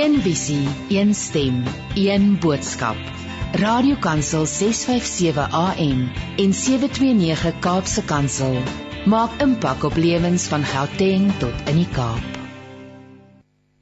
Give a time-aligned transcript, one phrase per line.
[0.00, 1.64] Een visie, een stem,
[1.94, 2.96] een boodskap.
[3.52, 6.00] Radiokansel 657 AM
[6.36, 8.56] en 729 Kaapse Kansel
[9.04, 12.40] maak impak op lewens van Gauteng tot in die Kaap.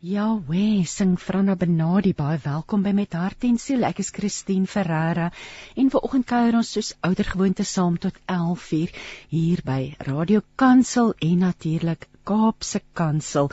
[0.00, 3.86] Ja, we sing Franna Benadi baie welkom by met hart en siel.
[3.86, 5.30] Ek is Christine Ferreira
[5.76, 8.90] en vanoggend kuier ons soos oudergewoonte saam tot 11:00
[9.28, 13.50] hier by Radio Kansel en natuurlik Kaapse Kansel.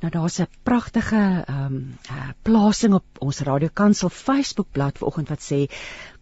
[0.00, 5.42] Nou daar's 'n pragtige ehm um, uh, plasing op ons Radio Kansel Facebookblad vanoggend wat
[5.52, 5.60] sê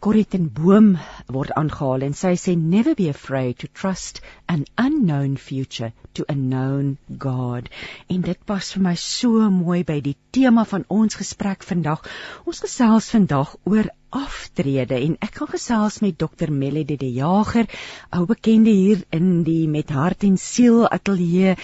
[0.05, 0.89] Corrie ten Boom
[1.35, 4.21] word aangehaal en sy sê never be afraid to trust
[4.55, 7.71] an unknown future to a known God.
[8.13, 12.05] En dit pas vir my so mooi by die tema van ons gesprek vandag.
[12.45, 17.67] Ons gesels vandag oor aftrede en ek gaan gesels met Dr Melody de Jager,
[18.15, 21.57] ou bekende hier in die met hart en siel ateljee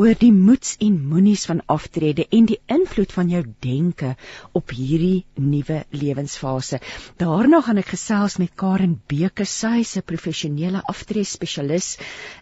[0.00, 4.14] oor die moeds en moenies van aftrede en die invloed van jou denke
[4.56, 6.80] op hierdie nuwe lewensfase.
[7.20, 11.96] Daarna gaan ek gesels met Karen Beke, sy is 'n professionele aftrede spesialis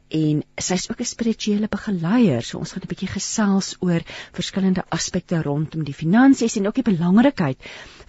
[0.09, 2.43] en sy's ook 'n spirituele begeleier.
[2.43, 4.01] So ons gaan 'n bietjie gesels oor
[4.33, 7.59] verskillende aspekte rondom die finansies en ook die belangrikheid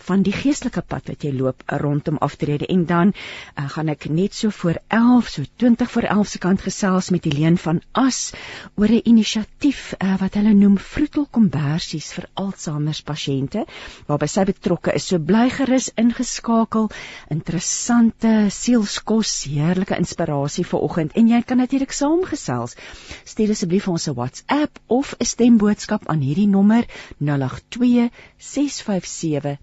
[0.07, 4.33] van die geestelike pad wat jy loop rondom aftrede en dan uh, gaan ek net
[4.33, 8.31] so voor 11 so 20 voor 11 se kant gesels met Helene van As
[8.75, 13.65] oor 'n inisiatief uh, wat hulle noem Vroetel Kombersies vir Alzheimer pasiënte
[14.07, 15.07] waarby sy betrokke is.
[15.07, 16.89] So bly gerus ingeskakel.
[17.33, 22.77] Interessante sielskos, heerlike inspirasie vir oggend en jy kan natuurlik saamgesels.
[23.25, 26.85] Stuur asseblief ons 'n WhatsApp of 'n stemboodskap aan hierdie nommer
[27.19, 29.57] 082 657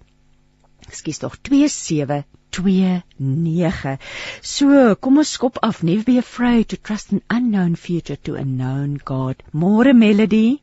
[0.89, 3.99] Ekskuus tog 2729.
[4.41, 5.83] So, kom ons skop af.
[5.83, 9.37] Never be afraid to trust an unknown future to a known God.
[9.53, 10.61] Môre Melody.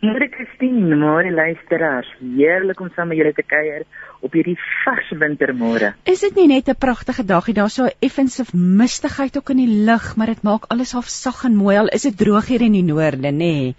[0.00, 2.08] Môre Christine, môre luisteraars.
[2.20, 3.84] Heerlik om saam met julle te kuier
[4.24, 5.92] op hierdie vars wintermôre.
[6.08, 9.84] Is dit nie net 'n pragtige dagie daar so effens of mistigheid ook in die
[9.88, 12.72] lug, maar dit maak alles half sag en mooi al is dit droog hier in
[12.72, 13.32] die noorde, nê?
[13.36, 13.74] Nee.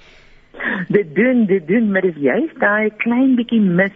[0.89, 3.93] Dit doen, dit doen, maar dis juist daai klein bietjie mis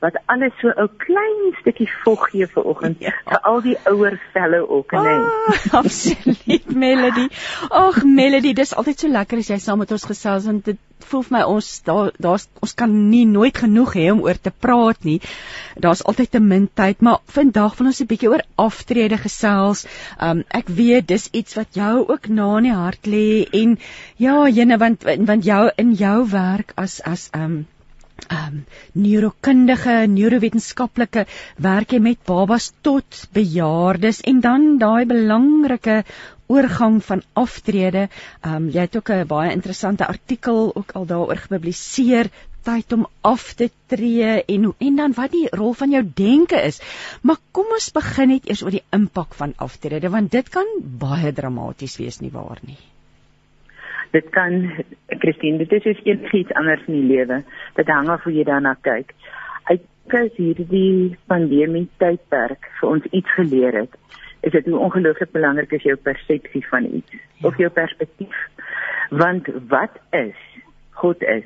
[0.00, 3.12] wat alles so 'n klein stukkie vog gee vir oggend ja.
[3.30, 5.18] vir al die ouer velle ook en nee.
[5.18, 7.28] Oh, absoluut Melody.
[7.70, 11.24] Ag Melody, dis altyd so lekker as jy saam met ons gesels want dit voel
[11.26, 15.04] vir my ons daar daar's ons kan nie nooit genoeg hê om oor te praat
[15.08, 15.20] nie.
[15.86, 19.86] Daar's altyd te min tyd, maar vandag wil ons 'n bietjie oor aftrede gesels.
[20.20, 23.78] Um ek weet dis iets wat jou ook na in die hart lê en
[24.16, 27.66] ja, jene want want jou in jou werk as as um
[28.28, 28.60] ehm um,
[29.04, 31.24] neurokundige, neurowetenskaplike
[31.66, 35.96] werk jy met babas tot bejaardes en dan daai belangrike
[36.46, 38.08] oorgang van aftrede.
[38.40, 42.30] Ehm um, jy het ook 'n baie interessante artikel ook al daaroor gepubliseer
[42.62, 46.80] tyd om af te tree en en dan wat die rol van jou denke is.
[47.22, 51.32] Maar kom ons begin net eers oor die impak van aftrede want dit kan baie
[51.32, 52.93] dramaties wees nie waar nie
[54.14, 54.60] dit kan
[55.22, 57.42] Christine dit is soos iets anders in die lewe
[57.78, 59.12] dit hang af hoe jy daarna kyk
[59.74, 64.00] ek kyk hierdie pandemie tydperk vir ons iets geleer het
[64.44, 67.48] is dit hoe ongelooflik belangrik is jou persepsie van iets ja.
[67.48, 68.42] of jou perspektief
[69.10, 70.36] want wat is
[70.94, 71.44] God is.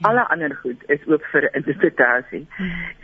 [0.00, 2.46] Alle ander goed is ook vir interpretasie.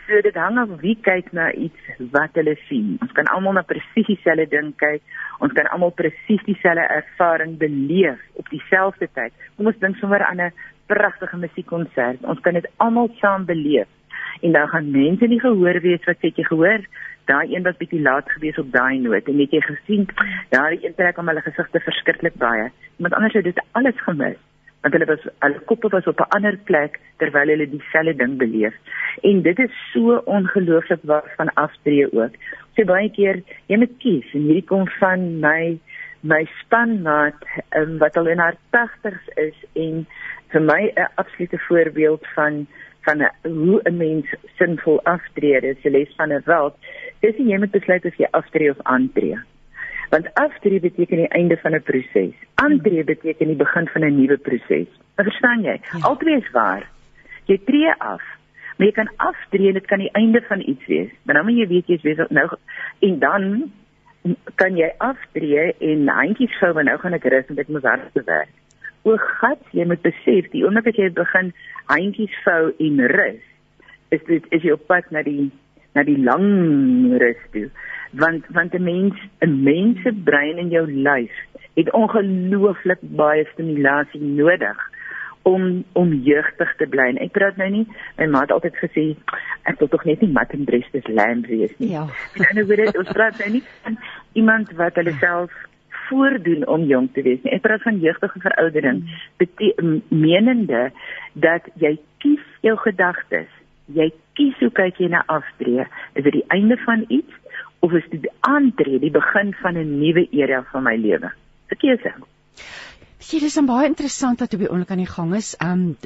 [0.07, 2.99] So dit hang af wie kyk na iets wat hulle sien.
[3.01, 5.01] Ons kan almal na presies dieselfde ding kyk.
[5.41, 9.33] Ons kan almal presies dieselfde ervaring beleef op dieselfde tyd.
[9.57, 10.53] Kom ons dink sommer aan 'n
[10.87, 12.21] pragtige musiekkonsert.
[12.29, 13.89] Ons kan dit almal saam beleef.
[14.43, 16.85] En dan gaan mense nie gehoor wees wat sê jy gehoor
[17.25, 20.07] daai een wat bietjie laat gewees op daai noot en het jy gesien
[20.51, 22.71] daai een trek om hulle gesigte verskriklik baie.
[22.97, 24.37] Iemand anders het dit alles gemis
[24.83, 28.75] want hulle was hulle koppe was op 'n ander plek terwyl hulle dieselfde ding beleef.
[29.23, 32.35] En dit is so ongelooflik wat van aftree ook.
[32.75, 35.79] So baie keer jy moet kies en hierdie kom van my
[36.21, 37.39] my spanmaat
[37.77, 40.07] um, wat al in haar 80's is en
[40.53, 42.67] vir my 'n absolute voorbeeld van
[43.05, 44.27] van a, hoe 'n mens
[44.59, 45.61] sinvol aftree.
[45.61, 46.75] Dit is 'n les van 'n wêreld.
[47.21, 49.39] Dis jy moet besluit of jy aftree of aantree
[50.13, 52.35] want aftree beteken die einde van 'n proses.
[52.55, 54.89] Aantree beteken die begin van 'n nuwe proses.
[55.17, 55.81] Verstaan jy?
[55.81, 55.99] Ja.
[56.01, 56.89] Albei is waar.
[57.45, 58.23] Jy tree af,
[58.77, 61.11] maar jy kan aftree en dit kan die einde van iets wees.
[61.23, 62.49] Maar nou moet jy weet jy's besig nou
[62.99, 63.73] en dan
[64.55, 68.25] kan jy aftree en handjies vou en nou gaan ek rus en ek moet hard
[68.25, 68.53] werk.
[69.03, 71.53] O God, jy moet besef die oomblik as jy begin
[71.91, 73.43] handjies vou en rus,
[74.11, 75.51] is dit is jy op pad na die
[75.95, 77.69] na die lang rus toe
[78.13, 81.33] want want 'n mens 'n mens se brein in jou lyf
[81.75, 84.91] het ongelooflik baie stimulasie nodig
[85.43, 87.09] om om jeugtig te bly.
[87.19, 87.87] Ek praat nou nie
[88.19, 89.05] my ma het altyd gesê
[89.69, 91.93] ek wil tog net nie mat en dress dis lamb wees nie.
[91.95, 92.07] Ja.
[92.39, 93.99] En nou word ons praat nou nie van
[94.39, 95.51] iemand wat hulle self
[96.09, 97.55] voordoen om jong te wees nie.
[97.57, 99.03] Ek praat van jeugtige veroudering,
[99.41, 100.03] mm.
[100.09, 100.91] menende
[101.33, 103.49] dat jy kies jou gedagtes.
[103.95, 104.09] Jy
[104.39, 105.87] kies hoe kyk jy na aftree.
[106.15, 107.33] Is dit die einde van iets
[107.81, 111.33] of is dit die aantree, die begin van 'n nuwe era van my lewe?
[111.71, 112.13] 'n Keuse.
[113.23, 115.53] Sien, dis baie interessant dat op die oomblik aan die gang is.
[115.63, 115.97] Um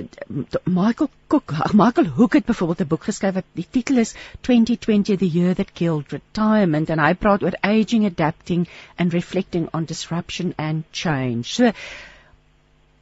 [0.64, 5.28] Michael Cook, Michael Hook het byvoorbeeld 'n boek geskryf wat die titel is 2020 the
[5.38, 10.84] year that killed retirement en hy praat oor aging, adapting and reflecting on disruption and
[10.90, 11.42] change.
[11.42, 11.72] So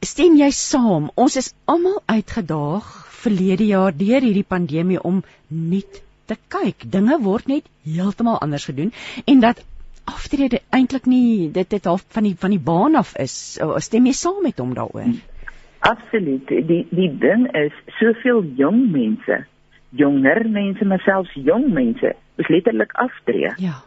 [0.01, 1.09] stem jy saam?
[1.15, 2.89] Ons is almal uitgedaag
[3.25, 6.85] verlede jaar deur hierdie pandemie om nuut te kyk.
[6.91, 8.91] Dinge word net heeltemal anders gedoen
[9.25, 9.63] en dat
[10.05, 13.57] aftrede eintlik nie dit het half van die van die baan af is.
[13.87, 15.09] Stem jy saam met hom daaroor?
[15.85, 16.47] Absoluut.
[16.69, 19.43] Die die ding is soveel jong mense,
[19.89, 23.53] jonger mense, maar selfs jong mense, is letterlik aftree.
[23.61, 23.81] Ja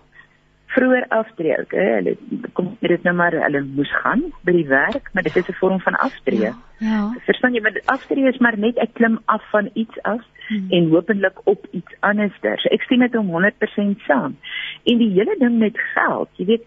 [0.75, 1.59] vroeër aftree.
[1.65, 1.87] Okay?
[1.99, 2.17] Hulle
[2.53, 5.81] kom dit nou maar hulle moes gaan by die werk, maar dit is 'n vorm
[5.81, 6.41] van aftree.
[6.41, 6.55] Ja.
[6.79, 7.03] ja.
[7.26, 10.67] Verstaan jy, maar aftree is maar net ek klim af van iets af hmm.
[10.70, 12.59] en hopelik op iets anderster.
[12.59, 14.37] So ek stem met hom 100% saam.
[14.85, 16.67] En die hele ding met geld, jy weet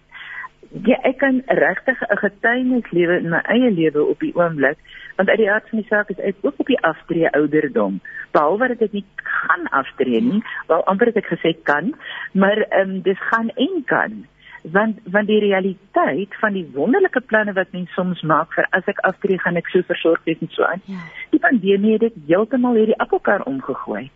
[0.72, 4.78] Ja, ek kan regtig 'n getuienis lewe in my eie lewe op die oomblik,
[5.16, 8.00] want uit die hart van die saak is ek ook op die aftree ouderdom.
[8.32, 11.92] Behalwe dat ek nie gaan aftree nie, wel amper het ek gesê kan,
[12.34, 14.26] maar ehm um, dis gaan en kan.
[14.64, 19.00] Want want die realiteit van die wonderlike planne wat mens soms maak vir as ek
[19.00, 20.82] aftree gaan ek so versorg wees en so aan.
[20.86, 21.04] Ja.
[21.30, 24.10] Die pandemie het dit heeltemal hierdie appelkar omgegooi.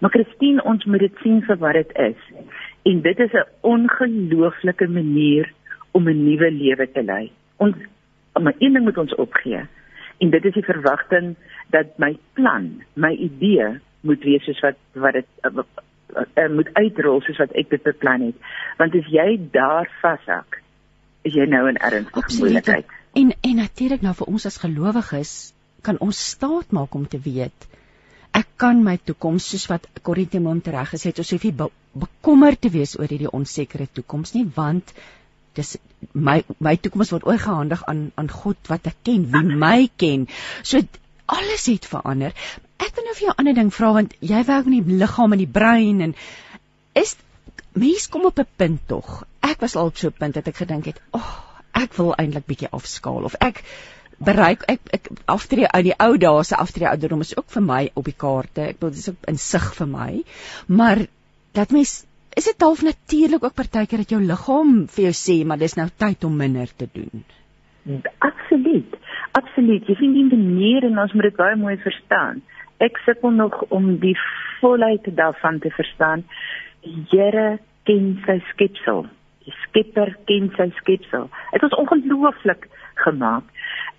[0.00, 2.20] Maar Christine, ons moet dit sien vir wat dit is.
[2.82, 5.52] En dit is 'n ongelooflike manier
[5.96, 7.32] om 'n nuwe lewe te lei.
[7.56, 7.76] Ons
[8.42, 9.62] maar een ding moet ons opgee.
[10.18, 11.34] En dit is die verwagting
[11.72, 15.64] dat my plan, my idee moet wees soos wat wat dit uh,
[16.16, 18.36] uh, moet uitrol soos wat ek dit beplan het.
[18.78, 20.60] Want as jy daar vashak,
[21.22, 22.92] is jy nou in ernstige moeilikheid.
[23.14, 25.32] En en natuurlik nou vir ons as gelowiges
[25.82, 27.68] kan ons staat maak om te weet
[28.36, 31.68] ek kan my toekoms soos wat Corrie te Mont reg gesê het, ons hoef nie
[31.96, 34.92] bekommerd te wees oor hierdie onsekere toekoms nie, want
[35.56, 35.76] dis
[36.12, 40.28] my my toekoms word oorgehandig aan aan God wat ek ken, wie my ken.
[40.62, 40.82] So
[41.26, 42.34] alles het verander.
[42.78, 45.32] Ek wil nou vir jou 'n ander ding vra want jy werk met die liggaam
[45.32, 46.14] en die brein en
[46.94, 47.16] is
[47.72, 49.24] mens kom op 'n punt tog.
[49.40, 52.14] Ek was al op so 'n punt dat ek gedink het, "Ag, oh, ek wil
[52.14, 53.62] eintlik bietjie afskaal of ek
[54.18, 57.82] bereik ek ek aftree uit die ou dae se aftree ouderdom is ook vir my
[57.94, 58.62] op die kaarte.
[58.70, 60.10] Ek bedoel dis ook insig vir my.
[60.66, 61.06] Maar
[61.52, 62.04] dat mens
[62.36, 65.88] is dit half natuurlik ook partykeer dat jou liggaam vir jou sê maar dis nou
[66.04, 67.24] tyd om minder te doen.
[68.18, 68.96] Absoluut.
[69.38, 69.88] Absoluut.
[69.88, 72.42] Jy sien die manier en ons moet dit baie mooi verstaan.
[72.84, 74.16] Ek sukkel nog om die
[74.60, 76.24] volheid daarvan te verstaan.
[76.84, 79.06] Die Here ken sy skepsel.
[79.46, 81.28] Die Skepper ken sy skepsel.
[81.52, 82.68] Dit is ongelooflik
[83.06, 83.48] gemaak.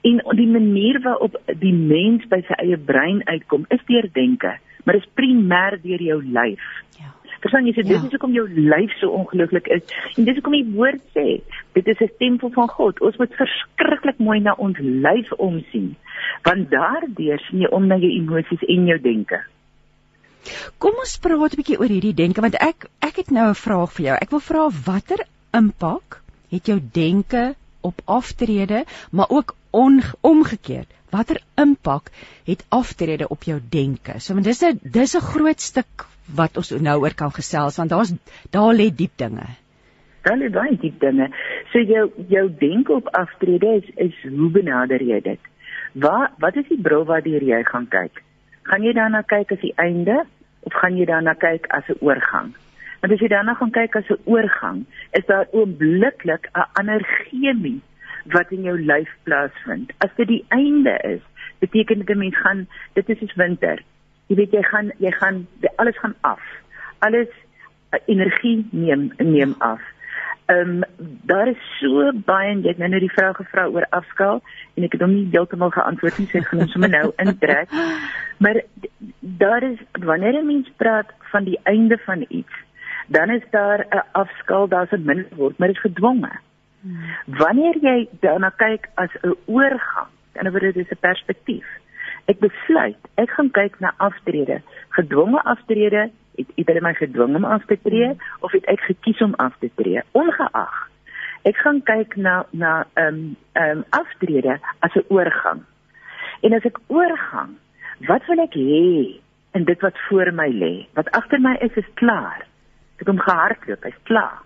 [0.05, 4.97] En die manier waarop die mens by sy eie brein uitkom, is deur denke, maar
[4.97, 6.65] dit is primêr deur jou lyf.
[6.99, 7.16] Ja.
[7.41, 8.03] Verstaan jy, so, dit ja.
[8.03, 9.83] is hoekom jou lyf so ongelooflik is.
[10.15, 11.41] En dis hoekom die woord sê,
[11.77, 13.01] dit is 'n tempel van God.
[13.01, 15.95] Ons moet verskriklik mooi na ons lyf omsien,
[16.43, 19.41] want daardeur sien jy om na jou emosies en jou denke.
[20.77, 23.91] Kom ons praat 'n bietjie oor hierdie denke want ek ek het nou 'n vraag
[23.93, 24.17] vir jou.
[24.21, 30.87] Ek wil vra watter impak het jou denke op aftrede, maar ook on, omgekeerd.
[31.09, 32.09] Watter impak
[32.45, 34.19] het aftrede op jou denke?
[34.19, 36.05] So want dis 'n dis 'n groot stuk
[36.35, 38.13] wat ons nou oor kan gesels want daar's
[38.51, 39.47] daar lê diep dinge.
[40.21, 41.29] Daar lê baie diep dinge.
[41.71, 45.39] So jou jou denke op aftrede is is hoe benader jy dit?
[45.93, 48.23] Wat wat is die bril waardeur jy gaan kyk?
[48.63, 50.25] Gaan jy daarna kyk as die einde
[50.59, 52.55] of gaan jy daarna kyk as 'n oorgang?
[53.01, 57.81] Want as jy daarna gaan kyk as 'n oorgang, is daar oombliklik 'n ander chemie
[58.31, 59.91] wat in jou lyf plaasvind.
[59.97, 61.21] As dit die einde is,
[61.59, 63.83] beteken dit 'n mens gaan dit is soos winter
[64.27, 66.41] jy weet jy gaan jy gaan alles gaan af.
[67.05, 67.29] Alles
[67.93, 69.81] uh, energie neem neem af.
[70.47, 70.83] Ehm um,
[71.27, 74.41] daar is so baie en jy het nou net die vrou gevra oor afskaal
[74.75, 77.71] en ek het hom nie heeltemal geantwoord nie, sê gaan hom sommer nou intrek.
[78.43, 78.61] Maar
[79.19, 82.63] daar is wanneer 'n mens praat van die einde van iets,
[83.07, 86.31] dan is daar 'n afskaal, daar's 'n minder word, maar dit is gedwonge.
[86.81, 87.37] Hmm.
[87.39, 91.65] Wanneer jy daarna kyk as 'n oorgang, dan word dit 'n perspektief
[92.27, 97.45] ek besluit ek gaan kyk na aftrede gedwonge aftrede het het hulle my gedwing om
[97.45, 98.19] af te tree hmm.
[98.39, 100.89] of het ek gekies om af te tree ongeag
[101.43, 105.63] ek gaan kyk na na ehm um, ehm um, aftrede as 'n oorgang
[106.41, 107.55] En as ek oorgang,
[108.09, 109.17] wat wil ek hê
[109.57, 110.73] in dit wat voor my lê?
[110.97, 112.45] Wat agter my is is klaar.
[112.97, 114.43] Ek het hom gehardloop, hy's klaar.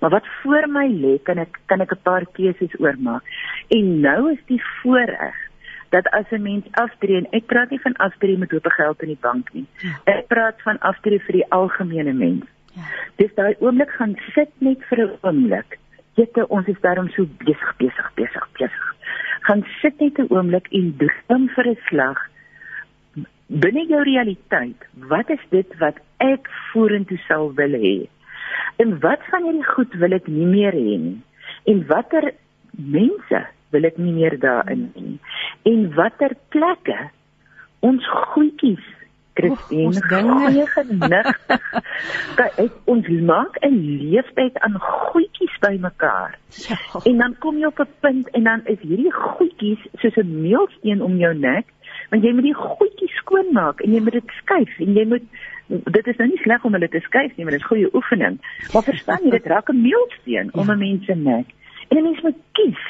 [0.00, 3.22] Maar wat voor my lê, kan ek kan ek 'n paar keuses oormaak.
[3.68, 5.36] En nou is die voorreg
[5.90, 9.08] dat as 'n mens aftree en ek praat nie van aftree met hoop geld in
[9.08, 9.66] die bank nie.
[9.78, 10.00] Ja.
[10.04, 12.44] Ek praat van aftree vir die algemene mens.
[12.74, 12.82] Ja.
[13.16, 15.78] Dis daai oomblik gaan sit net vir 'n oomblik.
[16.14, 18.94] Jette ons is daarom so besig besig besig besig.
[19.40, 22.30] Gaan sit net 'n oomblik en droom vir 'n slag
[23.46, 24.86] binne jou realiteit.
[25.08, 28.08] Wat is dit wat ek vorentoe sal wil hê?
[28.82, 31.20] En wat van hierdie goed wil ek nie meer hê nie?
[31.64, 32.32] En watter
[32.76, 35.16] mense wil ek nie meer daarin nie.
[35.68, 36.98] En watter plekke
[37.80, 38.84] ons goedjies
[39.36, 41.26] Christine ons dinge genig.
[42.38, 46.38] Kyk, ons maak 'n leeftyd aan goedjies bymekaar.
[46.68, 46.78] Ja.
[47.04, 51.02] En dan kom jy op 'n punt en dan is hierdie goedjies soos 'n meelsteen
[51.02, 51.66] om jou nek,
[52.10, 55.26] want jy moet die goedjies skoonmaak en jy moet dit skuif en jy moet
[55.66, 58.38] dit is nou nie sleg om hulle te skuif nie, maar dit is goeie oefening.
[58.72, 60.60] Maar verstaan jy, dit raak 'n meelsteen ja.
[60.60, 61.46] om 'n mens se nek.
[61.88, 62.84] En 'n mens moet kies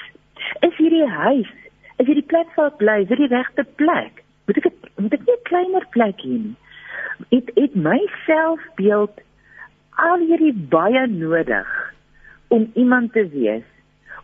[0.60, 1.50] is hierdie huis,
[1.96, 4.22] is hierdie plek waar ek bly, is dit die regte plek?
[4.46, 6.56] Moet ek moet ek nie 'n kleiner plek hê nie?
[7.30, 9.20] Het het my selfbeeld
[9.90, 11.68] al hierdie baie nodig
[12.48, 13.64] om iemand te wees?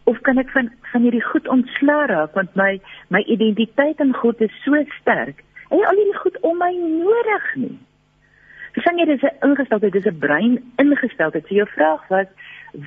[0.04, 4.40] Of kan ek van van hierdie goed ontslaa raak want my my identiteit in God
[4.40, 5.42] is so sterk.
[5.71, 7.78] En al hierdie goed om my nodig nie.
[8.72, 11.46] Verstaan jy dis 'n ingesteldheid, dis 'n brein ingesteldheid.
[11.46, 12.26] So jou vraag was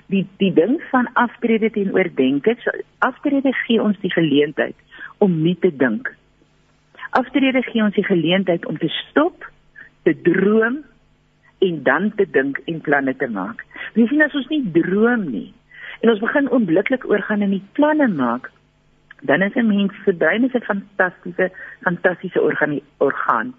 [0.07, 4.75] die die ding van aftrede teenoor denke, so, aftrede gee ons die geleentheid
[5.17, 6.15] om nie te dink.
[7.09, 9.45] Aftrede gee ons die geleentheid om te stop,
[10.03, 10.83] te droom
[11.59, 13.63] en dan te dink en planne te maak.
[13.93, 15.53] Jy sien as ons nie droom nie
[16.01, 18.51] en ons begin onmiddellik oorgaan in die planne maak,
[19.22, 22.41] dan is 'n mens se brein is 'n fantastiese fantastiese
[22.98, 23.55] orgaan.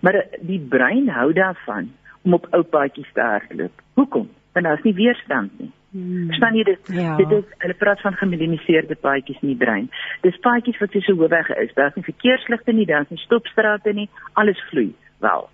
[0.00, 3.82] Maar die brein hou daarvan om op ou paadjies te hardloop.
[3.94, 4.28] Hoekom?
[4.52, 5.70] want daar's nie weerstand nie.
[5.90, 6.26] Hmm.
[6.26, 6.90] Verstaan jy dit?
[6.94, 7.16] Ja.
[7.16, 9.88] Dit is hulle praat van gemediniseerde paadjies in die brein.
[10.22, 11.72] Dis paadjies wat so hoofweg is.
[11.74, 14.08] Daar's nie verkeersligte nie, daar's nie stopstrate nie.
[14.32, 14.92] Alles vloei.
[15.18, 15.48] Wel.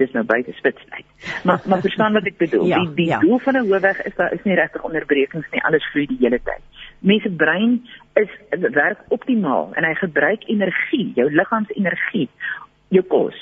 [0.00, 1.04] Dis nou buite spitstyd.
[1.44, 2.66] Maar maar verstaan wat ek bedoel?
[2.72, 3.18] ja, die die ja.
[3.18, 5.64] doel van 'n hoofweg is daar is nie regtig onderbrekings nie.
[5.64, 6.62] Alles vloei die hele tyd.
[7.00, 7.80] Mense brein
[8.20, 12.28] is werk optimaal en hy gebruik energie, jou liggaamsenergie,
[12.88, 13.36] jou kos.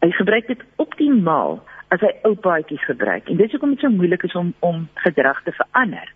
[0.00, 1.60] Hy gebruik dit optimaal
[1.92, 3.28] as hy ou paadjies gebruik.
[3.28, 6.08] En dis hoekom dit so moeilik is om om gedrag te verander.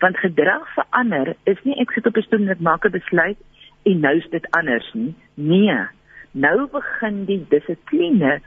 [0.00, 3.38] Want gedrag verander is nie ek sit op 'n stoel en ek maak 'n besluit
[3.84, 5.14] en nou is dit anders nie.
[5.34, 5.78] Nee.
[6.30, 8.40] Nou begin die dissipline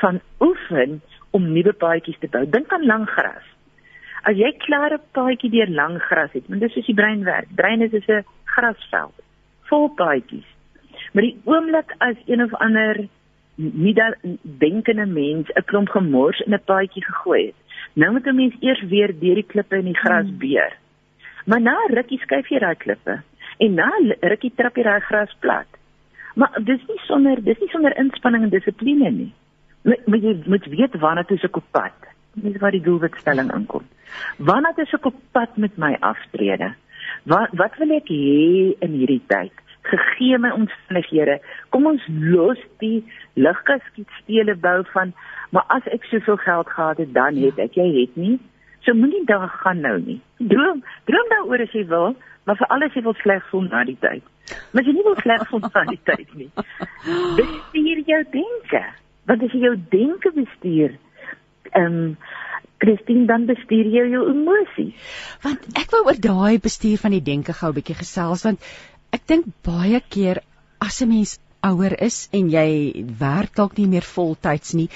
[0.00, 2.44] van oefen om nuwe paadjies te bou.
[2.50, 3.55] Dink aan lang gras.
[4.26, 7.48] As jy klaar 'n paadjie deur lang gras het, want dis soos die brein werk.
[7.54, 9.14] Brein is soos 'n grasveld
[9.68, 10.48] vol paadjies.
[11.12, 13.08] Maar die oomblik as een of ander
[13.56, 17.54] nie dat denkende mens 'n klomp gemors in 'n paadjie gegooi het.
[17.92, 20.38] Nou moet 'n mens eers weer deur die klippe in die gras hmm.
[20.38, 20.72] beer.
[21.44, 23.22] Maar na rukkie skuif jy daai klippe
[23.58, 23.90] en na
[24.20, 25.66] rukkie trap jy daai gras plat.
[26.34, 29.32] Maar dis nie sonder dis nie sonder inspanning en dissipline nie.
[29.82, 31.94] Maar jy moet weet waarna toe se koppad.
[32.44, 33.86] Dis waar die doelwitstelling inkom.
[34.38, 36.74] Waarna toe se koppad met my aftrede?
[37.24, 39.54] Wat wat wil ek hê in hierdie tyd?
[39.86, 41.38] gegee my omstandighede.
[41.70, 43.04] Kom ons los die
[43.38, 45.14] ligkaskietstele bou van
[45.54, 48.36] maar as ek soveel geld gehad het dan het ek jy het nie.
[48.84, 50.18] So moenie daar gaan nou nie.
[50.38, 53.96] Droom, droom daaroor as jy wil, maar vir alles jy wil sleg voel na die
[54.02, 54.26] tyd.
[54.74, 56.50] Maar jy nie wil sleg voel na die tyd nie.
[57.38, 58.82] Bestuur jou denke.
[59.26, 60.98] Want as jy jou denke bestuur,
[61.72, 62.16] ehm um,
[62.78, 64.92] Christine dan bestuur jy jou emosies.
[65.42, 68.60] Want ek wou oor daai bestuur van die denke gou 'n bietjie gesels want
[69.16, 70.42] Ek dink baie keer
[70.86, 74.88] as 'n mens ouer is en jy werk dalk nie meer voltyds nie,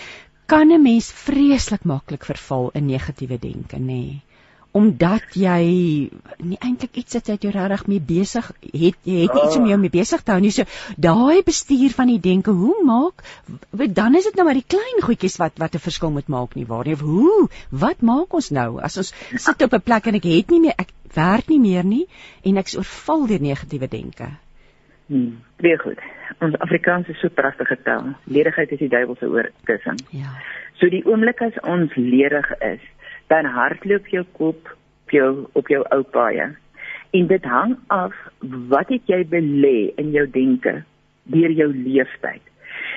[0.52, 4.02] kan 'n mens vreeslik maklik verval in negatiewe denke, nê.
[4.72, 5.60] Omdat jy
[6.38, 9.66] nie eintlik iets het wat jy regtig mee besig het, jy het nie iets om
[9.66, 10.52] jou mee besig te hou nie.
[10.54, 10.62] So
[10.96, 13.24] daai bestuur van die denke, hoe maak
[13.70, 16.66] dan is dit nou maar die klein goedjies wat wat 'n verskil moet maak nie
[16.66, 16.94] waar nie.
[16.94, 17.48] Of hoe?
[17.70, 20.74] Wat maak ons nou as ons sit op 'n plek en ek het nie meer
[20.78, 22.06] ek werk nie meer nie
[22.44, 24.30] en ek's oorval deur negatiewe denke.
[25.10, 25.98] Hmm, baie goed.
[26.38, 28.14] Ons Afrikaans is so pragtige taal.
[28.24, 29.98] Ledigheid is die duiwel se oorkussing.
[30.14, 30.30] Ja.
[30.78, 32.84] So die oomblik as ons ledig is,
[33.30, 36.50] dan hardloop jou kop op jou op jou ou paaie.
[37.10, 38.14] En dit hang af
[38.70, 40.82] wat het jy belê in jou denke
[41.30, 42.42] deur jou leeftyd.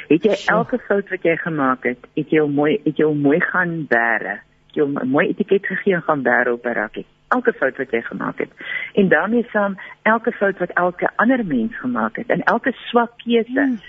[0.10, 3.86] Het jy elke fout wat jy gemaak het, het jy mooi het jy mooi gaan
[3.90, 4.40] bære.
[4.74, 8.38] Jy 'n mooi etiket gegee gaan bære op 'n rakkie elke fout wat jy gemaak
[8.38, 8.52] het.
[8.94, 13.60] En daarmee saam elke fout wat elke ander mens gemaak het en elke swak keuse.
[13.60, 13.80] Hmm.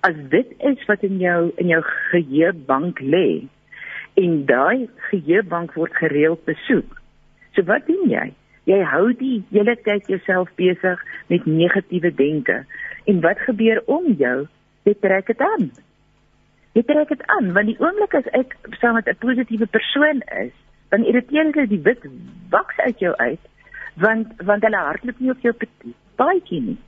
[0.00, 3.46] As dit is wat in jou in jou geheuebank lê
[4.14, 7.00] en daai geheuebank word gereeld besoek.
[7.54, 8.32] So wat doen jy?
[8.64, 12.64] Jy hou die hele tyd jouself besig met negatiewe denke.
[13.04, 14.46] En wat gebeur om jou?
[14.84, 15.70] Jy trek dit aan.
[16.74, 20.54] Jy trek dit aan want die oomblik as ek saam met 'n positiewe persoon is,
[20.88, 22.02] dan irriteer dit die wit
[22.50, 23.40] waks uit jou uit
[23.94, 25.54] want want hulle hardloop nie op jou
[26.18, 26.78] paadjie nie.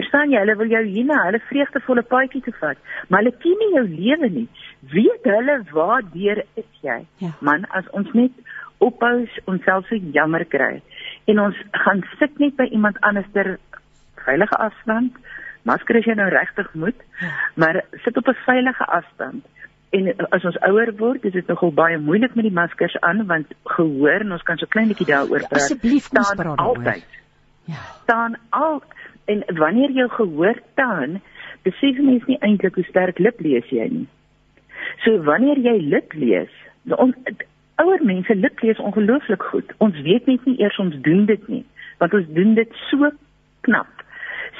[0.00, 3.58] Verstaan jy, hulle wil jou hier na hulle vreugdevolle paadjie toe vat, maar hulle ken
[3.60, 4.46] nie jou lewe nie.
[4.94, 7.02] Weet hulle waar deur is jy?
[7.20, 7.34] Ja.
[7.44, 8.32] Man, as ons net
[8.80, 10.80] ophou onsself so jammer kry
[11.30, 13.58] en ons gaan sit net by iemand anderster
[14.24, 15.16] veilige afstand
[15.68, 17.04] masker as jy nou regtig moet
[17.60, 19.44] maar sit op 'n veilige afstand
[19.98, 23.52] en as ons ouer word is dit nogal baie moeilik met die maskers aan want
[23.76, 27.04] gehoor en ons kan so klein bietjie daaroor praat asseblief kom ons praat altyd
[27.64, 28.82] ja staan al
[29.32, 31.20] en wanneer jy gehoor staan
[31.66, 34.08] besef mens nie eintlik hoe sterk lip lees jy nie
[35.04, 36.52] so wanneer jy lip lees
[36.88, 37.12] nou,
[37.80, 39.72] ouer mense lip lees ongelooflik goed.
[39.84, 41.62] Ons weet net nie eers ons doen dit nie,
[42.02, 43.10] want ons doen dit so
[43.66, 44.04] knap.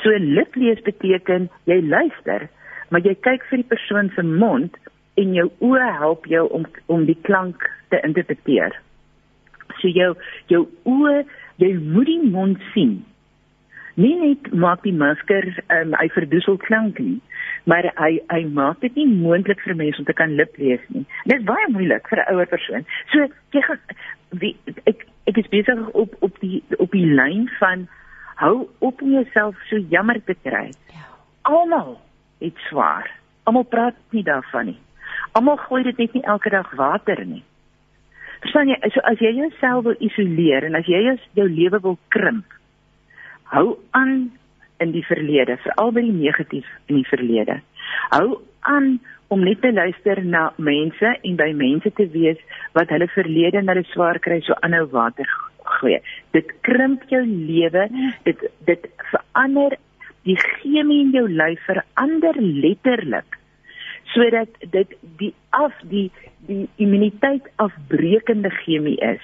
[0.02, 2.48] So lip lees beteken jy luister,
[2.88, 4.76] maar jy kyk vir die persoon se mond
[5.20, 8.76] en jou oë help jou om om die klank te interpreteer.
[9.80, 10.14] So jou
[10.52, 11.24] jou oë,
[11.60, 13.00] jy moet die mond sien.
[13.94, 17.18] Nie net maak die masker um, hy verdoesel klank nie,
[17.64, 21.04] maar hy hy maak dit nie moontlik vir mense om te kan lip lees nie.
[21.24, 22.86] Dit is baie moeilik vir 'n ouer persoon.
[23.12, 23.80] So jy gaan
[24.30, 24.56] die
[24.86, 27.88] ek ek is besig op op die op die lyn van
[28.36, 30.70] hou op om jouself so jammer te kry.
[30.94, 31.04] Ja.
[31.42, 32.00] Almal
[32.40, 33.10] het swaar.
[33.44, 34.78] Almal praat nie daarvan nie.
[35.32, 37.44] Almal gooi dit net nie elke dag water nie.
[38.40, 41.98] Verstaan jy, so as jy jouself wil isoleer en as jy jou, jou lewe wil
[42.08, 42.54] krimp,
[43.54, 44.30] hou aan
[44.80, 47.60] in die verlede, veral by die negatief in die verlede.
[48.14, 48.98] Hou aan
[49.30, 52.40] om net te luister na mense en by mense te wees
[52.78, 55.28] wat hulle verlede en hulle swaar kry so aanhou water
[55.78, 55.98] gooi.
[56.34, 57.86] Dit krimp jou lewe,
[58.26, 59.76] dit dit verander
[60.28, 63.38] die chemie in jou lyf verander letterlik
[64.10, 66.08] sodat dit die af die
[66.48, 69.22] die immuniteit afbreekende chemie is.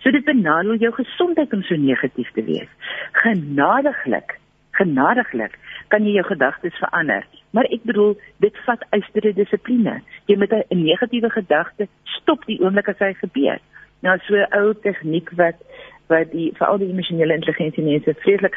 [0.00, 2.68] So dit benadeel jou gesondheid om so negatief te wees.
[3.12, 4.38] Genadiglik
[4.80, 5.56] genadiglik
[5.92, 7.26] kan jy jou gedagtes verander.
[7.56, 10.00] Maar ek bedoel, dit vat uitstere dissipline.
[10.30, 13.58] Jy moet 'n negatiewe gedagte stop die oomblik as hy gebeur.
[14.02, 15.58] Nou so 'n ou tegniek wat
[16.08, 18.56] wat die vir al die emosionele intelligensie mense vreeslik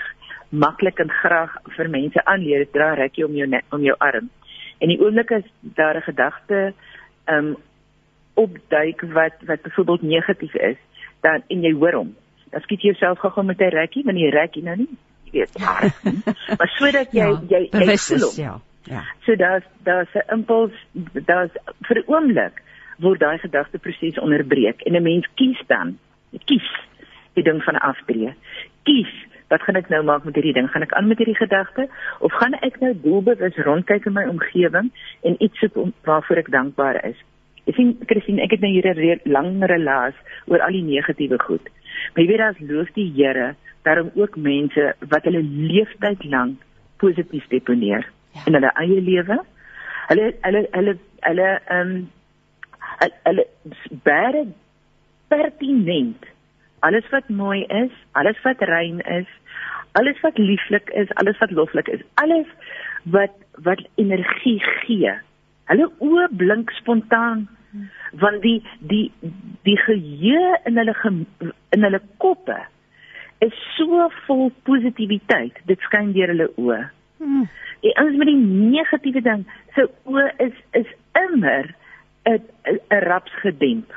[0.50, 4.30] maklik en graag vir mense aanleer, dra rekkie om jou net, om jou arm.
[4.80, 6.74] En die oomblik as daar 'n gedagte
[7.28, 7.58] um
[8.34, 10.78] opduik wat wat byvoorbeeld negatief is,
[11.24, 12.12] dan en jy hoor hom,
[12.52, 14.90] dan skiet jy jouself gou-gou met 'n rekkie, want die rekkie nou nie
[15.34, 16.22] weet hard nie.
[16.60, 18.32] maar sodat jy ja, jy jy voel.
[18.38, 18.60] Ja.
[18.84, 19.04] Ja.
[19.26, 20.76] So daar's daar's 'n impuls,
[21.26, 21.52] daar's
[21.88, 22.62] vir 'n oomblik
[23.00, 25.98] word daai gedagteproses onderbreek en 'n mens kies dan,
[26.46, 26.70] kies
[27.34, 28.34] die ding van afdree.
[28.84, 29.14] Kies
[29.54, 30.66] Wat gaan ek nou maak met hierdie ding?
[30.72, 31.86] Gaan ek aan met hierdie gedagte
[32.26, 34.90] of gaan ek nou doelbewus rondkyk in my omgewing
[35.22, 37.20] en iets soek om waarvoor ek dankbaar is?
[37.68, 40.16] Ek sien Christine, ek het nou hier 'n lang relaas
[40.48, 41.64] oor al die negatiewe goed.
[42.14, 46.60] Maar jy weet daar's loof die Here daarom ook mense wat hulle leeftyd lank
[46.98, 48.42] positief deponeer ja.
[48.46, 49.40] in hulle eie lewe.
[50.08, 52.12] Hulle hulle hulle hulle ehm um,
[53.24, 53.48] hulle
[54.04, 54.46] baie
[55.28, 56.26] pertinent.
[56.80, 59.28] Alles wat mooi is, alles wat rein is,
[59.92, 62.48] alles wat lieflik is, alles wat loflik is, alles
[63.04, 63.36] wat
[63.68, 65.14] wat energie gee.
[65.72, 67.48] Hulle oë blink spontaan
[68.22, 69.12] want die die
[69.66, 70.94] die geheue in hulle
[71.74, 72.60] in hulle koppe
[73.44, 75.58] is so vol positiwiteit.
[75.68, 76.82] Dit skyn deur hulle oë.
[77.24, 77.48] Hmm.
[77.84, 79.44] Die ons met die negatiewe ding,
[79.76, 81.74] sy oë is is immer
[82.30, 83.90] 'n 'n raps gedemp.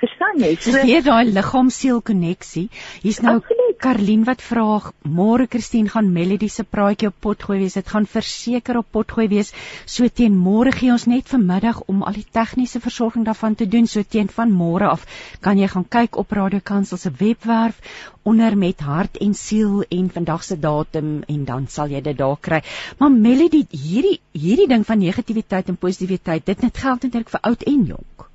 [0.00, 0.54] Verstaan jy?
[0.64, 2.68] So jy daai liggaam-siel koneksie.
[3.02, 3.40] Hier's nou
[3.80, 7.74] Karlien wat vra, "Môre Christine gaan Melody se praatjie op potgooi wees.
[7.74, 9.52] Dit gaan verseker op potgooi wees.
[9.86, 13.86] So teen môre gee ons net vanmiddag om al die tegniese versorging daarvan te doen.
[13.86, 15.06] So teen van môre af
[15.40, 17.80] kan jy gaan kyk op Radio Kansel se webwerf
[18.22, 22.36] onder met hart en siel en vandag se datum en dan sal jy dit daar
[22.40, 22.62] kry.
[22.98, 27.62] Maar Melody, hierdie hierdie ding van negativiteit en positiwiteit, dit net geld eintlik vir oud
[27.62, 28.29] en jonk.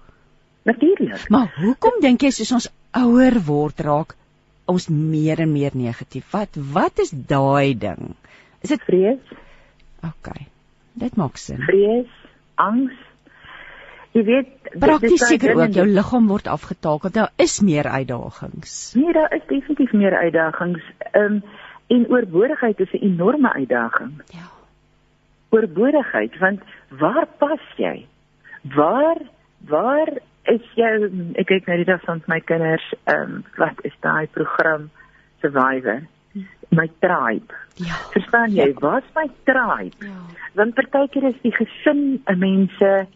[0.66, 1.30] Natuurlik.
[1.30, 4.16] Maar hoekom dink jy soos ons ouer word raak
[4.66, 6.32] ons meer en meer negatief?
[6.34, 8.16] Wat wat is daai ding?
[8.66, 9.36] Is dit vrees?
[10.02, 10.32] OK.
[10.98, 11.62] Dit maak sin.
[11.68, 12.10] Vrees,
[12.62, 12.98] angs.
[14.16, 17.14] Jy weet, prakties seker ook jou liggaam word afgetakel.
[17.14, 18.76] Daar is meer uitdagings.
[18.96, 20.82] Nee, daar is definitief meer uitdagings.
[21.12, 21.40] Ehm um,
[21.94, 24.22] en oorbodigheid is 'n enorme uitdaging.
[24.34, 24.50] Ja.
[25.54, 28.08] Oorbodigheid, want waar pas jy?
[28.76, 29.22] Waar
[29.68, 30.10] waar
[30.52, 30.92] is jy
[31.42, 34.90] ek kyk nou die dag van my kinders, ehm um, wat is daai program
[35.42, 36.04] Survivor?
[36.76, 37.54] My tribe.
[37.80, 37.96] Ja.
[38.12, 38.72] Verstaan jy?
[38.74, 38.80] Ja.
[38.84, 39.96] Waar's my tribe?
[40.06, 40.18] Ja.
[40.56, 43.08] Want partykeer is die gesin 'n mense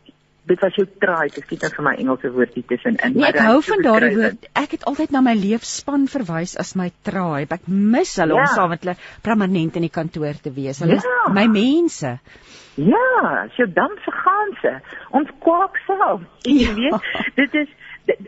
[0.50, 3.14] dit was jou tribe, ek skiet net vir my Engelse woordjie tussenin.
[3.14, 4.48] Nee, ek hou van daardie woord.
[4.58, 7.54] Ek het altyd na my leefspan verwys as my tribe.
[7.60, 8.46] Ek mis hulle ja.
[8.46, 10.82] om saam met hulle permanent in die kantoor te wees.
[10.84, 11.04] Hulle ja.
[11.04, 12.16] is my mense.
[12.80, 14.74] Ja, so dan se ganse.
[15.12, 16.22] Ons kwak self.
[16.48, 16.76] Jy ja.
[16.76, 17.70] weet, dit is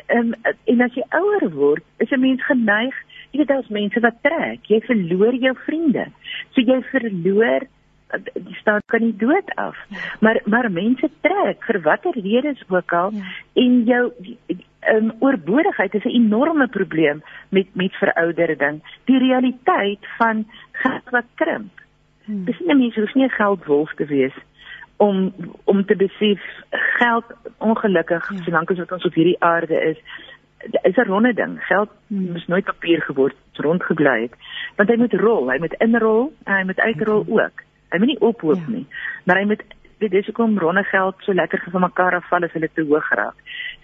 [0.05, 2.95] ehm um, en as jy ouer word, is 'n mens geneig,
[3.31, 4.65] jy weet daar's mense wat trek.
[4.67, 6.05] Jy verloor jou vriende.
[6.53, 7.67] So jy verloor
[8.33, 9.77] die staat kan nie dood af.
[9.89, 9.97] Ja.
[10.19, 13.31] Maar maar mense trek vir watter redes ook al ja.
[13.53, 14.03] en jou
[14.93, 18.81] um, oorbodigheid is 'n enorme probleem met met veroudering.
[19.05, 21.71] Die realiteit van geld wat krimp.
[22.31, 22.45] Hmm.
[22.47, 24.35] Dis nie mense hoef nie geldwolf te wees
[25.03, 27.25] om om te besef geld
[27.57, 28.43] ongelukkig ja.
[28.45, 29.97] solank as wat ons op hierdie aarde is
[30.87, 31.57] is 'n ronde ding.
[31.67, 32.31] Geld hmm.
[32.31, 34.35] moes nooit papier geword rondgebly het.
[34.75, 37.45] Want hy moet rol, hy moet inrol en hy moet uitrol okay.
[37.45, 37.63] ook.
[37.89, 38.71] Hy moet nie ophoop ja.
[38.75, 38.87] nie.
[39.25, 39.63] Maar hy moet
[40.01, 43.37] weet dis hoekom ronde geld so lekker van mekaar afval as hulle te hoog raak.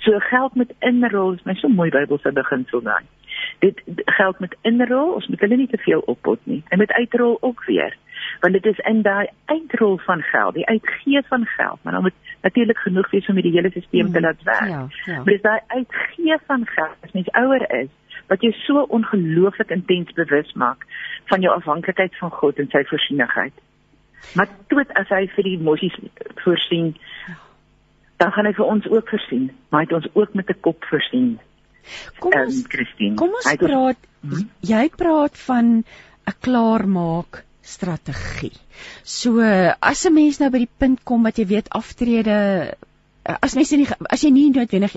[0.05, 3.03] So geld met inrol is my so mooi Bybelse beginsel daai.
[3.59, 3.81] Dit
[4.17, 6.63] geld met inrol, ons moet hulle nie te veel oppot nie.
[6.71, 7.93] Hy moet uitrol ook weer.
[8.41, 12.33] Want dit is in daai uitrol van geld, die uitgee van geld, maar dan moet
[12.41, 14.73] natuurlik genoeg wees om die hele stelsel te mm, laat werk.
[14.73, 15.15] Ja, ja.
[15.21, 17.93] Maar dis daai uitgee van geld as mens ouer is
[18.27, 20.83] wat jou so ongelooflik intens bewus maak
[21.31, 23.53] van jou afhanklikheid van God en sy voorsienigheid.
[24.35, 25.95] Maar tot as hy vir die mossies
[26.43, 26.95] voorsien,
[28.17, 30.83] dan gaan hy vir ons ook voorsien, maar hy het ons ook met 'n kop
[30.89, 31.39] voorsien.
[32.19, 33.15] Kom ons, um, Christine.
[33.15, 34.49] Kom ons praat ons, hmm?
[34.61, 35.83] jy praat van
[36.27, 38.55] 'n klaarmaak strategie.
[39.03, 39.41] So
[39.79, 42.75] as 'n mens nou by die punt kom wat jy weet aftrede
[43.27, 44.95] as mens nie as jy nie noodwendig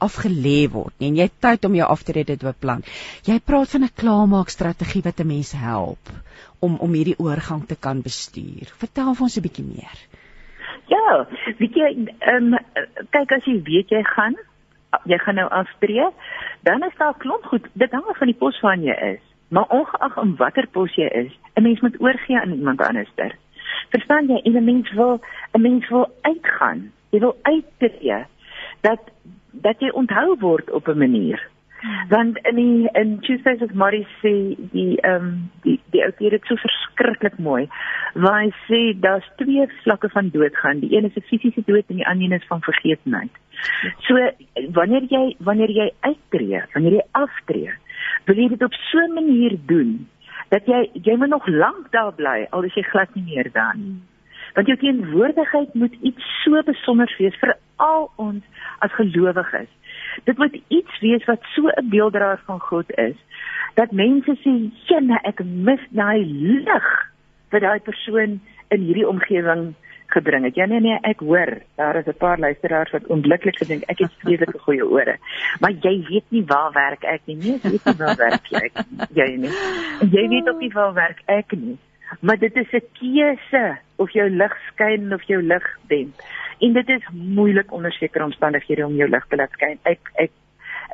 [0.00, 2.84] afgelê word nie en jy tyd om jou aftrede te beplan.
[3.28, 6.12] Jy praat van 'n klaarmaak strategie wat 'n mens help
[6.60, 8.72] om om hierdie oorgang te kan bestuur.
[8.82, 9.98] Vertel ons 'n bietjie meer.
[10.88, 11.26] Ja,
[11.58, 12.58] weet jy, ehm um,
[13.10, 14.34] kyk as jy weet jy gaan
[15.04, 16.08] jy gaan nou aftree,
[16.64, 17.66] dan is daar klop goed.
[17.72, 19.24] Dit hang af van die pos waarna jy is.
[19.48, 23.36] Maar ongeag om watter pos jy is, 'n mens moet oorgee aan iemand anderster.
[23.90, 24.40] Verstaan jy?
[24.44, 25.20] 'n Mens wil
[25.52, 26.92] 'n mens wil uitgaan.
[27.10, 28.24] Jy wil uittree
[28.80, 29.00] dat
[29.52, 31.40] dat jy onthou word op 'n manier.
[31.80, 32.08] Hmm.
[32.08, 34.32] want in die in Tuesdays of Mary sê
[34.72, 35.28] die ehm um,
[35.62, 37.68] die die ou hier dit so verskriklik mooi
[38.14, 42.00] waar hy sê daar's twee vlakke van doodgaan die een is 'n fisiese dood en
[42.00, 43.30] die ander is van vergeetheid
[44.08, 44.14] so
[44.80, 47.72] wanneer jy wanneer jy uittreë wanneer jy aftree
[48.26, 50.08] wil jy dit op so 'n manier doen
[50.48, 53.76] dat jy jy moet nog lank daar bly al is jy glad nie meer daar
[53.76, 54.17] nie hmm.
[54.54, 58.44] Want jou teenwoordigheid moet iets so besonder wees vir al ons
[58.78, 59.70] as gelowiges
[60.24, 63.16] dit moet iets wees wat so 'n beelddraer van God is
[63.78, 64.52] dat mense sê,
[64.86, 66.24] "Jenne, ek mis daai
[66.66, 66.88] lig
[67.50, 69.74] wat daai persoon in hierdie omgewing
[70.06, 73.82] gebring het." Ja nee nee, ek hoor, daar is 'n paar luisteraars wat ongelukkig gedink
[73.82, 75.16] ek het vreeslike goeie ore.
[75.60, 77.36] Maar jy weet nie waar werk ek nie.
[77.36, 78.70] Nee, jy weet nie waar werk jy
[79.20, 79.54] jy nie.
[80.10, 81.78] Jy weet ook nie waar werk ek nie.
[82.20, 86.14] Maar dit is 'n keuse of jou lig skyn of jou lig demp
[86.58, 89.78] en dit is moeilik onder sekere omstandighede om jou lig te laat skyn.
[89.82, 90.34] Ek ek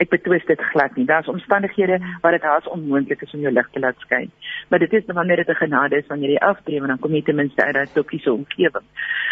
[0.02, 1.04] ek betwis dit glad nie.
[1.06, 4.30] Daar's omstandighede waar dit haas onmoontlik is om jou lig te laat skyn.
[4.68, 7.22] Maar dit is wanneer dit 'n genade is wanneer jy aftree en dan kom jy
[7.22, 8.86] ten minste uit daai toksiese omgewing.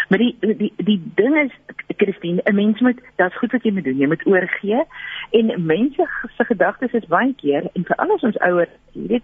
[0.09, 1.51] Maar die die die ding is
[1.97, 3.97] Christine, 'n mens moet dat's goed wat jy moet doen.
[3.97, 4.83] Jy moet oorgee
[5.31, 9.23] en mense se gedagtes is baie keer en veral as ons ouer, jy weet,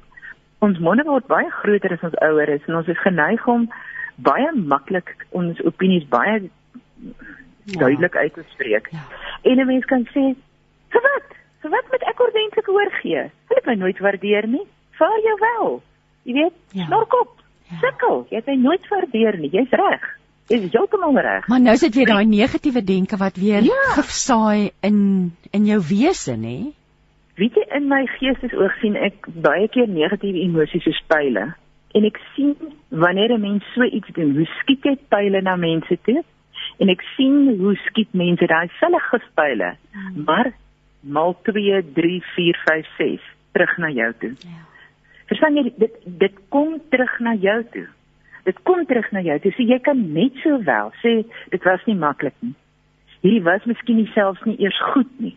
[0.66, 3.68] ons monde word baie groter as ons ouer is en ons is geneig om
[4.16, 7.80] baie maklik ons opinies baie ja.
[7.80, 8.90] duidelik uit te spreek.
[8.92, 9.06] Ja.
[9.42, 10.36] En 'n mens kan sê,
[10.92, 11.28] "Vir wat?
[11.62, 13.24] Vir wat moet ek ordentlik oorgee?
[13.48, 14.68] Hulle het my nooit waardeer nie.
[14.92, 15.82] Vaar jou wel."
[16.24, 16.86] Jy weet, ja.
[16.86, 17.42] snorkop.
[17.70, 17.78] Ja.
[17.80, 18.26] Sukkel.
[18.30, 19.50] Jy het my nooit waardeer nie.
[19.50, 20.18] Jy's reg.
[20.48, 21.48] Jy's heeltemal reg.
[21.48, 23.84] Maar nou sit weer daai negatiewe denke wat weer ja.
[23.96, 26.74] gesaai in in jou wese, nê?
[27.40, 31.54] Weet jy in my geestesoog sien ek baie keer negatiewe emosies soos pile
[31.98, 32.56] en ek sien
[32.90, 36.22] wanneer 'n mens so iets doen, hoe skiet jy pile na mense toe?
[36.80, 40.24] en ek sien hoe skiet mense daai selfe gespyle hmm.
[40.28, 40.52] maar
[41.18, 44.34] mal 2 3 4 5 6 terug na jou toe.
[44.46, 44.64] Ja.
[45.32, 47.88] Verstaan jy dit dit kom terug na jou toe.
[48.48, 49.52] Dit kom terug na jou toe.
[49.56, 51.14] So jy kan net so wel sê
[51.54, 52.56] dit was nie maklik nie.
[53.20, 55.36] hierdie was miskien nie selfs nie eers goed nie.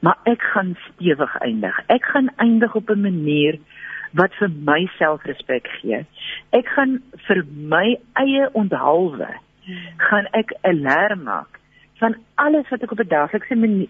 [0.00, 1.80] Maar ek gaan stewig eindig.
[1.86, 3.58] Ek gaan eindig op 'n manier
[4.12, 6.06] wat vir my selfrespek gee.
[6.50, 9.28] Ek gaan vir my eie onthaalwe
[9.96, 11.60] gaan ek 'n leer maak
[12.00, 13.88] van alles wat ek op 'n daaglikse nie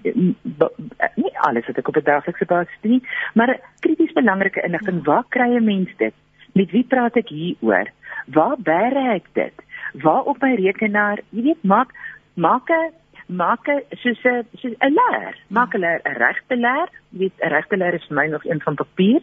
[1.46, 3.02] alles wat ek op 'n daaglikse basis doen,
[3.34, 5.04] maar krities belangrike inligting.
[5.04, 6.14] Waar kry 'n mens dit?
[6.52, 7.88] Met wie praat ek hieroor?
[8.26, 9.54] Waar bære ek dit?
[9.92, 11.18] Waar op my rekenaar?
[11.30, 11.90] Jy weet, maak
[12.34, 12.92] maak 'n
[13.30, 17.48] maak 'n soos 'n soos 'n leer, maak 'n leer, 'n regte leer, weet 'n
[17.48, 19.20] regte leer is vir my nog een van papier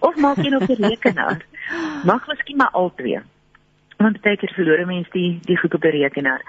[0.00, 1.40] of maak jy op 'n rekenaar.
[2.10, 3.20] Mag miskien maar al twee.
[3.96, 6.42] Want baie keer verloor mense die die goed op die rekenaar.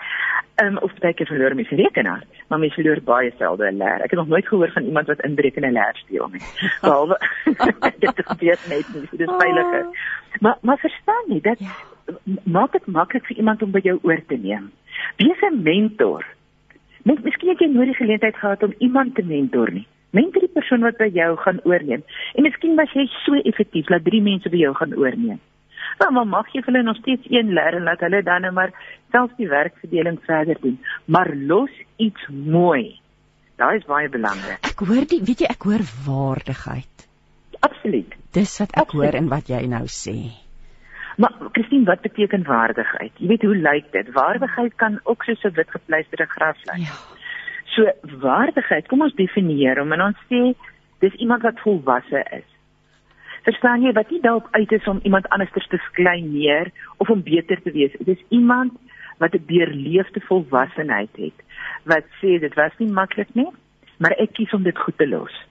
[0.55, 4.01] Ehm um, of baie keer verloor mense rekenaar, maar mense verloor baie selde 'n leer.
[4.01, 6.41] Ek het nog nooit gehoor van iemand wat inbreek en 'n leer steel nie.
[6.81, 7.17] Behalwe
[8.03, 9.85] dit gebeur net nie, dit is veiliger.
[10.39, 11.73] Maar maar verstaan jy dat ja.
[12.43, 14.71] maak dit maklik vir iemand om by jou oor te neem.
[15.17, 16.34] Wees 'n mentor.
[17.05, 19.85] Mens miskien het jy nooit die geleentheid gehad om iemand te mentor nie.
[20.15, 22.01] Mentor die persoon wat by jou gaan oorneem.
[22.33, 25.41] En miskien was jy so effektief dat drie mense by jou gaan oorneem.
[25.99, 28.73] Nou, maar mag jy hulle nog steeds een leer en laat hulle dan nou maar
[29.13, 32.97] self die werkverdeling verder doen, maar los iets mooi.
[33.55, 34.59] Daai is baie belangrik.
[34.67, 37.05] Ek hoor die weet jy ek hoor waardigheid.
[37.63, 38.17] Absoluut.
[38.35, 39.05] Dis wat ek Absoluut.
[39.05, 40.17] hoor in wat jy nou sê.
[41.17, 43.11] Maar Christine, wat beteken waardigheid?
[43.17, 44.11] Jy weet hoe lyk dit?
[44.11, 46.87] Waardigheid kan ook soos 'n wit gepleisterde gras lyk.
[46.87, 46.95] Ja.
[47.65, 50.55] So waardigheid, kom ons definieer hom en ons sê
[50.99, 52.49] dis iemand wat volwasse is.
[53.43, 57.23] Verstaan jy wat nie dalk uit is om iemand anders te sklein neer of om
[57.23, 57.91] beter te wees.
[57.99, 58.73] Dit is iemand
[59.17, 61.37] wat 'n deurleefde volwassenheid het.
[61.83, 63.51] Wat sê dit was nie maklik nie,
[63.97, 65.45] maar ek kies om dit goed te los.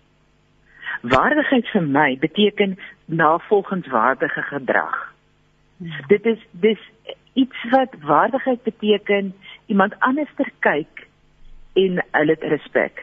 [1.03, 5.14] Waardigheid vir my beteken navolgenswaardige gedrag.
[6.07, 6.81] Dit is dis
[7.33, 9.35] iets wat waardigheid beteken
[9.67, 11.07] iemand anders ter kyk
[11.73, 13.03] en hulle het respek.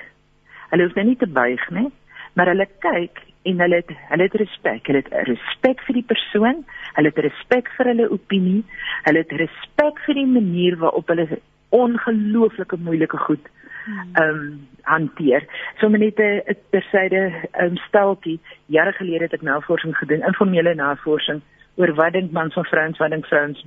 [0.70, 1.90] Hulle hoef nou nie te buig nie,
[2.34, 4.88] maar hulle kyk en hulle het hulle het respek.
[4.88, 6.64] Hulle het respek vir die persoon,
[6.96, 8.62] hulle het respek vir hulle opinie,
[9.08, 11.42] hulle het respek vir die manier waarop hulle
[11.76, 13.48] ongelooflike moeilike goed
[13.86, 14.12] hmm.
[14.16, 15.46] ehm um, hanteer.
[15.80, 21.42] So net 'n tersyde ehm um, steltjie jare gelede het ek navorsing gedoen, informele navorsing
[21.82, 23.60] oor wat dink mans van vrouens, wat dink vrouens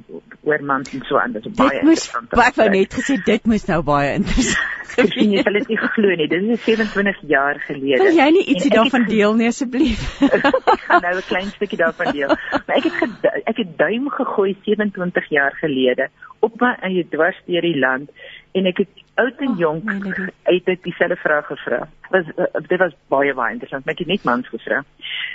[0.46, 1.34] oor mans en so aan.
[1.34, 2.32] Dit is baie interessant.
[2.46, 4.72] Ek wou net gesê dit moes nou baie interessant.
[5.02, 6.26] Ek sien jy sal dit nie glo nie.
[6.30, 8.04] Dit is 27 jaar gelede.
[8.04, 10.04] Wil jy nie ietsie daarvan deel nie asseblief?
[10.28, 12.36] ek gaan nou 'n klein stukkie daarvan deel.
[12.68, 16.08] Maar ek het ek het duim gegooi 27 jaar gelede
[16.46, 18.12] op my eie dwars deur die land
[18.54, 21.88] en ek het oud en jonk oh, uit dit dieselfde vraag gevra.
[22.10, 23.86] Was uh, dit was baie baie interessant.
[23.90, 24.82] Ek het net mans gevra.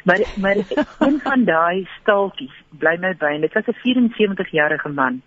[0.04, 0.60] Maar maar
[1.08, 5.22] een van daai staaltjies bly my by en dit was 'n 74 jarige man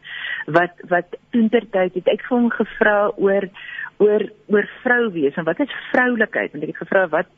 [0.47, 3.49] wat wat toentertyd het ek vir hom gevra oor
[3.97, 6.53] oor oor vrou wees en wat is vroulikheid?
[6.53, 7.29] En ek het gevra wat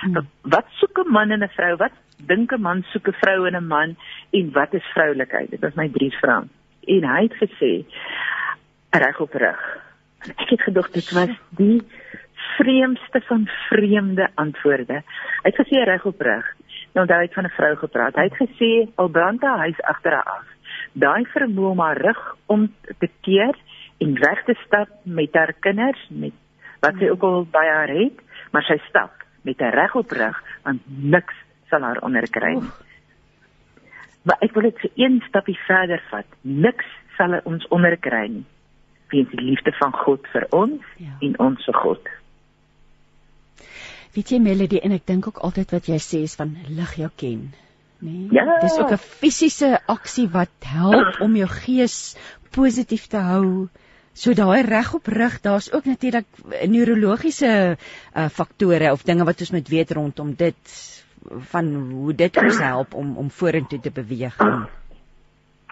[0.00, 0.26] hmm.
[0.42, 1.76] wat soek 'n man in 'n vrou?
[1.76, 3.96] Wat dink 'n man soek 'n vrou in 'n man
[4.30, 5.50] en wat is vroulikheid?
[5.50, 6.48] Dit was my drie vrae.
[6.86, 7.84] En hy het gesê
[8.90, 9.89] reg op reg.
[10.28, 11.80] Ek het gedog dit was die
[12.56, 15.00] vreemdste van vreemde antwoorde.
[15.42, 16.46] Hy het gesê reg op reg.
[16.92, 18.14] Nou daai het van 'n vrou gepraat.
[18.14, 20.46] Hy het gesê al brand haar huis agter haar af.
[20.92, 23.54] Daai vermoë om haar rug om te keer
[23.98, 26.32] en weg te stap met haar kinders met
[26.80, 30.42] wat sy ook al by haar het, maar sy stap met 'n reg op rug
[30.62, 31.34] want niks
[31.68, 32.72] sal haar onderkry nie.
[34.22, 36.26] Maar ek wil dit een stapie verder vat.
[36.40, 38.44] Niks sal ons onderkry nie
[39.10, 41.16] weens die liefde van God vir ons ja.
[41.20, 42.08] en ons se God.
[44.14, 47.10] Weet jy Melody en ek dink ook altyd wat jy sê is van lig jou
[47.22, 47.50] ken?
[48.00, 48.26] Nee?
[48.34, 48.58] Ja.
[48.62, 52.16] Dis ook 'n fisiese aksie wat help om jou gees
[52.50, 53.68] positief te hou.
[54.12, 56.26] So daai reg op rig, daar's ook natuurlik
[56.66, 60.78] neurologiese uh, faktore of dinge wat ons moet weet rondom dit
[61.52, 64.36] van hoe dit ons help om om vorentoe te beweeg.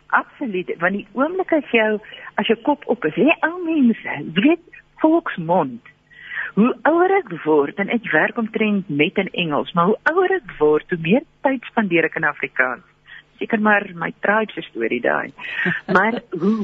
[0.09, 1.99] Absoluut want die oomblik as jou
[2.41, 5.91] as jou kop op is hè ou mense weet volksmond
[6.55, 10.55] hoe ouer ek word en ek werk omtrent met in Engels maar hoe ouer ek
[10.63, 12.87] word hoe meer tyd spandeer ek in Afrikaans.
[13.39, 15.29] Seker maar my tribe se storie daai.
[15.95, 16.57] Maar hoe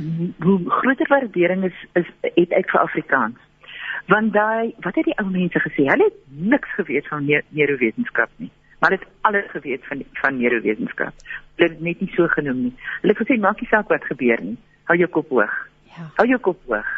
[0.43, 3.39] hoe groter waardering is is het ek vir Afrikaans.
[4.09, 5.87] Want daai wat het die ou mense gesê?
[5.93, 6.21] Hulle het
[6.57, 8.51] niks geweet van neurowetenskap nie
[8.85, 11.13] maar dit alles geweet van van neurowetenskap.
[11.57, 12.73] Dit is net nie so genoem nie.
[13.01, 14.59] Hulle het gesê maak nie saak wat gebeur nie.
[14.91, 15.55] Hou jou kop hoog.
[15.95, 16.05] Ja.
[16.19, 16.91] Hou jou kop hoog.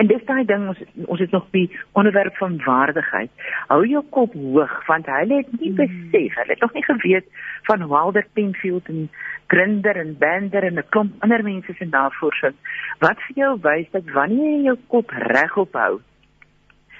[0.00, 3.44] En dis daai ding ons ons het nog die onderwerp van waardigheid.
[3.74, 5.82] Hou jou kop hoog want hulle het nie mm.
[5.82, 7.28] besef, hulle het nog nie geweet
[7.68, 9.04] van Wilder Penfield en
[9.52, 12.56] Grinder en Bender en 'n klomp ander mense se navorsing
[13.04, 16.00] wat vir jou wys dat wanneer jy jou kop regop hou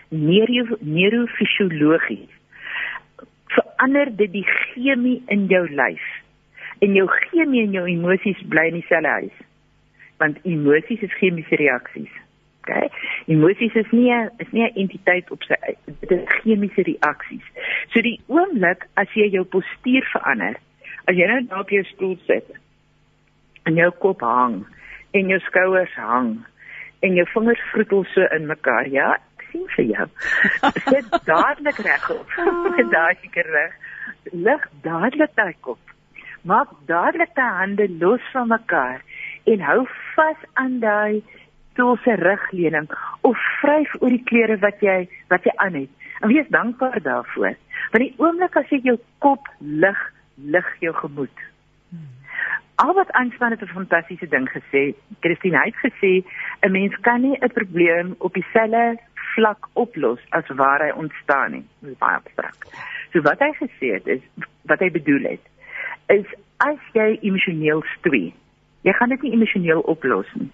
[0.08, 2.40] neuro neurofisiologies
[3.56, 6.04] verander dit die chemie in jou lyf.
[6.84, 9.40] En jou chemie en jou emosies bly in dieselfde huis.
[10.22, 12.12] Want emosies is chemiese reaksies.
[12.64, 12.88] Okay?
[13.28, 17.46] Emosies is nie is nie 'n entiteit op sy dit is chemiese reaksies.
[17.92, 20.56] So die oomblik as jy jou postuur verander,
[21.06, 22.46] as jy nou daar op jou stoel sit
[23.64, 24.64] en jou kop hang
[25.12, 26.44] en jou skouers hang
[27.00, 29.18] en jou vingers vroetel so in mekaar, ja,
[29.54, 30.06] sien vir jou.
[30.90, 32.26] Sit dadelik regop.
[32.76, 33.78] Sit dadelik reg.
[34.32, 35.94] Lig dadelik daai kop.
[36.42, 39.00] Maak dadelik daai hande los van mekaar
[39.44, 39.80] en hou
[40.16, 41.22] vas aan daai
[41.74, 42.88] stoel se rugleuning
[43.28, 45.90] of vryf oor die klere wat jy wat jy aan het.
[46.20, 47.56] En wees dankbaar daarvoor.
[47.92, 49.98] Want die oomblik as jy jou kop lig,
[50.36, 51.42] lig jou gemoed.
[52.82, 54.94] Al wat aanspan het 'n fantastiese ding gesê.
[55.20, 56.24] Christine het gesê
[56.62, 58.98] 'n mens kan nie 'n probleem op dieselfde
[59.32, 61.64] vlak oplos as waar hy ontstaan nie.
[61.80, 62.68] Dit is baie abstrakt.
[63.12, 64.22] So wat hy gesê het is
[64.70, 65.52] wat hy bedoel het
[66.12, 66.26] is
[66.62, 68.34] as jy emosioneel stewig,
[68.84, 70.50] jy gaan dit nie emosioneel oplos nie.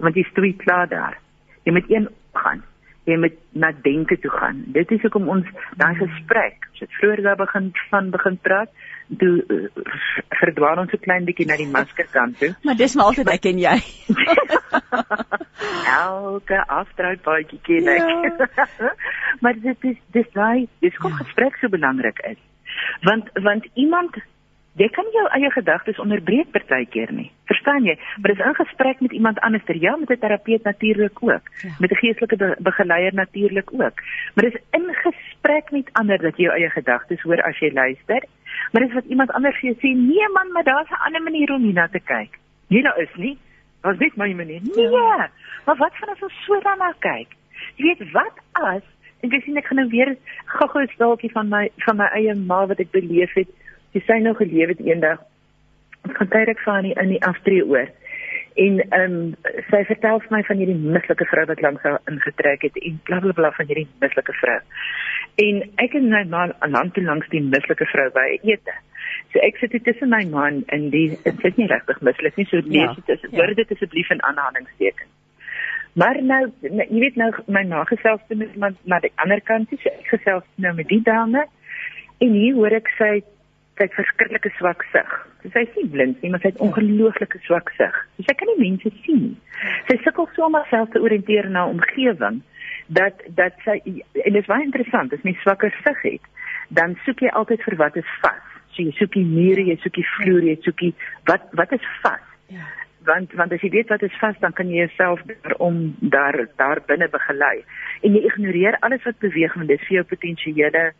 [0.00, 1.16] Want jy stewig klaar daar.
[1.64, 2.62] Jy moet een gaan.
[3.08, 4.64] Jy moet na denke toe gaan.
[4.74, 5.46] Dit is hoekom ons
[5.80, 8.72] daai gesprek, as dit vroeër daar begin van begin praat,
[9.18, 9.84] toe uh,
[10.40, 12.52] verdwaan ons so klein bietjie na die maskerkant toe.
[12.66, 13.76] Maar dis maar altyd ek en jy.
[16.00, 18.12] Elke afdruipbaadjie ken ek.
[18.12, 18.92] Ja.
[19.42, 21.22] maar dit is dis daai dis kom ja.
[21.24, 22.38] gesprek so belangrik is.
[23.06, 24.20] Want want iemand
[24.78, 27.30] jy kan jou eie gedagtes onderbreek partykeer nie.
[27.50, 27.96] Verstaan jy?
[28.20, 31.70] Maar dis in gesprek met iemand anders, ja, met 'n terapeut natuurlik ook, ja.
[31.78, 33.96] met 'n geestelike be begeleier natuurlik ook.
[34.34, 38.24] Maar dis in gesprek met ander dat jy jou eie gedagtes hoor as jy luister.
[38.72, 41.52] Maar dis wat iemand anders vir jou sê, nee man, maar daar's 'n ander manier
[41.52, 42.38] om hierna te kyk.
[42.68, 43.38] Nie daar is nie.
[43.80, 44.60] Daar's net my manier.
[44.62, 44.90] Nee.
[44.90, 45.30] Ja.
[45.64, 47.28] Maar wat van as ons so daarna kyk?
[47.76, 48.82] Jy weet wat as
[49.20, 52.34] en ek sien ek gaan nou weer gou-gou 'n staaltjie van my van my eie
[52.34, 53.48] ma wat ek beleef het
[53.92, 55.22] sy sy nou geleef het eendag.
[56.02, 57.88] Gaan tydelik van in die aftree oor.
[58.54, 59.34] En ehm um,
[59.70, 63.32] sy vertel vir my van hierdie mislike vrou wat lank haar ingetrek het en blablabla
[63.32, 64.58] bla, bla van hierdie mislike vrou.
[65.44, 68.74] En ek en my man aan hand toe langs die mislike vrou by ete.
[69.32, 72.48] So ek sit tussen my man en die dit is nie regtig mislik nie.
[72.50, 73.62] So lees ja, dit is word ja.
[73.62, 75.10] dit asseblief in aanhalingstekens.
[75.92, 79.90] Maar nou, nou jy weet nou my nagesels met iemand na die ander kant, so
[79.90, 81.46] ek gesels nou met die dame
[82.20, 83.14] en hier hoor ek sy
[83.80, 85.12] sy het verskriklike swak sig.
[85.54, 87.94] Sy sien blind nie, maar sy het ongelooflike swak sig.
[88.18, 89.62] So sy kan nie mense sien nie.
[89.88, 92.42] Sy sukkel so om haarself te oriënteer na omgewing
[92.92, 96.28] dat dat sy en dit is baie interessant, as mens swakker sig het,
[96.76, 98.44] dan soek jy altyd vir wat is vas.
[98.74, 100.92] So jy soek die mure, jy soek die vloer, jy soek die
[101.30, 102.26] wat wat is vas.
[102.52, 102.68] Ja.
[103.08, 106.84] Want want as jy weet wat is vas, dan kan jy jouself daarom daar daar
[106.90, 107.62] binne begelei.
[108.04, 110.90] En jy ignoreer alles wat beweeg want dit is vir jou potensiële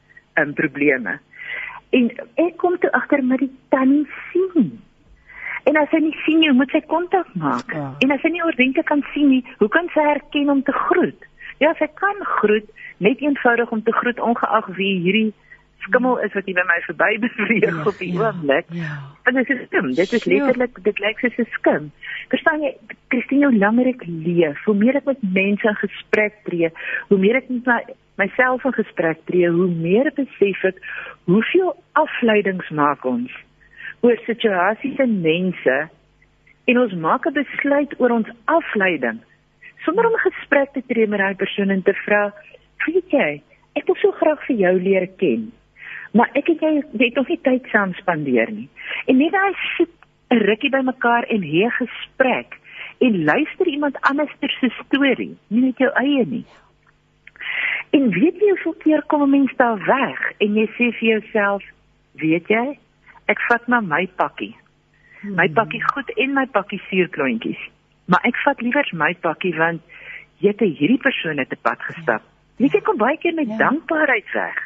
[0.40, 1.20] um, probleme.
[1.90, 4.70] En ek kom toe agter met die tannie sien.
[5.68, 7.72] En as sy nie sien nie, moet sy kontak maak.
[7.74, 7.90] Ja.
[8.04, 11.26] En as sy nie ordentlik kan sien nie, hoe kan sy herken om te groet?
[11.60, 12.68] Ja, sy kan groet,
[13.04, 15.30] net eenvoudig om te groet ongeag wie hierdie
[15.86, 18.66] skimmel is wat hier by my verby beweeg ja, op die ja, oomblik.
[18.76, 18.98] Ja.
[19.28, 21.90] En dit is skim, dit is letterlik dit lyk soos 'n skim.
[22.28, 22.74] Verstaan jy,
[23.08, 26.70] Christine, hoe langer ek leef, hoe meer ek met mense in gesprek tree,
[27.08, 27.80] hoe meer ek met my
[28.20, 30.82] myself in gesprek tree, hoe meer besef ek
[31.24, 33.32] hoeveel afleidings maak ons
[34.04, 35.76] oor situasies en mense
[36.68, 39.20] en ons maak 'n besluit oor ons afleiding
[39.84, 42.32] sonder om 'n gesprek te tree met daai persoon en te vra,
[42.86, 43.42] "Weet jy,
[43.74, 45.52] ek wil so graag vir jou leer ken."
[46.12, 48.68] Maar ek het jy het nog nie tyd saam spandeer nie.
[49.06, 49.90] En net daai sit
[50.30, 52.58] 'n rukkie by mekaar en hê 'n gesprek
[52.98, 56.44] en luister iemand anders se storie, nie net jou eie nie.
[57.90, 61.62] En weet jy hoeveel keer kom 'n mens daar weg en jy sê vir jouself,
[62.12, 62.78] weet jy,
[63.26, 64.56] ek vat maar my pakkie.
[65.22, 65.54] My hmm.
[65.54, 67.62] pakkie goed en my pakkie suurklontjies.
[68.04, 69.82] Maar ek vat liewer my pakkie want
[70.38, 72.22] jy het hierdie persone te pad gestap.
[72.60, 73.56] Weet jy kom baie keer met ja.
[73.56, 74.56] dankbaarheid weg.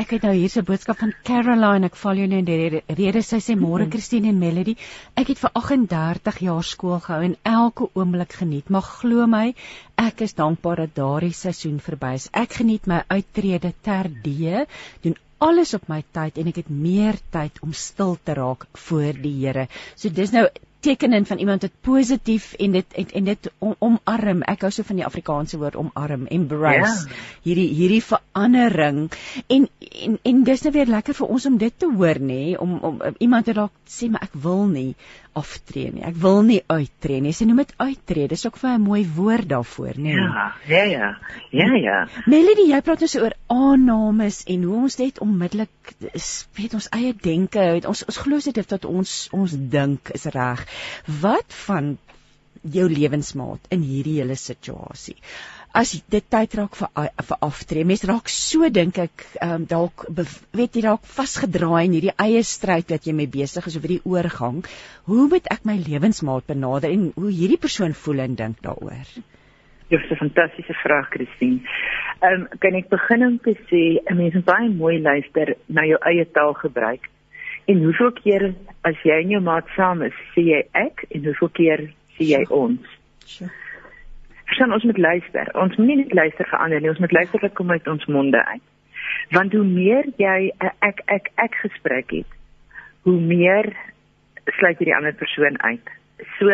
[0.00, 1.86] Ek het nou hier 'n boodskap van Caroline.
[1.86, 3.22] Ek val jou net in die rede.
[3.22, 3.92] Sy sê môre -hmm.
[3.92, 4.76] Christine en Melody.
[5.14, 8.70] Ek het vir 38 jaar skool gehou en elke oomblik geniet.
[8.70, 9.54] Maar glo my,
[9.96, 12.28] ek is dankbaar dat daardie seisoen verby is.
[12.32, 14.66] Ek geniet my uittrede ter D,
[15.02, 19.12] doen alles op my tyd en ek het meer tyd om stil te raak voor
[19.12, 19.68] die Here.
[19.94, 20.48] So dis nou
[20.80, 24.42] tekenen van iemand wat positief en dit en, en dit om, omarm.
[24.42, 27.08] Ek hou so van die Afrikaanse woord omarm, embrace.
[27.08, 27.20] Ja.
[27.46, 29.06] Hierdie hierdie verandering
[29.46, 29.68] en
[30.06, 33.00] en en dis nou weer lekker vir ons om dit te hoor nê, om om
[33.18, 34.90] iemand te dalk sê maar ek wil nie
[35.36, 36.02] aftree nie.
[36.08, 37.34] Ek wil nie uittreë nie.
[37.36, 38.30] Sy noem dit uittreë.
[38.32, 40.14] Dis ook vir 'n mooi woord daarvoor, nê?
[40.16, 41.08] Ja, ja, ja.
[41.50, 41.98] Ja, ja.
[42.26, 45.94] Melody, jy praat nou so oor aannames en hoe ons net onmiddellik
[46.56, 50.65] weet ons eie denke, ons ons glo dit dat ons ons dink is reg.
[51.22, 51.96] Wat van
[52.62, 55.16] jou lewensmaat in hierdie hele situasie?
[55.76, 57.84] as dit tyd raak vir vir aftree.
[57.88, 60.06] Mense raak so dink ek ehm um, dalk
[60.56, 64.00] weet jy dalk vasgedraai in hierdie eie stryd wat jy mee besig is oor die
[64.12, 64.62] oorgang.
[65.10, 69.10] Hoe moet ek my lewensmaat benader en hoe hierdie persoon voel en dink daaroor?
[69.90, 71.60] Dit is 'n fantastiese vraag, Christine.
[72.22, 75.84] Ehm um, kan ek begin om te sê 'n mens moet baie mooi luister na
[75.84, 77.10] jou eie taal gebruik.
[77.66, 81.52] En hoeveel keer as jy en jou maat saam is, sê jy ek en hoeveel
[81.58, 81.86] keer
[82.16, 82.98] sê jy ons?
[83.26, 83.50] Sure
[84.46, 85.50] verstaan ons moet luister.
[85.54, 88.08] Ons moet nie net luister vir ander nie, ons moet luister wat kom uit ons
[88.10, 88.64] monde uit.
[89.34, 92.30] Want hoe meer jy 'n ek ek ek gesprek het,
[93.02, 93.72] hoe meer
[94.58, 95.90] sluit jy die ander persoon uit.
[96.38, 96.50] So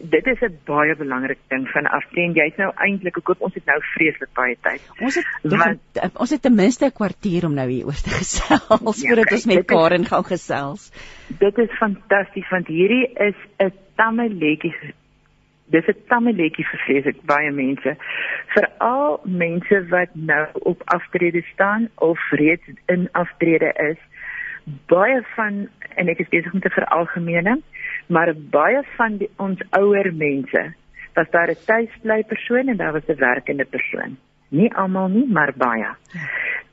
[0.00, 2.32] dit is 'n baie belangrike ding van afsien.
[2.32, 4.82] Jy's nou eintlik ek hoop ons het nou vreeslik baie tyd.
[5.00, 5.80] Ons het want,
[6.16, 9.46] ons het ten minste 'n kwartier om nou hier oor te gesels ja, voordat ons
[9.46, 10.92] met Karen gaan gesels.
[11.38, 14.94] Dit is fantasties want hierdie is 'n tamme letjie
[15.70, 17.96] dis 'n tammeletjie vir vreeslik baie mense.
[18.54, 24.00] Veral mense wat nou op aftrede staan of reeds in aftrede is.
[24.64, 27.62] Baie van en ek is besig om te veralgemeen,
[28.06, 30.74] maar baie van die, ons ouer mense
[31.14, 34.16] was daar 'n tuisbly persoon en daar was 'n werkende persoon.
[34.48, 35.90] Nie almal nie, maar baie.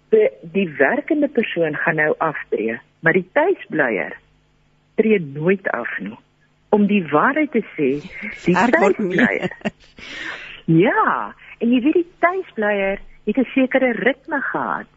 [0.10, 4.14] Die, die werkende persoon gaan nou aftree, maar die tuisblyer
[4.96, 6.18] tree nooit af nie
[6.70, 7.90] om die waarheid te sê,
[8.46, 9.52] die tuisblyer.
[10.86, 14.88] ja, en jy weet die tuisblyer het 'n sekere ritme gehad.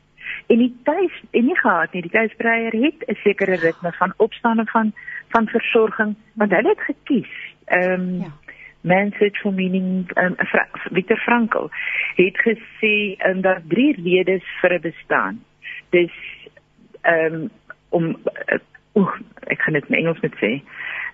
[0.47, 4.59] En die tuis en nie gehad nie, die tuisblyer het 'n sekere ritme van opstaan
[4.59, 4.93] en van
[5.29, 7.33] van versorging, want hulle het gekies.
[7.65, 8.33] Ehm um, ja.
[8.81, 11.69] Manfred for meaning um, Fra Victor Frankl
[12.15, 15.45] het gesê um, dat drie redes vir 'n bestaan.
[15.91, 16.13] Dis
[17.01, 17.51] ehm um,
[17.89, 18.59] om uh,
[18.95, 20.63] oek, ek gaan dit in Engels net sê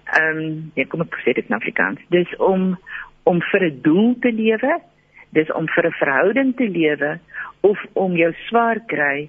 [0.05, 2.01] ehm um, ja, kom ek sê dit in Afrikaans.
[2.09, 2.79] Dis om
[3.23, 4.81] om vir 'n doel te lewe,
[5.31, 7.19] dis om vir 'n verhouding te lewe
[7.61, 9.29] of om jou swaar kry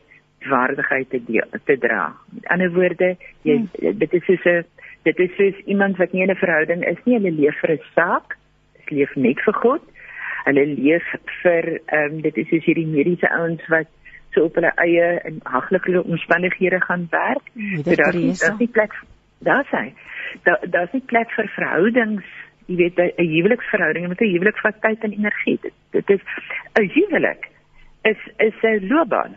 [0.50, 1.20] waardigheid te
[1.66, 2.16] te dra.
[2.34, 3.98] Met ander woorde, jy hmm.
[3.98, 4.66] dit is soos 'n
[5.04, 7.84] dit is soos iemand wat nie in 'n verhouding is nie, hulle leef vir 'n
[7.96, 8.38] saak,
[8.86, 9.84] hulle leef net vir God.
[10.46, 11.04] Hulle leef
[11.42, 13.88] vir ehm um, dit is soos hierdie mediese ouens wat
[14.32, 17.46] so op hulle eie en haglike omstandighede gaan werk.
[17.54, 18.94] Hmm, so daar is nie plek
[19.40, 19.94] daar sê
[20.44, 22.26] daar daar's nie plek vir verhoudings
[22.68, 25.60] jy weet 'n huweliksverhouding met 'n huwelik vat tyd en energie.
[25.62, 26.22] Dit, dit is
[26.80, 27.50] 'n huwelik
[28.02, 29.36] is is 'n loopbaan.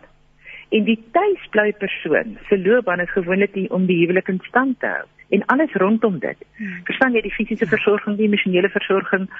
[0.71, 5.07] En die tuisbly persoon se loopbaan is gewoonlik om die huwelik in stand te hou
[5.31, 6.37] en alles rondom dit.
[6.57, 6.81] Hmm.
[6.85, 9.31] verstaan jy die fisiese versorging die emosionele versorging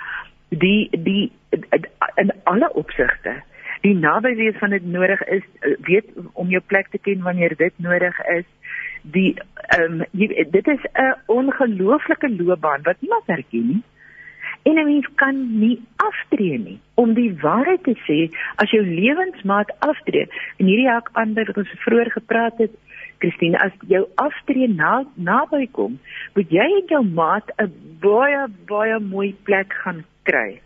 [0.49, 1.33] die die
[2.15, 3.43] in alle opsigte
[3.81, 5.45] die naby wees van dit nodig is
[5.87, 8.47] weet om jou plek te ken wanneer dit nodig is
[9.03, 9.35] die
[9.71, 13.83] ehm um, dit is 'n ongelooflike loopbaan wat niemand herken nie.
[14.63, 16.79] En 'n mens kan nie aftree nie.
[16.95, 21.73] Om die waarheid te sê, as jou lewensmaat aftree, en hierdie hak aan wat ons
[21.77, 22.71] vroeër gepraat het,
[23.19, 25.99] Christine, as jou aftree na naby kom,
[26.35, 30.61] moet jy en jou maat 'n baie baie mooi plek gaan kry.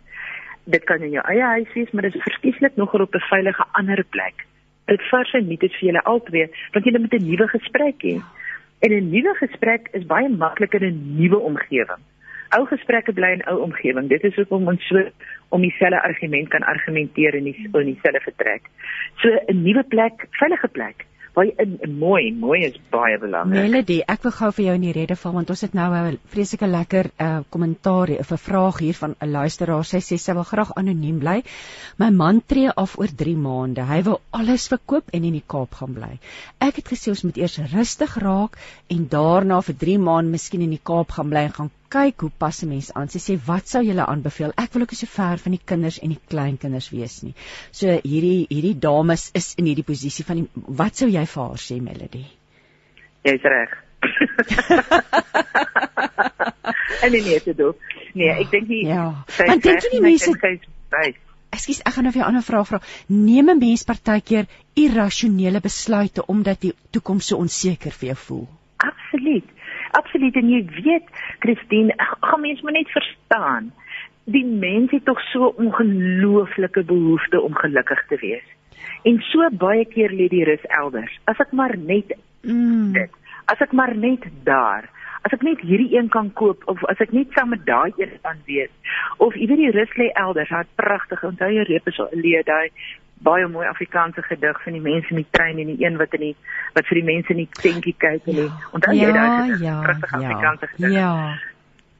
[0.64, 3.64] Dit kan in jou eie huis wees, maar dit is verskieslik nogal op 'n veilige
[3.72, 4.47] ander plek
[4.87, 8.16] dit vars en nie dit vir julle albei want julle moet 'n nuwe gesprek hê.
[8.80, 12.03] En 'n nuwe gesprek is baie makliker in 'n nuwe omgewing.
[12.57, 14.09] Ou gesprekke bly in ou omgewing.
[14.09, 15.03] Dit is hoekom ons so
[15.49, 18.62] om dieselfde argument kan argumenteer in die in dieselfde vertrek.
[19.16, 23.57] So 'n nuwe plek, veilige plek baie in mooi, mooi is baie belangrik.
[23.64, 26.18] Melody, ek wil gou vir jou in die rede val want ons het nou 'n
[26.35, 29.85] vreeslike lekker uh kommentaar of 'n vraag hier van 'n luisteraar.
[29.85, 31.43] Sy sê sy wil graag anoniem bly.
[31.99, 33.82] My man tree af oor 3 maande.
[33.82, 36.18] Hy wil alles verkoop en in die Kaap gaan bly.
[36.61, 38.59] Ek het gesê ons moet eers rustig raak
[38.89, 42.30] en daarna vir 3 maande miskien in die Kaap gaan bly en gaan kyk hoe
[42.42, 43.09] pas 'n mens aan.
[43.09, 44.53] Sy sê wat sou julle aanbeveel?
[44.59, 47.34] Ek wil ook so ver van die kinders en die kleinkinders wees nie.
[47.70, 50.49] So hierdie hierdie dames is in hierdie posisie van die,
[50.82, 52.24] wat sou jy vir haar sê Melody?
[53.24, 53.76] Jy's reg.
[57.03, 57.74] en nee, nee, dit doen.
[58.14, 58.86] Nee, ek dink nie.
[58.86, 59.24] Ja.
[59.38, 60.34] Want dink jy die mense
[61.55, 62.80] Ekskuus, ek gaan nou vir 'n ander vraag vra.
[63.07, 68.49] Neem 'n mens partykeer irrasionele besluite omdat die toekoms so onseker vir jou voel?
[68.76, 69.53] Absoluut
[69.99, 71.09] absoluut en jy weet
[71.45, 73.72] Christine, gaan mens moet net verstaan.
[74.24, 78.47] Die mens het tog so ongelooflike behoefte om gelukkig te wees.
[79.05, 81.12] En so baie keer lê die rus elders.
[81.30, 82.92] As ek maar net mm.
[82.97, 83.20] dit,
[83.53, 84.88] as ek maar net daar,
[85.24, 88.12] as ek net hierdie een kan koop of as ek net saam met daai een
[88.24, 88.72] kan wees
[89.24, 92.68] of weet die rus lê elders, het pragtige onthou jy reep is leë daai
[93.24, 96.24] baie mooi Afrikaanse gedig van die mense in die trein en die een wat in
[96.28, 96.36] die
[96.76, 98.46] wat vir die mense in die tentjie kyk en ja,
[98.76, 100.96] onthou jy daai ja, pragtige ja, Afrikaanse gedig.
[100.98, 101.12] Ja.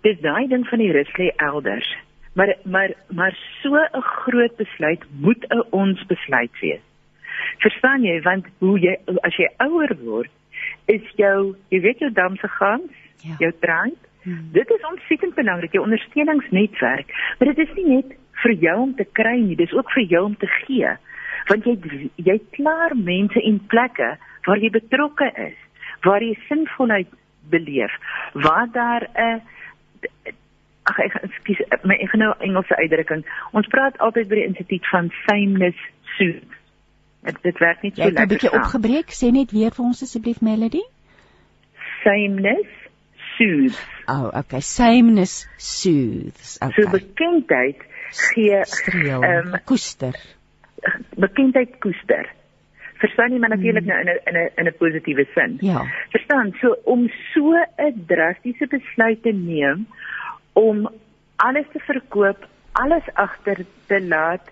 [0.05, 1.91] Dis daai ding van die rus lê elders.
[2.35, 6.83] Maar maar maar so 'n groot besluit moet 'n ons besluit wees.
[7.59, 10.31] Verstaan jy want hoe jy as jy ouer word
[10.87, 12.83] is jou jy weet jou damse gang,
[13.23, 13.35] ja.
[13.39, 13.95] jou trein.
[14.23, 14.49] Hmm.
[14.53, 17.07] Dit is ontsettend belangrik jou ondersteuningsnetwerk,
[17.39, 20.25] maar dit is nie net vir jou om te kry nie, dis ook vir jou
[20.25, 20.97] om te gee.
[21.49, 24.17] Want jy jy klaar mense en plekke
[24.47, 25.57] waar jy betrokke is,
[26.05, 27.09] waar jy sinvolheid
[27.51, 27.93] beleef,
[28.33, 29.43] waar daar 'n
[30.85, 33.25] ag ek ekskuus my ek nou Engelse uitdrukking.
[33.53, 35.81] Ons praat altyd by die instituut van sameness
[36.17, 36.61] soothes.
[37.25, 38.13] Dit dit werk nie so lekker.
[38.13, 39.09] Jy het 'n bietjie opgebreek.
[39.21, 40.85] Sê net weer vir ons asseblief Melody.
[42.05, 42.69] Sameness
[43.37, 43.81] soothes.
[44.07, 44.61] Oh, okay.
[44.61, 46.59] Sameness soothes.
[46.61, 46.83] Okay.
[46.83, 47.81] So bekendheid
[48.11, 50.15] gee ehm um, koester.
[51.17, 52.29] Bekendheid koester.
[53.03, 53.93] Verstaan jy maar natuurlik hmm.
[53.93, 55.57] nou in 'n in 'n in 'n positiewe sin.
[55.61, 55.85] Ja.
[56.11, 59.87] Verstaan, so om so 'n drastiese besluit te neem
[60.53, 60.89] om
[61.37, 64.51] alles te verkoop, alles agter te laat.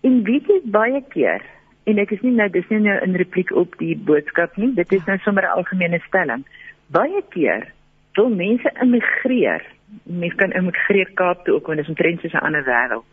[0.00, 1.42] En weet jy baie keer
[1.84, 4.92] en ek is nie nou dis nie nou in repliek op die boodskap nie, dit
[4.92, 6.44] is nou sommer 'n algemene stelling.
[6.86, 7.72] Baie keer
[8.14, 9.62] wil mense immigreer.
[10.02, 13.04] Mense kan immigreer Kaap toe ook want dit is omtrent soos 'n ander wêreld.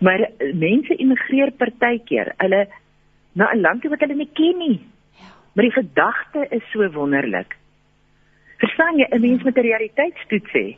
[0.00, 2.68] Maar mense immigreer partykeer, hulle
[3.32, 4.80] na 'n land wat hulle nie ken nie.
[5.18, 5.28] Ja.
[5.54, 7.56] Maar die gedagte is so wonderlik.
[8.58, 10.76] Verstaan jy, 'n mens met 'n realiteitstoets sê,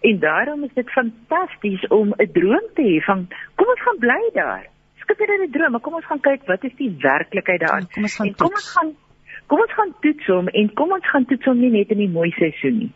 [0.00, 4.30] En daarom is dit fantasties om 'n droom te hê van kom ons gaan bly
[4.32, 4.66] daar.
[4.96, 7.80] Skep net 'n droom, maar kom ons gaan kyk wat is die werklikheid daar.
[7.80, 8.94] Ja, kom ons gaan kom ons gaan
[9.46, 12.08] kom ons gaan toets hom en kom ons gaan toets hom nie net in die
[12.08, 12.92] mooi seisoen nie.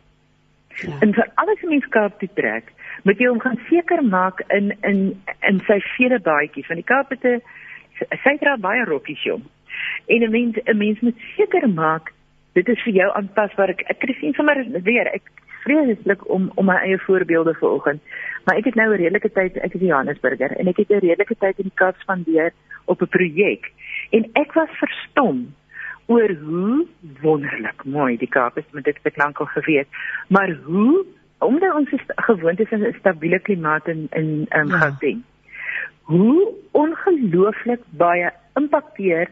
[0.79, 0.97] Ja.
[1.01, 5.23] En vir alles mens Kaap toe trek, moet jy hom gaan seker maak in in
[5.49, 7.43] in sy vele baadjies van die Kaap het
[8.25, 9.45] sy dra baie rokkies jong.
[10.07, 12.13] En 'n mens 'n mens moet seker maak
[12.53, 13.69] dit is vir jou aanpasbaar.
[13.69, 15.23] Ek ek sien sommer weer ek
[15.65, 18.03] vreeslik om om my eie voorbeelde vanoggend.
[18.45, 21.37] Maar ek het nou 'n redelike tyd ek is Johannesburger en ek het 'n redelike
[21.39, 22.53] tyd in die Kaap spandeer
[22.85, 23.73] op 'n projek
[24.11, 25.55] en ek was verstom
[26.11, 26.87] oor hoe
[27.23, 29.89] wonderlik mooi die Kaap is met dit te klank al geweet.
[30.29, 31.07] Maar hoe
[31.39, 31.91] omdat ons
[32.29, 34.79] gewoond is aan 'n stabiele klimaat in in um, ja.
[34.79, 35.23] Gauteng.
[36.03, 39.29] Hoe ongelooflik baie impakteer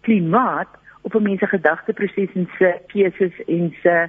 [0.00, 0.68] klimaat
[1.02, 4.08] op 'n mens se gedagteproses en se keuses en se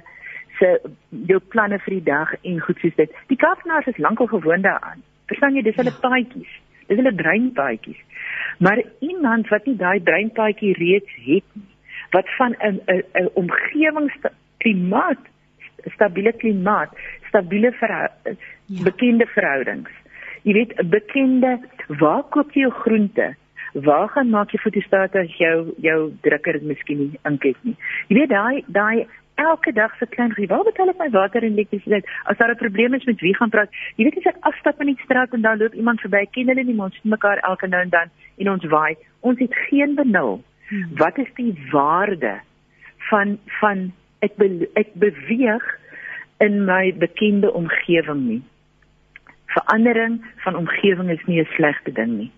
[0.58, 3.10] se jou planne vir die dag en goed soos dit.
[3.26, 5.02] Die Kaapnaars is lankal gewoond daaraan.
[5.26, 6.08] Verstaan jy, dis hulle ja.
[6.08, 6.60] paadjies.
[6.86, 8.00] Dis hulle breinpaadjies.
[8.58, 11.73] Maar iemand wat nie daai breinpaadjie reeds het nie,
[12.16, 15.22] wat van 'n 'n omgewingsklimaat,
[15.94, 16.90] stabiele klimaat,
[17.28, 18.08] stabiele verhou,
[18.66, 18.82] ja.
[18.82, 19.90] bekende verhoudings.
[20.42, 21.58] Jy weet, 'n bekende
[21.88, 23.34] waar koop jy jou groente?
[23.72, 27.76] Waar gaan maak jy fotostate as jou jou drukker miskien nie inkes nie.
[28.08, 32.06] Jy weet daai daai elke dag se klein rival betaal ek my water en elektrisiteit.
[32.24, 34.86] As daar 'n probleem is met wie gaan praat, jy weet as ek afstap in
[34.86, 37.82] die straat en dan loop iemand verby, ken hulle nie, ons sien mekaar elke nou
[37.82, 38.08] en dan
[38.38, 38.96] en ons waai.
[39.20, 40.42] Ons het geen benul.
[40.74, 40.96] Hmm.
[40.98, 42.40] Wat is die waarde
[43.10, 43.92] van van
[44.26, 45.66] ek be, ek beweeg
[46.42, 48.42] in my bekende omgewing nie.
[49.54, 52.32] Verandering van omgewing is nie 'n slegte ding nie.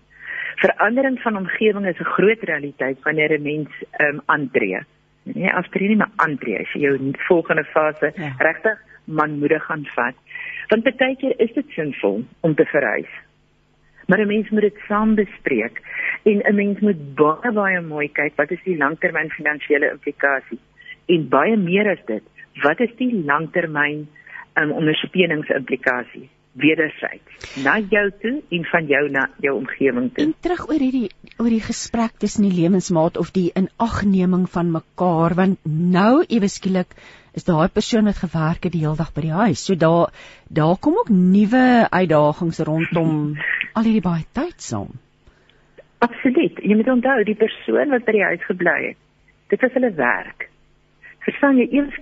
[0.55, 4.85] Verandering van omgewing is 'n groot realiteit wanneer 'n mens ehm um, aantree
[5.35, 8.33] nie aftree nie maar aantree as jy jou volgende fase ja.
[8.43, 10.15] regtig manmoedig gaan vat.
[10.67, 13.11] Want baie keer is dit sinvol om te verhuis.
[14.07, 15.81] Maar 'n mens moet dit saam bespreek
[16.23, 20.59] en 'n mens moet baie baie mooi kyk wat is die langtermyn finansiële implikasie
[21.05, 22.23] en baie meer as dit,
[22.63, 24.07] wat is die langtermyn
[24.55, 26.29] um, ondersteuningsimplikasie?
[26.57, 30.25] wederzijds na jou toe en van jou na jou omgewing toe.
[30.25, 35.37] En terug oor hierdie oor die gesprek tussen die lewensmaat of die inagneming van mekaar
[35.37, 36.97] want nou ewe skielik
[37.37, 39.61] is daai persoon wat gewerk het die hele dag by die huis.
[39.65, 40.13] So daar
[40.49, 43.37] daar kom ook nuwe uitdagings rondom
[43.77, 44.93] al hierdie baie tyd saam.
[46.05, 46.59] Absoluut.
[46.61, 48.99] Jy moet onthou die persoon wat by die huis gebly het.
[49.53, 50.49] Dit was hulle werk.
[51.25, 51.97] Verstaan jy eers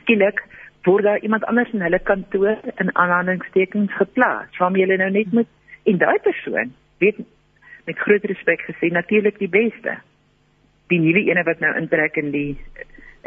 [0.00, 0.42] skielik
[0.88, 5.50] word daar iemand anders in hulle kantoor in aanhalingstekens geplaas waarmee hulle nou net moet
[5.90, 6.72] en daai persoon
[7.02, 7.18] weet
[7.88, 9.98] met groot respek gesê natuurlik die beste
[10.92, 12.52] die nuwe ene wat nou intrek in die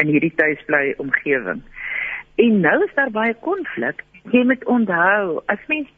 [0.02, 1.62] in hierdie tuisbly omgewing
[2.46, 5.90] en nou is daar baie konflik jy moet onthou as mens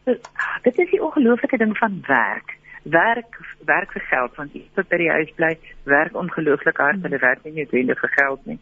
[0.64, 4.98] dit is die ongelooflike ding van werk werk werk vir geld want jy sit by
[5.00, 5.52] die huis bly,
[5.88, 8.58] werk ongelooflik hard, hulle werk nie noodwendig vir geld nie.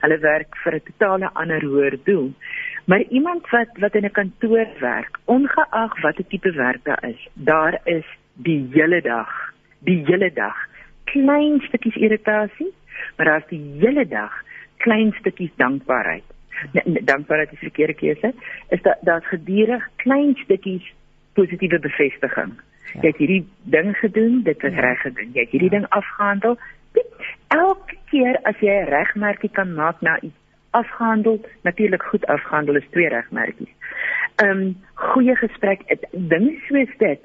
[0.00, 2.32] Hulle werk vir 'n totale ander hoër doel.
[2.86, 7.80] Maar iemand wat wat in 'n kantoor werk, ongeag watter tipe werk daar is, daar
[7.84, 10.56] is die hele dag, die hele dag
[11.04, 12.72] klein stukkies irritasie,
[13.16, 14.32] maar daar's die hele dag
[14.76, 16.24] klein stukkies dankbaarheid.
[17.10, 18.34] Dankbaarheid is 'n verkeerde keuse.
[18.68, 20.94] Is dat daar's gedurig klein stukkies
[21.32, 22.52] positiewe bevestiging.
[22.92, 23.00] Ja.
[23.00, 24.80] Jy het hierdie ding gedoen, dit is ja.
[24.80, 25.30] reg gedoen.
[25.32, 25.78] Jy het hierdie ja.
[25.78, 26.58] ding afgehandel.
[27.48, 32.88] Elke keer as jy 'n regmerkie kan maak na iets afgehandel, natuurlik goed afgehandel is
[32.90, 33.72] twee regmerkies.
[34.36, 35.80] Ehm um, goeie gesprek,
[36.10, 37.20] dinge soos dit.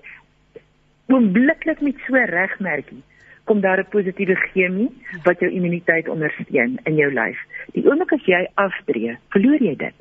[1.07, 3.03] Oombliklik met so 'n regmerkie
[3.43, 4.89] kom daar 'n positiewe chemie
[5.23, 7.39] wat jou immuniteit ondersteun in jou lyf.
[7.73, 9.93] Die oomblik as jy aftree, verloor jy dit.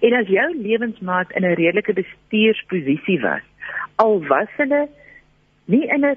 [0.00, 3.42] En as jou lewensmaat in 'n redelike bestuursposisie was,
[3.96, 4.88] al was hulle
[5.64, 6.16] nie in 'n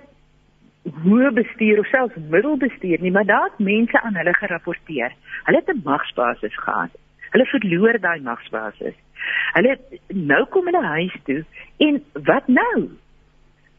[1.04, 5.12] hoë bestuur of selfs middelbestuur nie, maar daar het mense aan hulle gerapporteer.
[5.44, 6.92] Hulle het 'n magsbasis gehad.
[7.32, 8.96] Hulle verloor daai magsbasis.
[9.54, 11.44] Hulle nou kom hulle huis toe
[11.78, 12.90] en wat nou?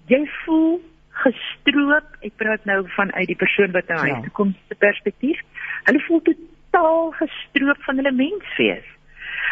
[0.07, 0.81] Jy voel
[1.23, 2.19] gestroop.
[2.27, 4.21] Ek praat nou vanuit die persoon wat nou ja.
[4.33, 5.41] kom se perspektief.
[5.89, 8.87] Hulle voel totaal gestroop van hulle menswees.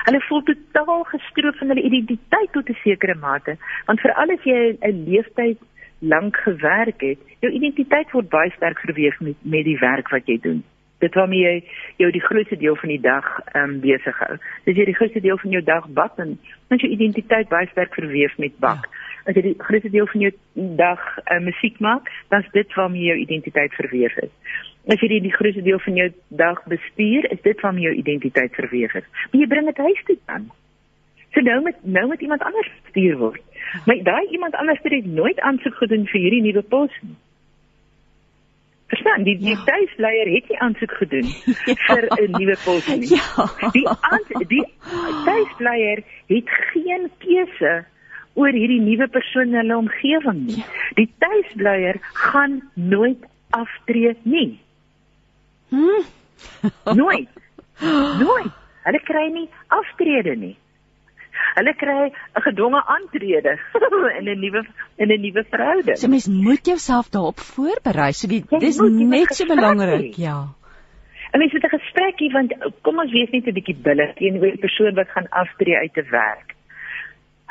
[0.07, 3.57] Hulle voel totaal gestroop van hulle identiteit tot 'n sekere mate,
[3.87, 5.59] want vir alles jy 'n leeftyd
[5.99, 10.39] lank gewerk het, jou identiteit word baie sterk verweef met met die werk wat jy
[10.41, 10.65] doen.
[11.05, 11.57] Dit waarmee jy
[11.97, 14.37] jou die grootste deel van die dag ehm um, besig hou.
[14.65, 16.39] Dis jy die grootste deel van jou dag bak en
[16.69, 18.87] dan jou identiteit baie sterk verweef met bak.
[18.87, 20.33] Ja as jy die grootste deel van jou
[20.79, 24.31] dag uh, musiek maak, dan is dit waarmee jou identiteit verweef is.
[24.87, 26.07] As jy die, die grootste deel van jou
[26.43, 29.09] dag bestuur, is dit waarmee jou identiteit verweef is.
[29.33, 30.47] Maar jy bring dit huis toe dan.
[31.35, 33.43] So nou met nou met iemand anders bestuur word.
[33.89, 37.17] Maar daai iemand anders het nooit aansoek gedoen vir hierdie nuwe pos nie.
[38.87, 39.65] Verstaan, die die ja.
[39.67, 41.27] tuisleier het nie aansoek gedoen
[41.67, 41.75] ja.
[41.87, 43.09] vir 'n nuwe pos nie.
[43.15, 43.47] Ja.
[43.75, 43.87] Die
[44.47, 44.65] die
[45.25, 47.85] tuisleier het geen keuse
[48.37, 50.61] oor hierdie nuwe persoon in hulle omgewing nie.
[50.61, 50.69] Ja.
[51.01, 54.61] Die tuisbleier gaan nooit aftree nie.
[55.69, 56.05] Hm?
[56.95, 57.29] nooit.
[58.19, 58.53] Nooit.
[58.87, 60.55] Hulle kry nie aftrede nie.
[61.55, 63.59] Hulle kry 'n gedwonge aantrede
[64.19, 64.65] in 'n nuwe
[64.97, 65.97] in 'n nuwe verhouding.
[65.97, 68.13] So mens moet jouself daarop voorberei.
[68.13, 70.49] So die, dis net so belangrik, ja.
[71.33, 74.65] En mens moet 'n gesprekkie want kom ons wees net 'n bietjie billig teenoor die
[74.67, 76.57] persoon wat gaan aftree uit 'n werk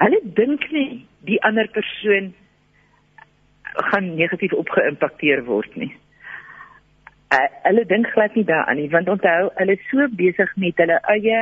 [0.01, 2.33] hulle dink nie die ander persoon
[3.91, 5.91] gaan negatief opgeïmpakteer word nie.
[7.33, 10.99] Uh, hulle dink glad nie daaraan nie want onthou hulle is so besig met hulle
[11.15, 11.39] eie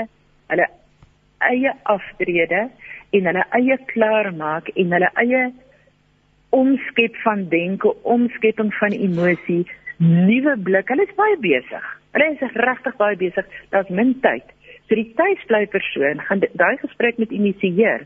[0.54, 0.68] hulle
[1.50, 2.70] eie aftrede
[3.14, 5.44] en hulle eie klaarmaak en hulle eie
[6.54, 9.64] omskep van denke, omskepping van emosie,
[9.98, 10.90] nuwe blik.
[10.94, 11.86] Hulle is baie besig.
[12.14, 13.48] Hulle is regtig baie besig.
[13.74, 14.46] Daar's min tyd.
[14.88, 18.06] So die tuisbly persoon gaan daai gesprek met initieer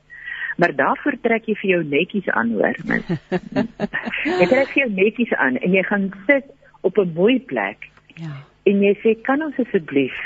[0.57, 2.77] maar daarvoor trek jy vir jou netjies aan hoor.
[4.39, 6.49] jy trek vir jou netjies aan en jy gaan sit
[6.81, 7.89] op 'n mooi plek.
[8.17, 8.33] Ja.
[8.65, 10.17] En jy sê kan ons asseblief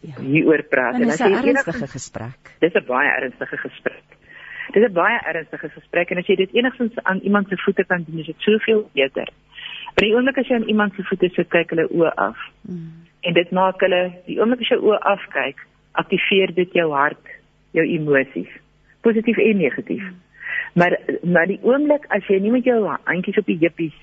[0.00, 0.20] ja.
[0.20, 2.54] hieroor praat en as jy 'n ernstige gesprek.
[2.60, 4.04] Dis 'n baie ernstige gesprek.
[4.72, 8.04] Dis 'n baie ernstige gesprek en as jy dit enigstens aan iemand se voete kan
[8.06, 9.28] doen, is dit soveel beter.
[9.94, 12.38] Maar die oomblik as jy aan iemand se voete sit, kyk hulle oë af.
[12.62, 12.92] Mm.
[13.20, 17.26] En dit maak hulle die oomblik as jy oë afkyk, aktiveer dit jou hart,
[17.72, 18.50] jou emosies
[19.00, 20.04] positief en negatief.
[20.74, 23.96] Maar maar die oomblik as jy nie met jou handjies op die heupies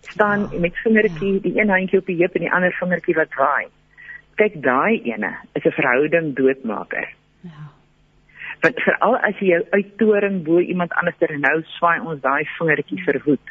[0.00, 1.40] staan ja, met vingertjie, ja.
[1.40, 3.66] die een handjie op die heup en die ander vingertjie wat waai.
[4.40, 7.08] Kyk daai ene is 'n verhouding doodmaker.
[7.42, 7.70] Ja.
[8.62, 13.02] Want veral as jy jou uittoring bo iemand anders ter nou swaai ons daai vingertjie
[13.04, 13.46] verhoed.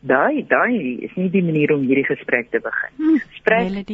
[0.00, 2.92] Daai daai is nie die manier om hierdie gesprek te begin.
[2.96, 3.88] Hm, gesprek.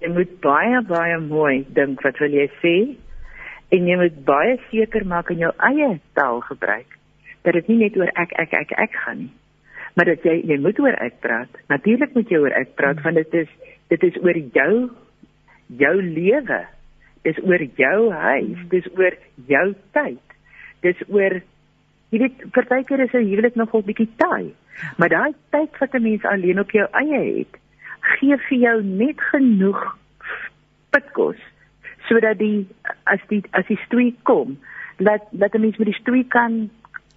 [0.00, 2.96] Jy moet baie baie mooi dink wat wil jy sê?
[3.74, 6.96] en jy moet baie seker maak in jou eie taal gebruik
[7.46, 9.34] dat dit nie net oor ek ek ek ek gaan nie
[9.96, 13.06] maar dat jy jy moet oor ek praat natuurlik moet jy oor ek praat hmm.
[13.06, 14.72] want dit is dit is oor jou
[15.76, 16.66] jou lewe.
[17.22, 18.56] Dis oor jou huis.
[18.56, 18.68] Hmm.
[18.68, 19.14] dis oor
[19.46, 20.36] jou tyd.
[20.80, 21.42] Dis oor
[22.10, 24.54] jy weet partykeer is 'n huwelik nogal bietjie taai.
[24.96, 27.60] Maar daai tyd wat 'n mens alleen op jou eie het
[28.00, 29.80] gee vir jou net genoeg
[30.94, 31.40] pitkos
[32.08, 32.66] sodat die
[33.12, 34.56] as die as die stoei kom
[34.98, 36.70] dat dat 'n mens met die stoei kan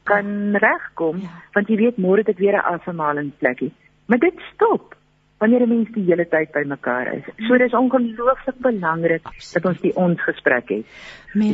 [0.04, 1.30] kan regkom ja.
[1.54, 3.72] want jy weet môre dit weer 'n asemhalingsplekkie
[4.06, 4.96] maar dit stop
[5.44, 7.26] wanneer 'n mens die hele tyd by mekaar is.
[7.48, 10.86] So dis ongelooflik belangrik dat ons die ons gesprek het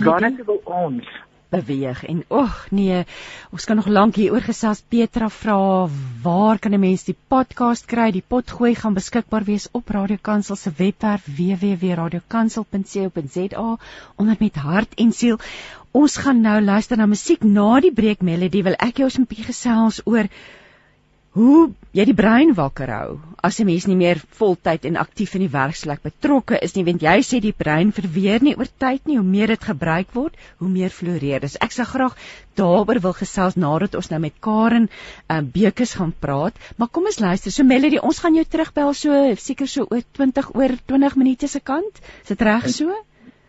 [0.06, 1.08] waarna wil ons?
[1.50, 3.06] beweeg en ag nee
[3.56, 5.90] ons kan nog lank hier oor gesels Petra vra
[6.24, 8.12] waar kan 'n mens die podcast kry?
[8.12, 13.78] Die potgooi gaan beskikbaar wees op Radio Kansel se webwerf www.radiokansel.co.za
[14.16, 15.38] onder met hart en siel.
[15.92, 19.46] Ons gaan nou luister na musiek na die breek melody wil ek jou 'n bietjie
[19.46, 20.28] gesels oor
[21.38, 23.10] hoe jy die brein wakker hou
[23.46, 27.02] as 'n mens nie meer voltyd en aktief in die werksplek betrokke is nie want
[27.06, 29.18] jy sê die brein verweer nie oor tyd nie.
[29.18, 32.16] Hoe meer dit gebruik word hoe meer floreer dis ek sou graag
[32.56, 34.90] daaroor wil gesels nadat ons nou met Karen
[35.30, 36.56] uh, Bekes gaan praat.
[36.78, 37.52] Maar kom ons luister.
[37.52, 41.60] So Melody ons gaan jou terugbel so seker so oor 20 oor 20 minute se
[41.60, 42.02] kant.
[42.24, 42.96] Is dit reg so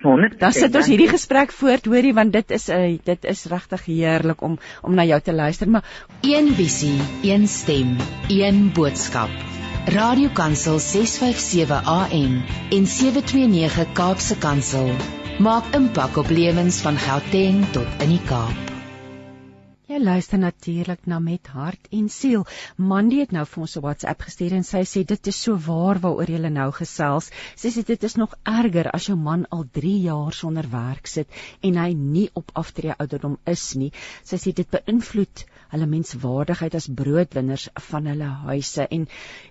[0.01, 0.39] 100%.
[0.41, 3.45] Dan sit ons hierdie gesprek voort, hoorie, want dit is 'n uh, eh, dit is
[3.53, 5.85] regtig heerlik om om na jou te luister, maar
[6.21, 7.97] een visie, een stem,
[8.29, 9.31] een boodskap.
[9.87, 14.91] Radiokansel 657 AM en 729 Kaapse Kansel
[15.39, 18.70] maak impak op lewens van Gauteng tot in die Kaap.
[19.91, 22.45] Jy luister natuurlik na met hart en siel.
[22.91, 25.99] Mandy het nou vir ons 'n WhatsApp gestuur en sy sê dit is so waar
[26.05, 27.31] waaroor jy nou gesels.
[27.57, 31.29] Sy sê dit is nog erger as jou man al 3 jaar sonder werk sit
[31.63, 33.93] en hy nie op aftree ouderdom is nie.
[34.23, 39.07] Sy sê dit beïnvloed hulle menswaardigheid as broodwinners van hulle huise en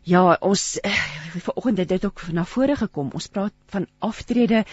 [0.08, 1.04] ja ons eh,
[1.46, 4.64] vanoggend het dit ook na vore gekom ons praat van aftrede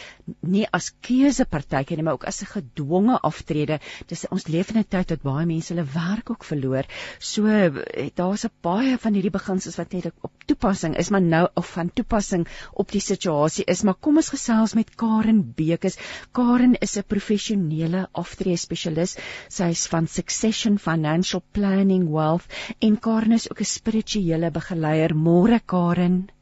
[0.43, 4.91] nie as keusepartytjie nie maar ook as 'n gedwonge aftrede dis ons leef in 'n
[4.97, 6.89] tyd dat baie mense hulle werk ook verloor
[7.33, 11.45] so eh, daar's 'n baie van hierdie beginsels wat net op toepassing is maar nou
[11.55, 15.99] of van toepassing op die situasie is maar kom ons gesels met Karen Bekes
[16.33, 19.17] Karen is 'n professionele aftrede spesialis
[19.49, 22.47] sy is van Succession financial planning wealth
[22.79, 25.15] en Karen is ook 'n spirituele begeleier.
[25.15, 26.36] Môre Karen.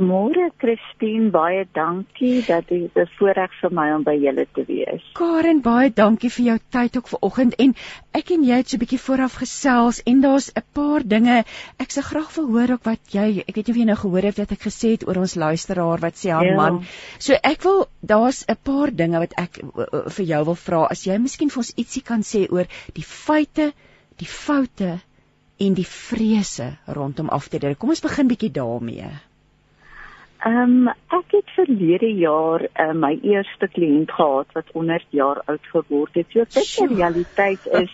[0.00, 5.02] Môre Christine, baie dankie dat dit 'n voorreg vir my om by julle te wees.
[5.12, 7.74] Karen, baie dankie vir jou tyd ook vanoggend en
[8.16, 11.44] ek en jy het so 'n bietjie vooraf gesels en daar's 'n paar dinge
[11.78, 14.22] ek se graag wil hoor ook wat jy ek weet nie of jy nou gehoor
[14.22, 16.56] het wat ek gesê het oor ons luisteraar wat sê haar ja.
[16.56, 16.82] man.
[17.18, 19.60] So ek wil daar's 'n paar dinge wat ek
[20.16, 23.72] vir jou wil vra as jy miskien vir ons ietsie kan sê oor die feite
[24.16, 25.00] die foute
[25.58, 27.74] en die vrese rondom aftrede.
[27.76, 29.10] Kom ons begin bietjie daarmee.
[30.40, 35.66] Ehm um, ek het verlede jaar uh, my eerste kliënt gehad wat 100 jaar oud
[35.72, 36.30] geword het.
[36.32, 37.92] So dit die realiteit is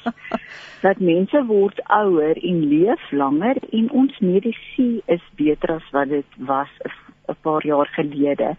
[0.86, 6.38] dat mense word ouer en leef langer en ons medisyne is beter as wat dit
[6.38, 7.05] was 'n
[7.41, 8.57] paar jaar gelede.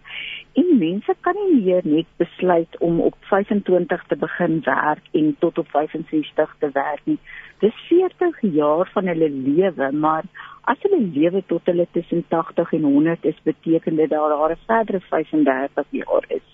[0.54, 5.58] En mense kan nie meer net besluit om op 25 te begin werk en tot
[5.58, 7.18] op 65 te werk nie
[7.58, 10.26] dis 40 jaar van hulle lewe, maar
[10.70, 14.64] as hulle lewe tot hulle tussen 80 en 100 is, beteken dit dat daar 'n
[14.66, 16.46] verdere 35 jaar is.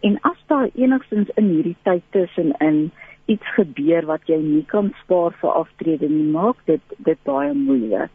[0.00, 2.90] En as daar enigstens in hierdie tyd tussenin
[3.26, 8.10] iets gebeur wat jy nie kan spaar vir aftrede nie, maak dit dit baie moeilik.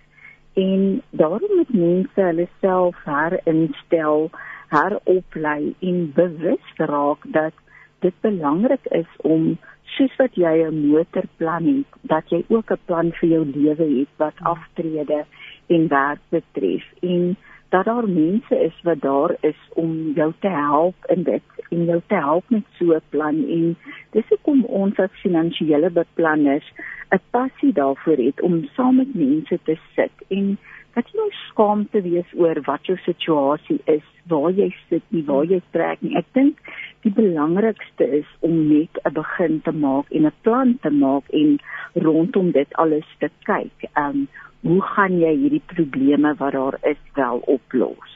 [0.53, 4.29] En daarom moet mense hulle self herinstel,
[4.67, 7.53] heroplei en bewus raak dat
[7.99, 13.11] dit belangrik is om soos wat jy 'n motorplan het, dat jy ook 'n plan
[13.11, 15.25] vir jou lewe het wat aftrede
[15.67, 16.85] en werk betref.
[17.01, 17.37] En
[17.69, 22.01] dat daar mense is wat daar is om jou te help in dit en jou
[22.07, 23.75] te help met so 'n plan en
[24.11, 26.73] dis hoekom ons as finansiële beplanners
[27.11, 30.57] 'n passie daarvoor het om saam met mense te sit en
[30.95, 35.23] dat jy nie skaam te wees oor wat jou situasie is, waar jy sit, nie
[35.27, 36.15] waar jy trek nie.
[36.19, 36.57] Ek dink
[37.05, 41.59] die belangrikste is om net 'n begin te maak en 'n plan te maak en
[41.93, 43.89] rondom dit alles te kyk.
[43.95, 44.27] Um
[44.61, 48.15] hoe gaan jy hierdie probleme wat daar is wel oplos?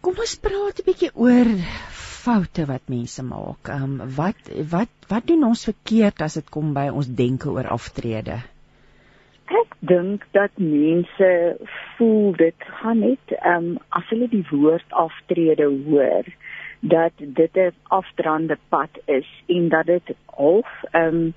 [0.00, 1.48] Kom ons praat 'n bietjie oor
[2.28, 3.68] foute wat mense maak.
[3.68, 8.38] Um wat wat wat doen ons verkeerd as dit kom by ons denke oor aftrede?
[9.48, 11.30] Ek dink dat mense
[11.96, 16.28] voel dit gaan net um as hulle die woord aftrede hoor
[16.80, 21.34] dat dit 'n afdraande pad is en dat dit half ehm um,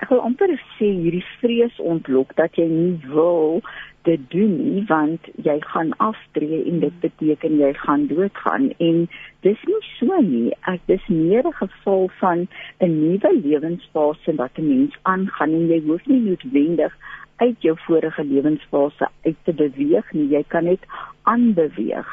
[0.00, 3.60] ek wil amper sê hierdie vrees ontlok dat jy nie wil
[4.08, 8.70] dit doen nie want jy gaan aftree en dit beteken jy gaan doodgaan.
[8.80, 9.02] En
[9.44, 10.54] dis nie so nie.
[10.72, 12.48] Ek dis meer 'n geval van
[12.80, 16.96] 'n nuwe lewensfase wat 'n mens aangaan en jy hoef nie noodwendig
[17.36, 20.28] uit jou vorige lewensfase uit te beweeg nie.
[20.28, 20.80] Jy kan net
[21.22, 22.08] aanbeweeg.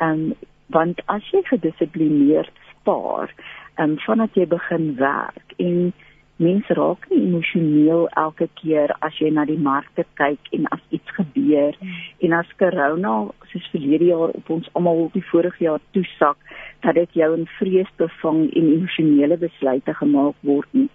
[0.00, 0.34] Um,
[0.66, 3.30] want as jy gedissiplineerd spaar,
[3.76, 5.92] ehm um, vandat jy begin werk en
[6.36, 11.16] mense raak nie emosioneel elke keer as jy na die markte kyk en as iets
[11.18, 11.96] gebeur mm.
[12.26, 13.14] en as corona
[13.52, 16.38] soos verlede jaar op ons almal die vorige jaar toesak
[16.82, 20.88] dat dit jou in vrees bevang en emosionele besluite gemaak word nie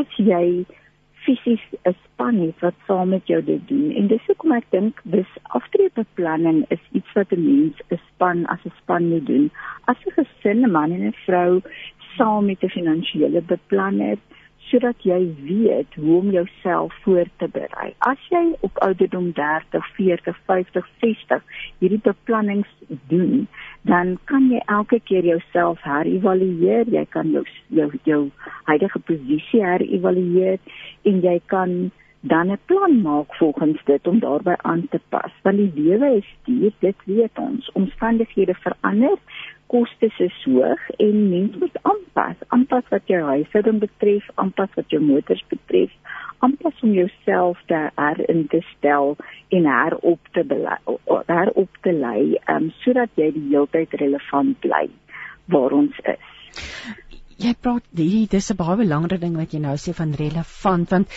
[0.00, 0.64] as jy
[1.24, 3.90] fisies 'n span het wat saam met jou dit doen.
[3.98, 8.64] En dis hoekom ek dink dis aftreebeplanning is iets wat 'n mens 'n span as
[8.64, 9.50] 'n span moet doen.
[9.84, 11.60] As 'n gesin, 'n man en 'n vrou
[12.16, 14.16] saam met 'n finansiële beplanner
[14.72, 17.90] sodat jy weet hoe om jouself voor te berei.
[18.08, 21.42] As jy op ouderdom 30, 40, 50, 60
[21.82, 22.70] hierdie beplannings
[23.12, 23.46] doen,
[23.88, 26.88] dan kan jy elke keer jouself herëvalueer.
[26.88, 28.22] Jy kan jou jou jou
[28.70, 30.58] huidige posisie herëvalueer
[31.08, 31.76] en jy kan
[32.22, 35.32] dan 'n plan maak volgens dit om daarbey aan te pas.
[35.42, 37.70] Want die lewe is duur dit weet ons.
[37.72, 39.18] Omstandighede verander
[39.66, 42.36] kostes is hoog en mens moet aanpas.
[42.48, 45.90] Aanpas wat jou huishouding betref aanpas wat jou motors betref
[46.38, 49.16] aanpas om jouself te herin te stel
[49.48, 50.78] en herop te belei
[51.26, 54.88] herop te lei um, sodat jy die hele tyd relevant bly
[55.54, 56.32] waar ons is.
[57.42, 61.08] Jy praat hierdie dis 'n baie belangrike ding wat jy nou sê van relevant want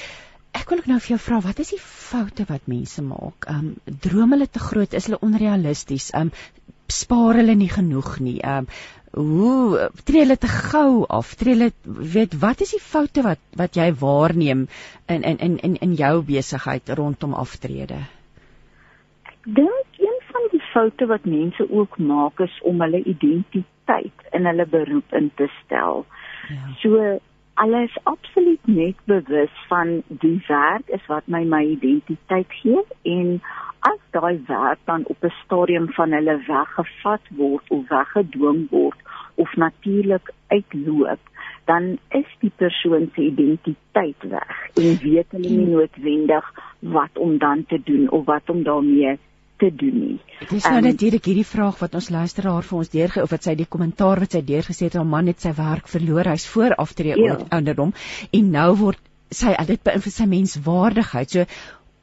[0.55, 3.47] ek wil ook nou vir jou vra wat is die foute wat mense maak?
[3.51, 6.11] Ehm um, droom hulle te groot, is hulle onrealisties?
[6.13, 8.39] Ehm um, spaar hulle nie genoeg nie?
[8.41, 8.69] Ehm um,
[9.15, 11.35] hoe tree hulle te gou af?
[11.39, 11.71] Tree hulle
[12.15, 14.65] weet wat is die foute wat wat jy waarneem
[15.07, 18.01] in in in in in jou besigheid rondom aftrede?
[19.31, 24.45] Ek dink een van die foute wat mense ook maak is om hulle identiteit in
[24.51, 26.05] hulle beroep in te stel.
[26.49, 26.75] Ja.
[26.81, 27.19] So
[27.55, 33.37] alles absoluut net bewus van die werk is wat my my identiteit gee en
[33.89, 38.99] as daai werk dan op 'n stadium van hulle weggevat word of weggedwing word
[39.35, 41.19] of natuurlik uitloop
[41.65, 47.65] dan is die persoon se identiteit weg en weet hulle nie noodwendig wat om dan
[47.65, 49.17] te doen of wat om daarmee
[49.61, 50.17] te doen nie.
[50.39, 53.47] Dit is nou um, natuurlik hierdie vraag wat ons luisteraar vir ons deurge of wat
[53.47, 56.75] sy die kommentaar wat sy deurgesê het, haar man het sy werk verloor, hy's voor
[56.81, 57.39] aftree ja.
[57.55, 57.95] ouderdom
[58.31, 59.01] en nou word
[59.33, 61.33] sy dit beïnvloed sy menswaardigheid.
[61.33, 61.45] So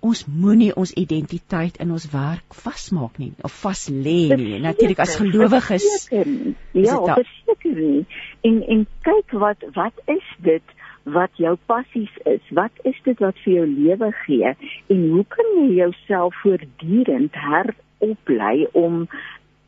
[0.03, 4.59] ons moenie ons identiteit in ons werk vasmaak nie of vas lê nie.
[4.65, 8.03] Natuurlik as gelowiges ja, verseker nie.
[8.49, 10.79] En en kyk wat wat is dit?
[11.03, 12.43] Wat jou passies is.
[12.51, 14.55] Wat is dit wat vir jou lewe gee
[14.87, 19.07] en hoe kan jy jouself voortdurend heroplei om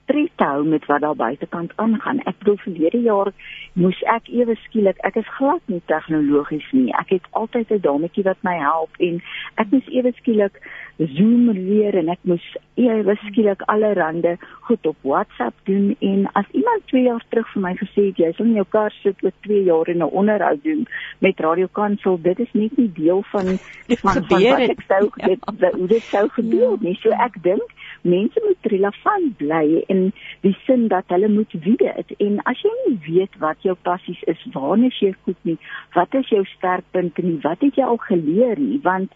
[0.05, 2.21] tred te hou met wat daar buitekant aangaan.
[2.29, 3.33] Ek bedoel verlede jaar
[3.73, 6.93] moes ek ewe skielik, ek is glad nie tegnologies nie.
[7.01, 9.23] Ek het altyd 'n dametjie wat my help en
[9.57, 10.61] ek moes ewe skielik
[10.97, 12.45] Zoom leer en ek moes
[12.79, 14.37] ewe skielik allerhande
[14.69, 18.31] goed op WhatsApp doen en as iemand 2 jaar terug vir my gesê het jy
[18.33, 20.87] sal in jou kar sit oor 2 jaar en 'n onderhoud doen
[21.19, 25.27] met Radio Kansel, dit is net nie deel van van, van wat ek sou ja.
[25.27, 26.95] dit hoe dit sou gebeur nie.
[27.03, 27.75] So ek dink
[28.05, 30.03] mense moet relevant bly in
[30.45, 34.41] die sin dat hulle moet weet en as jy nie weet wat jou passies is,
[34.57, 35.57] waarna jy goed nie,
[35.97, 39.15] wat is jou sterkpunte nie, wat het jy al geleer nie, want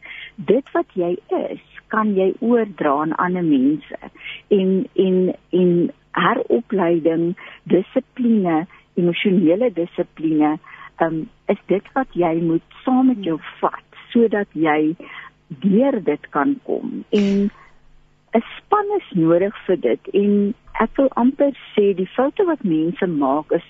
[0.51, 1.63] dit wat jy is,
[1.93, 4.13] kan jy oordra aan ander mense.
[4.53, 4.73] En
[5.05, 5.21] en
[5.61, 5.73] en
[6.19, 7.31] heropleiding,
[7.71, 8.65] dissipline,
[8.99, 10.57] emosionele dissipline,
[11.05, 14.97] um, is dit wat jy moet saam met jou vat sodat jy
[15.63, 17.03] deur dit kan kom.
[17.15, 17.49] En
[18.39, 20.33] 'n span is nodig vir dit en
[20.85, 23.69] ek wil amper sê die foute wat mense maak is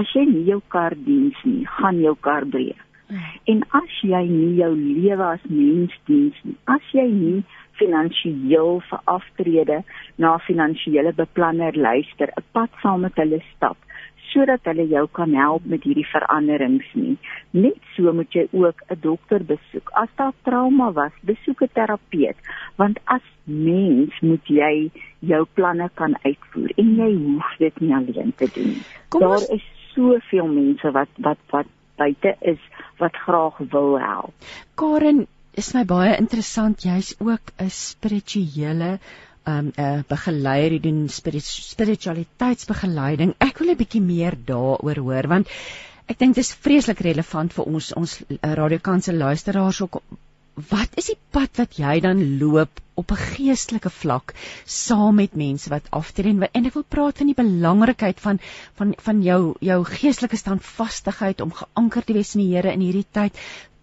[0.00, 2.82] as jy nie jou kar diens nie, gaan jou kar breek.
[3.08, 3.22] Hmm.
[3.52, 7.44] En as jy nie jou lewe as mens diens nie, as jy nie
[7.80, 9.80] finansiëel vir aftrede
[10.22, 13.78] na finansiële beplanner luister, 'n pad saam met hulle stap,
[14.32, 17.16] sodat hulle jou kan help met hierdie veranderings nie.
[17.50, 19.90] Net so moet jy ook 'n dokter besoek.
[19.94, 22.36] As daar trauma was, besoek 'n terapeut,
[22.76, 28.32] want as mens moet jy jou planne kan uitvoer en jy hoef dit nie alleen
[28.36, 28.84] te doen nie.
[29.08, 29.48] Daar ons...
[29.48, 29.64] is
[29.94, 31.66] soveel mense wat wat wat
[31.96, 32.60] buite is
[32.98, 34.34] wat graag wil help.
[34.74, 38.98] Karen, is my baie interessant, jy's ook 'n spirituele
[39.46, 43.34] um 'n uh, begeleier die doen spiritualiteitsbegeleiding.
[43.38, 45.46] Ek wil 'n bietjie meer daaroor hoor want
[46.10, 48.26] ek dink dit is vreeslik relevant vir ons ons uh,
[48.60, 49.94] radiokanse luisteraars ook.
[50.70, 52.72] Wat is die pad wat jy dan loop
[53.02, 54.34] op 'n geestelike vlak
[54.64, 58.36] saam met mense wat aftree en, en ek wil praat van die belangrikheid van
[58.80, 63.06] van van jou jou geestelike standvastigheid om geanker te wees in die Here in hierdie
[63.12, 63.32] tyd.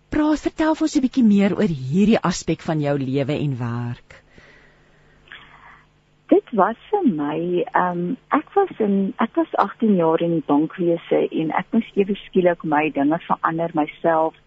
[0.09, 4.22] Praat vertel vir ons 'n bietjie meer oor hierdie aspek van jou lewe en werk
[6.33, 8.05] dit was vir my ehm um,
[8.37, 12.63] ek was in ek was 18 jaar in die bankwese en ek moes ewe skielik
[12.73, 14.39] my dinge verander myself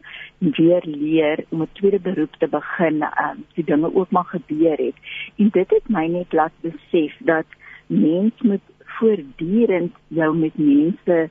[0.59, 4.99] weer leer om 'n tweede beroep te begin, um, die dinge ook maar gebeur het.
[5.37, 7.47] En dit het my net laat besef dat
[7.87, 8.67] mens moet
[8.99, 11.29] voortdurend jou met mense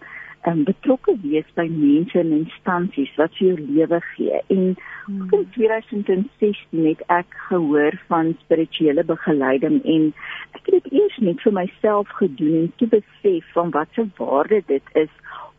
[0.47, 4.41] um, betrokke wees by mense en instansies wat vir jou lewe gee.
[4.53, 4.63] En
[5.05, 5.27] hmm.
[5.37, 10.07] in 2016 het ek gehoor van spirituele begeleiding en
[10.57, 14.61] ek het dit eers net vir myself gedoen en toe besef van wat se waarde
[14.71, 15.11] dit is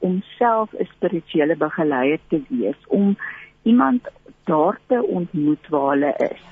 [0.07, 3.17] om self 'n spirituele begeleier te wees, om
[3.63, 4.09] iemand
[4.45, 6.43] daar te ontmoet waar hulle is.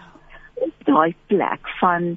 [0.54, 2.16] Op daai plek van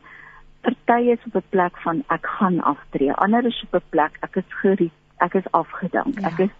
[0.62, 4.36] party is op 'n plek van ek gaan aftree, ander is op 'n plek ek
[4.36, 6.32] is gerief, ek is afgedank, ja.
[6.32, 6.56] ek is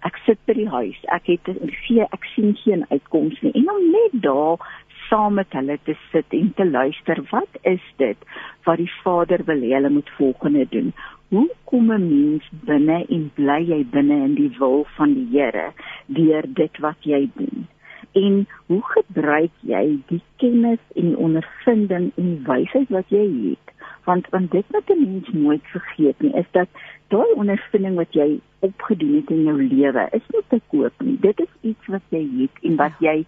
[0.00, 1.48] ek sit by die huis, ek het
[1.84, 4.62] gee ek sien geen uitkoms nie en om net daar
[5.10, 8.28] saam met hulle te sit en te luister, wat is dit
[8.64, 10.92] wat die Vader wil hê hulle moet volgende doen?
[11.34, 15.72] Hoe kom 'n mens binne en bly jy binne in die wil van die Here
[16.06, 17.66] deur dit wat jy doen?
[18.12, 23.74] En hoe gebruik jy die kennis en ondervinding en wysheid wat jy het?
[24.04, 26.68] Want want dit wat 'n mens nooit vergeet nie, is dat
[27.08, 31.18] daai ondervinding wat jy opgedoen het in jou lewe, is nie te koop nie.
[31.20, 33.24] Dit is iets wat jy het en wat jy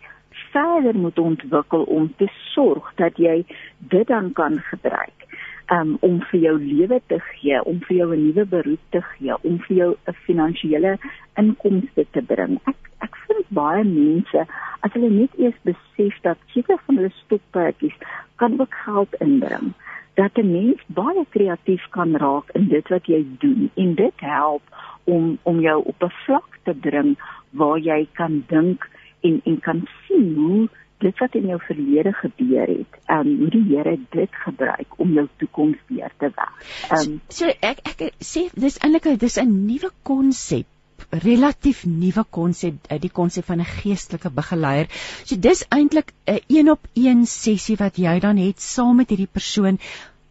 [0.52, 3.44] verder moet ontwikkel om te sorg dat jy
[3.78, 5.26] dit dan kan gebruik
[5.72, 9.34] um, om vir jou lewe te gee, om vir jou 'n nuwe beroep te gee,
[9.42, 10.98] om vir jou 'n finansiële
[11.36, 12.60] inkomste te bring.
[12.66, 14.46] Ek ek vind baie mense
[14.80, 17.96] as hulle net eers besef dat seker van hulle stokperdjies
[18.36, 19.74] kan ook geld inbring
[20.14, 24.62] dat 'n mens baie kreatief kan raak in dit wat jy doen en dit help
[25.04, 27.16] om om jou op 'n vlak te bring
[27.50, 28.88] waar jy kan dink
[29.20, 33.50] en en kan sien hoe dit wat in jou verlede gebeur het, ehm um, hoe
[33.50, 36.58] die Here dit gebruik om jou toekoms weer te werk.
[36.90, 40.66] Ehm um, so, so ek ek sê dis eintlik dis 'n nuwe konsep
[41.12, 44.88] relatief nuwe konsep eh, die konsep van 'n geestelike begeleier.
[45.24, 49.32] So dis eintlik 'n een op een sessie wat jy dan het saam met hierdie
[49.32, 49.78] persoon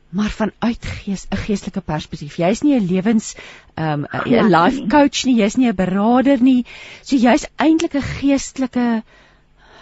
[0.10, 2.36] maar vanuit gees 'n geestelike perspektief.
[2.36, 3.36] Jy's nie 'n lewens
[3.76, 6.66] ehm um, 'n life coach nie, jy's nie 'n beraader nie.
[7.02, 9.04] So jy's eintlik 'n geestelike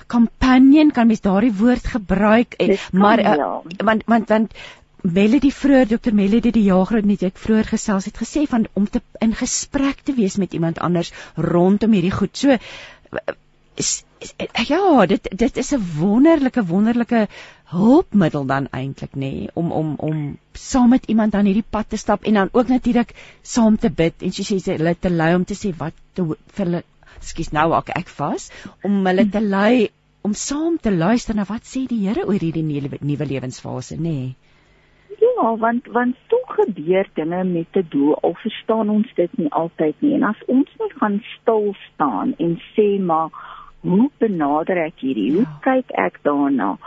[0.07, 4.53] companion kan mens daardie woord gebruik en, maar uh, want want want
[5.01, 8.99] Melody vroeër Dr Melody die jager net ek vroeër gesels het gesê van om te
[9.23, 12.35] in gesprek te wees met iemand anders rondom hierdie goed.
[12.35, 12.57] So
[13.79, 14.33] is, is,
[14.67, 17.27] ja, dit dit is 'n wonderlike wonderlike
[17.71, 21.97] hulpmiddel dan eintlik nê nee, om om om saam met iemand dan hierdie pad te
[21.97, 25.35] stap en dan ook natuurlik saam te bid en soos jy sê hulle te lei
[25.35, 26.83] om te sê wat te vir hulle
[27.21, 28.51] skus nou ek ek vas
[28.83, 29.89] om hulle te lei
[30.21, 32.63] om saam te luister na wat sê die Here oor hierdie
[33.01, 34.01] nuwe lewensfase, nê?
[34.01, 34.48] Nee.
[35.19, 38.15] Ja, want want toe gebeur dinge met 'n doel.
[38.21, 40.13] Al verstaan ons dit nie altyd nie.
[40.13, 43.29] En as ons net gaan stil staan en sê maar
[43.79, 45.31] hoe benader ek hierdie?
[45.31, 45.59] Hoe ja.
[45.61, 46.77] kyk ek daarna?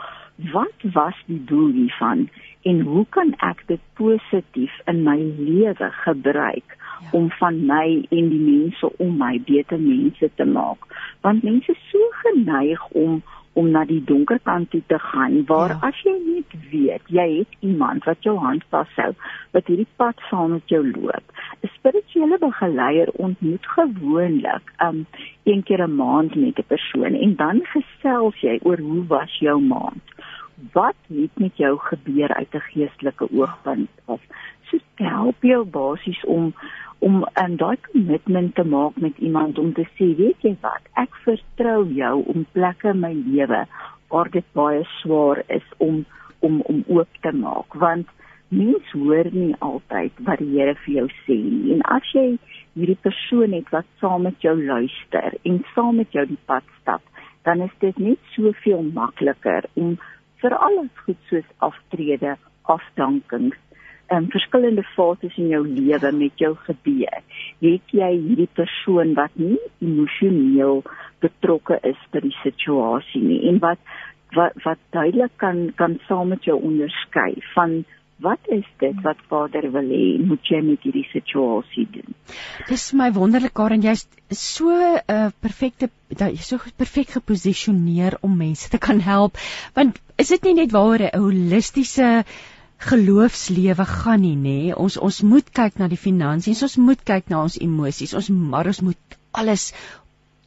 [0.53, 2.29] Wat was die doel hiervan
[2.63, 6.77] en hoe kan ek dit positief in my lewe gebruik?
[7.03, 7.09] Ja.
[7.11, 10.87] om van my en die mense om my beter mense te maak
[11.21, 13.23] want mense is so geneig om
[13.53, 15.79] om na die donker kant toe te gaan waar ja.
[15.89, 19.11] as jy net weet jy het iemand wat jou hand vashou
[19.57, 25.07] wat hierdie pad saam met jou loop 'n spirituele begeleier ontmoet gewoonlik um
[25.45, 29.61] een keer 'n maand met 'n persoon en dan gesels jy oor hoe was jou
[29.61, 30.17] maand
[30.73, 34.21] wat het met jou gebeur uit 'n geestelike oogpunt of
[34.71, 36.55] so help jou basies om
[37.03, 41.15] om um, daai kommitment te maak met iemand om te sê, weet jy wat, ek
[41.27, 43.65] vertrou jou om plekke in my lewe
[44.13, 46.05] waar dit baie swaar is om
[46.43, 47.75] om om oop te maak.
[47.79, 48.09] Want
[48.51, 51.77] mens hoor nie altyd wat die Here vir jou sê nie.
[51.77, 52.27] En as jy
[52.75, 57.03] hierdie persoon het wat saam met jou luister en saam met jou die pad stap
[57.43, 59.97] dan is dit net soveel makliker om
[60.43, 62.37] vir alles goed soos aftrede
[62.75, 63.59] afdankings
[64.11, 67.23] um, verskillende fases in jou lewe met jou gebeur.
[67.63, 70.83] Het jy hierdie persoon wat nie emosioneel
[71.23, 73.79] betrokke is by die situasie nie en wat
[74.35, 77.83] wat wat duidelik kan kan saam met jou onderskei van
[78.23, 82.15] wat is dit wat Vader wil hê moet jy met hierdie situasie doen?
[82.69, 88.71] Dis my wonderlik Karen jy's so 'n uh, perfekte jy's so perfek geposisioneer om mense
[88.71, 89.39] te kan help
[89.75, 92.25] want is dit nie net waaroor 'n holistiese
[92.83, 94.61] geloofslewe gaan nie nê.
[94.75, 98.15] Ons ons moet kyk na die finansies, ons moet kyk na ons emosies.
[98.19, 99.71] Ons maar ons moet alles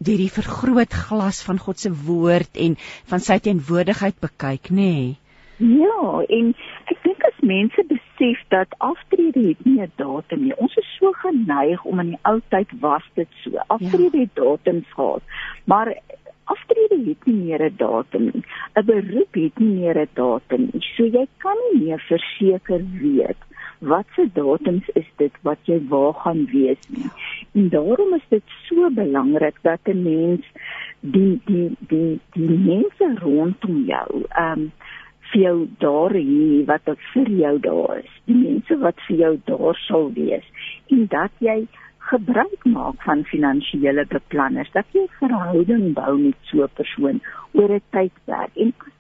[0.05, 2.75] deur die vergrootglas van God se woord en
[3.11, 5.15] van sy teenwoordigheid bekyk nê.
[5.63, 6.51] Ja, en
[6.91, 10.57] ek dink as mense besef dat aftrede het nie 'n datum nie.
[10.57, 13.55] Ons is so geneig om in die ou tyd was dit so.
[13.67, 14.23] Aftrede ja.
[14.23, 15.23] het datums gehad.
[15.65, 15.95] Maar
[16.53, 18.43] Aftrede het nie meer 'n datum nie.
[18.75, 20.81] 'n Beroep het nie meer 'n datum nie.
[20.95, 23.41] So jy kan nie meer verseker weet
[23.79, 27.09] wat se datums is dit wat jy waar gaan wees nie.
[27.53, 30.45] En daarom is dit so belangrik dat 'n mens
[30.99, 34.71] die die die die mense rondom jou ehm um,
[35.31, 36.81] vir jou daar hier wat
[37.13, 38.11] vir jou daar is.
[38.25, 40.45] Die mense wat vir jou daar sal wees
[40.87, 41.67] en dat jy
[42.09, 47.71] gebruik maak van finansiële beplanners dat jy 'n verhouding bou met so 'n persoon oor
[47.73, 48.53] 'n tydperk.
[48.55, 48.94] En as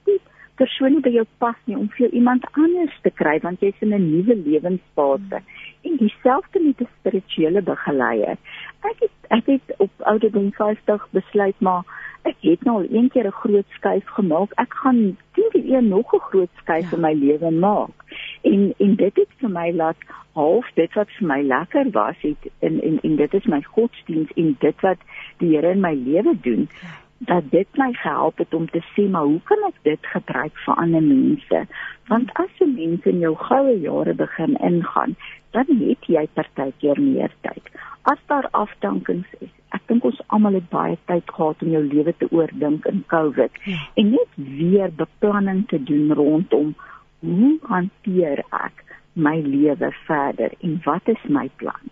[0.55, 4.09] persoon by jou pas nie om vir iemand anders te kry want jy's in 'n
[4.11, 5.41] nuwe lewensfase
[5.87, 8.37] en dieselfde met 'n spirituele begeleier.
[8.81, 11.83] Ek het ek het op ouderdom 50 besluit maar
[12.23, 14.51] ek het nou al een keer 'n groot skuif gemaak.
[14.55, 16.95] Ek gaan teen die een nog 'n groot skuif ja.
[16.95, 17.97] in my lewe maak.
[18.41, 20.01] En en dit het vir my laat
[20.33, 24.31] half dit wat vir my lekker was het en en en dit is my godsdiens
[24.35, 24.97] en dit wat
[25.37, 26.69] die Here in my lewe doen.
[27.17, 30.75] Dat dit my gehelp het om te sê maar hoe kan ek dit gebruik vir
[30.75, 31.65] ander mense?
[32.07, 35.15] Want as jy mense in jou goue jare begin ingaan
[35.55, 37.69] dan het jy partykeer meer tyd.
[38.03, 42.13] As daar afdankings is ek dink ons almal het baie tyd gehad om jou lewe
[42.19, 43.51] te oordink in covid.
[43.63, 43.79] Ja.
[43.95, 46.75] en net weer beplanning te doen rondom
[47.19, 51.91] hoe hanteer ek my lewe verder en wat is my plan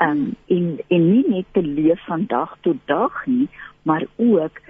[0.00, 3.48] um, en en nie net te leef van dag tot dag nie
[3.86, 4.60] maar ook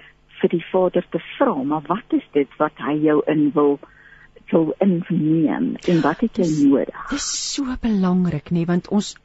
[0.41, 3.79] vir die Vader te vra, maar wat is dit wat hy jou in wil
[4.53, 6.99] wil inneem en wat het jy nodig?
[7.11, 9.17] Dit is so belangrik nê, want ons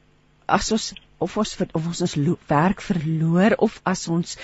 [0.50, 0.88] as ons
[1.22, 2.16] of ons of ons ons
[2.50, 4.34] werk verloor of as ons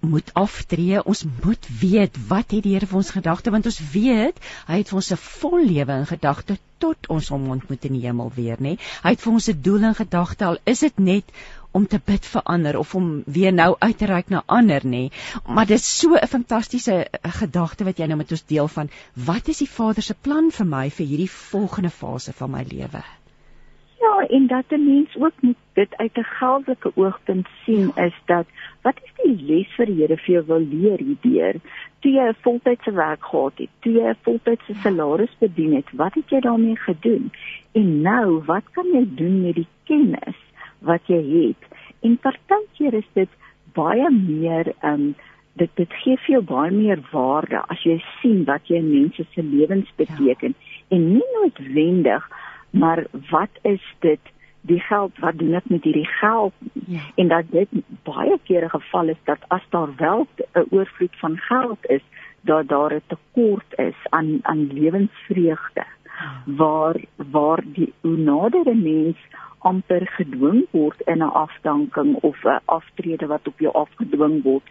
[0.00, 1.04] moet aftree.
[1.04, 4.88] Ons moet weet wat het die Here vir ons gedagte want ons weet hy het
[4.88, 8.56] vir ons 'n vol lewe in gedagte tot ons hom ontmoet in die hemel weer,
[8.56, 8.78] nê?
[9.02, 11.24] Hy het vir ons 'n doel in gedagte al is dit net
[11.72, 15.10] om te bid vir ander of om weer nou uit te reik na ander, nê?
[15.46, 19.48] Maar dit is so 'n fantastiese gedagte wat jy nou met ons deel van wat
[19.48, 23.02] is die Vader se plan vir my vir hierdie volgende fase van my lewe?
[24.20, 28.04] Ja, en dat 'n mens ook moet dit uit 'n geldelike oogpunt sien ja.
[28.04, 28.46] is dat
[28.82, 31.54] wat is die les vir die Here vir jou wil leer hierdeur?
[31.98, 36.14] Toe jy 'n voltydse werk gehad het, toe jy 'n voltydse salaris verdien het, wat
[36.14, 37.32] het jy daarmee gedoen?
[37.72, 40.38] En nou, wat kan jy doen met die kennis
[40.78, 41.78] wat jy het?
[42.00, 43.28] En partykeer is dit
[43.72, 45.14] baie meer um
[45.52, 49.24] dit dit gee vir jou baie meer waarde as jy sien wat jy in mense
[49.34, 50.96] se lewens beteken ja.
[50.96, 52.28] en nie noodwendig
[52.70, 54.20] maar wat is dit
[54.60, 56.52] die geld wat doen ek met hierdie geld
[56.86, 57.00] ja.
[57.14, 57.68] en dat dit
[58.04, 62.04] baie kere geval is dat as daar wel 'n oorvloed van geld is
[62.40, 66.42] dat daar 'n tekort is aan aan lewensvreugde ja.
[66.44, 69.18] waar waar die hoe nader 'n mens
[69.58, 74.62] amper gedwing word in 'n afdanking of 'n aftrede wat op jou afgedwing word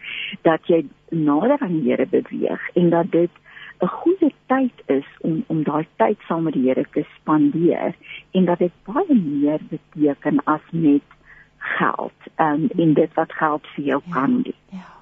[0.42, 3.30] dat jy nader aan die Here beweeg en dat dit
[3.80, 7.94] 'n goeie tyd is om om daai tyd saam met die Here te spandeer
[8.30, 11.02] en dat dit baie meer beteken as net
[11.58, 14.60] geld um, en dit wat geld vir jou ja, kan doen.
[14.68, 14.99] Ja.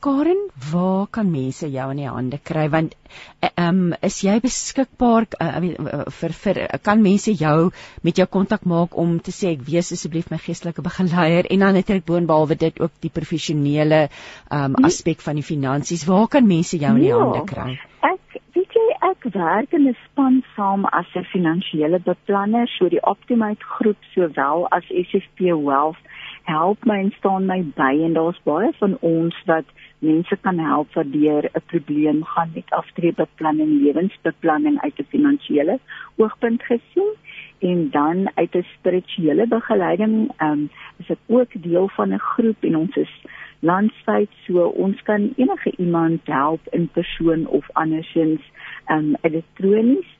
[0.00, 0.40] Karen,
[0.72, 2.94] waar kan mense jou in die hande kry want
[3.40, 7.70] eh, ehm um, is jy beskikbaar uh, vir vir kan mense jou
[8.06, 11.78] met jou kontak maak om te sê ek wees asseblief my geestelike begeleier en dan
[11.80, 16.78] natuurlik boonbehalwe dit ook die professionele ehm um, aspek van die finansies waar kan mense
[16.78, 17.78] jou in die ja, hande kry?
[18.06, 23.02] Ek weet jy ek werk in 'n span saam as 'n finansiële beplanner so die
[23.02, 26.02] Optimate groep sowel as SFP Wealth
[26.46, 30.92] help my en staan my by en daar's baie van ons wat mense kan help
[30.94, 35.78] wat deur 'n probleem gaan met aftreebeplanning, lewensbeplanning uit 'n finansiële
[36.16, 37.12] oogpunt gesien
[37.58, 42.56] en dan uit 'n spirituele begeleiding, ehm um, is ek ook deel van 'n groep
[42.60, 43.14] en ons is
[43.60, 48.42] landwyd so ons kan enige iemand help in persoon of andersins
[48.84, 50.10] ehm um, elektronies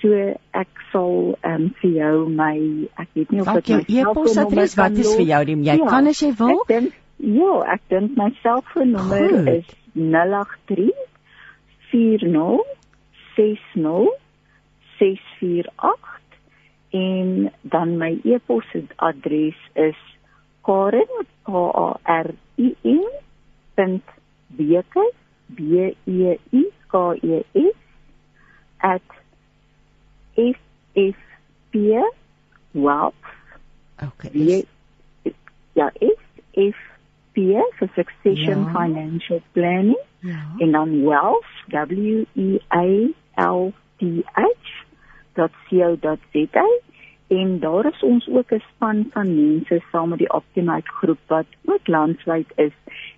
[0.00, 0.10] So
[0.52, 2.56] ek sal ehm um, vir jou my
[3.00, 6.10] ek weet nie of dit jou e-posadres wat is vir jou die jy ja, kan
[6.10, 6.60] as jy wil.
[6.60, 6.98] Ek denk,
[7.38, 10.90] ja, ek dink my selfoonnommer is 083
[11.92, 12.60] 40
[13.36, 14.12] 60
[14.98, 16.14] 648
[16.94, 20.00] en dan my e-posadres is
[20.66, 21.10] karen
[21.46, 21.88] k a
[22.22, 22.30] r
[22.66, 24.00] i n
[24.58, 25.10] .beker
[25.56, 27.02] b e i k
[27.34, 27.66] e
[28.92, 29.23] s
[30.34, 31.74] SFP
[32.70, 33.14] Wealth.
[34.02, 34.30] Okay.
[34.32, 34.66] Die,
[35.72, 37.36] ja, SFP
[37.78, 38.72] for Succession ja.
[38.72, 39.98] Financial Planning.
[40.18, 40.54] Ja.
[40.58, 43.08] En dan Wealth, W E A
[43.50, 44.02] L T
[44.32, 44.84] H
[45.34, 46.66] .co.za
[47.26, 51.46] en daar is ons ook 'n span van mense saam met die Optimate groep wat
[51.64, 52.72] ook landwyd is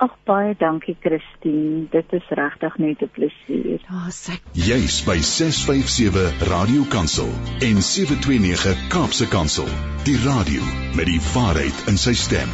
[0.00, 1.82] Ag baie dankie Christine.
[1.92, 3.80] Dit is regtig net 'n plesier.
[3.84, 4.38] Ja, sê.
[4.56, 7.28] Jy's by 657 Radio Kansel
[7.68, 9.68] en 729 Kaapse Kansel.
[10.04, 10.62] Die radio
[10.96, 12.48] met die waarheid in sy stem.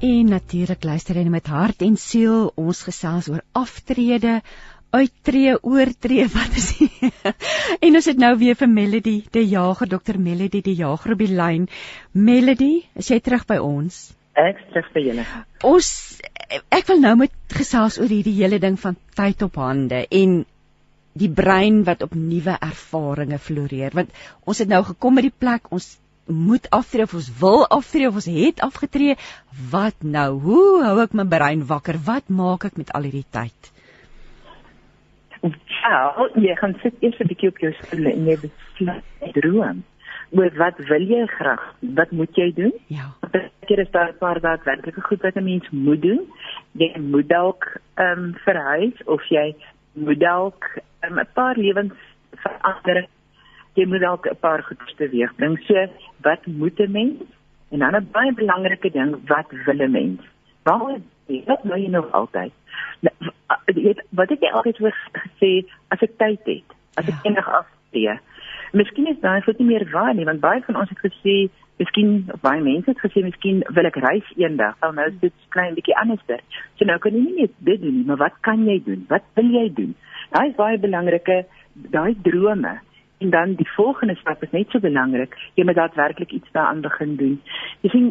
[0.00, 4.42] En natuurlik luister jy met hart en siel ons gesels oor aftrede
[4.90, 7.10] uittreë oortree wat is die
[7.80, 11.34] en ons het nou weer vir Melody die jager Dr Melody die jager op die
[11.34, 11.66] lyn
[12.12, 15.24] Melody is jy terug by ons Ek sê vir julle.
[15.66, 15.88] Ons
[16.74, 20.42] ek wil nou met gesels oor hierdie hele ding van tyd op hande en
[21.18, 23.96] die brein wat op nuwe ervarings floreer.
[23.98, 24.12] Want
[24.46, 25.96] ons het nou gekom by die plek ons
[26.28, 29.16] moet aftree of ons wil aftree of ons het afgetree.
[29.72, 30.28] Wat nou?
[30.44, 31.98] Hoe hou ek my brein wakker?
[32.04, 33.72] Wat maak ek met al hierdie tyd?
[35.42, 35.98] Ja,
[36.34, 39.84] jy gaan sit eers 'n bietjie op jou stoel en jy besluit droom
[40.30, 41.62] oor wat wil jy graag?
[41.80, 42.74] Wat moet jy doen?
[42.86, 43.12] Ja.
[43.20, 46.32] Partykeer is daar 'n paar daadwerklike goed wat 'n mens moet doen.
[46.72, 49.56] Jy moet dalk ehm um, verhuis of jy
[49.92, 51.94] moet dalk um, 'n um, paar lewens
[52.30, 53.06] verander.
[53.74, 55.58] Jy moet dalk 'n paar goed teweeg bring.
[55.66, 55.86] So,
[56.20, 57.22] wat moet 'n mens?
[57.70, 60.20] En dan 'n baie belangrike ding, wat wil 'n mens?
[60.62, 61.04] Waarom
[61.46, 62.52] wat nou jy nog altyd?
[63.00, 63.14] Nou,
[64.10, 64.78] wat het jy altyd
[65.12, 66.76] gesê as ek tyd het?
[66.94, 67.30] As ek ja.
[67.30, 68.20] enig afspreek?
[68.72, 71.36] Miskien is daai voet nie meer waar nie want baie van ons het gesê
[71.78, 74.74] miskien baie mense het gesê miskien wil ek reis eendag.
[74.84, 76.42] Al nou is dit klein bietjie anderster.
[76.76, 79.06] So nou kan jy nie net dit doen nie, maar wat kan jy doen?
[79.08, 79.94] Wat wil jy doen?
[80.34, 81.44] Daai is baie belangrike
[81.94, 82.78] daai drome.
[83.18, 85.34] En dan die volgende stap is net so belangrik.
[85.54, 87.38] Jy moet daadwerklik iets daaraan begin doen.
[87.82, 88.10] Jy sien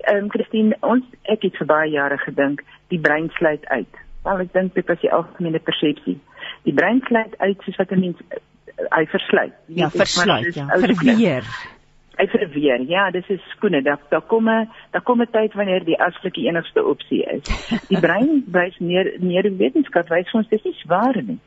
[0.00, 3.98] ehm um, Christine, ons ek het vir baie jare gedink die brein sluit uit.
[4.24, 6.16] Wel ek dink dit is die algemene persepsie.
[6.64, 8.22] Die brein sluit uit soos wat 'n mens
[8.90, 9.52] hy versluit.
[9.66, 10.66] Ja, versluit, ja.
[10.66, 11.46] Verweer.
[12.20, 12.82] Hy verweer.
[12.84, 13.82] Ja, dis is skoene.
[13.82, 17.44] Daar daar kom 'n daar kom 'n tyd wanneer die aslik die enigste opsie is.
[17.88, 21.38] Die brein wys meer meer wetenskap wys ons dis nie swaar nie.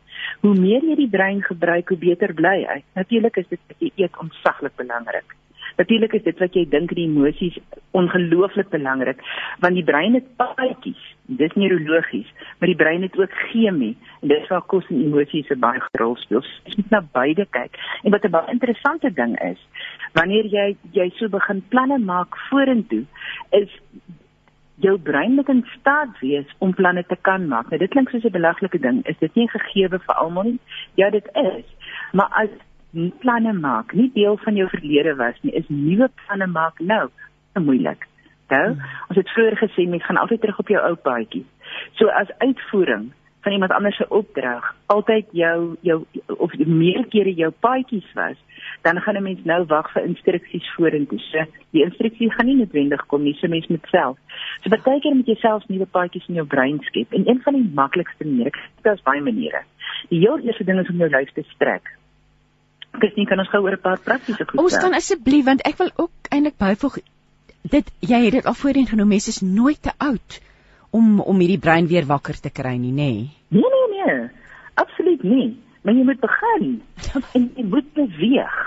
[0.42, 2.84] Hoe meer jy die brein gebruik, hoe beter bly hy.
[2.94, 3.60] Natuurlik is dit
[3.96, 5.36] eet ontsaglik belangrik.
[5.78, 7.58] Natuurlik is dit wat jy dink die emosies
[7.92, 9.22] ongelooflik belangrik
[9.60, 11.02] want die brein het paadjies.
[11.26, 12.28] Dis neurologies,
[12.60, 16.02] maar die brein het ook chemie en dis waar kos en emosies 'n baie groot
[16.04, 16.44] rol speel.
[16.66, 17.78] Jy moet na beide kyk.
[18.04, 19.60] En wat 'n baie interessante ding is,
[20.14, 23.06] wanneer jy jy so begin planne maak vorentoe,
[23.52, 23.70] is
[24.76, 27.70] jou brein moet in staat wees om planne te kan maak.
[27.70, 29.06] Nou dit klink soos 'n belaglike ding.
[29.08, 30.60] Is dit nie gegeewe vir almal nie?
[30.96, 31.66] Ja, dit is.
[32.12, 32.50] Maar as
[32.94, 37.10] planne maak nie deel van jou verlede was nie, is nuwe planne maak nou
[37.54, 38.08] te moeilik.
[38.50, 38.94] Nou, hmm.
[39.10, 41.46] ons het vroeër gesê mens gaan altyd terug op jou ou paadjie.
[41.98, 43.12] So as uitvoering
[43.44, 46.04] van iemand anders se opdrag altyd jou jou
[46.38, 48.38] of meer kere jou paadjies was,
[48.82, 51.20] dan gaan 'n mens nou wag vir instruksies vorentoe.
[51.20, 54.18] So die instruksie gaan nie noodwendig kom nie, so mens moet self.
[54.62, 57.14] So baie keer moet jy self nuwe paadjies in jou brein skep.
[57.14, 58.52] En een van die maklikste maniere,
[58.82, 59.64] daar's baie maniere.
[60.10, 62.03] Die heel eerste ding is om jou lyf te strek.
[63.00, 64.60] Christine, kan ons gou oor 'n paar praktiese goed?
[64.60, 67.02] Ons kan asseblief want ek wil ook eintlik byvoeg
[67.64, 70.40] dit jy het dit al voorheen genoem, mense is nooit te oud
[70.92, 73.12] om om hierdie brein weer wakker te kry nie, nê?
[73.56, 74.30] Nee, nee, nee.
[74.76, 75.58] Absoluut nie.
[75.84, 76.70] Maar jy moet begin
[77.36, 78.60] en jy moet beweeg.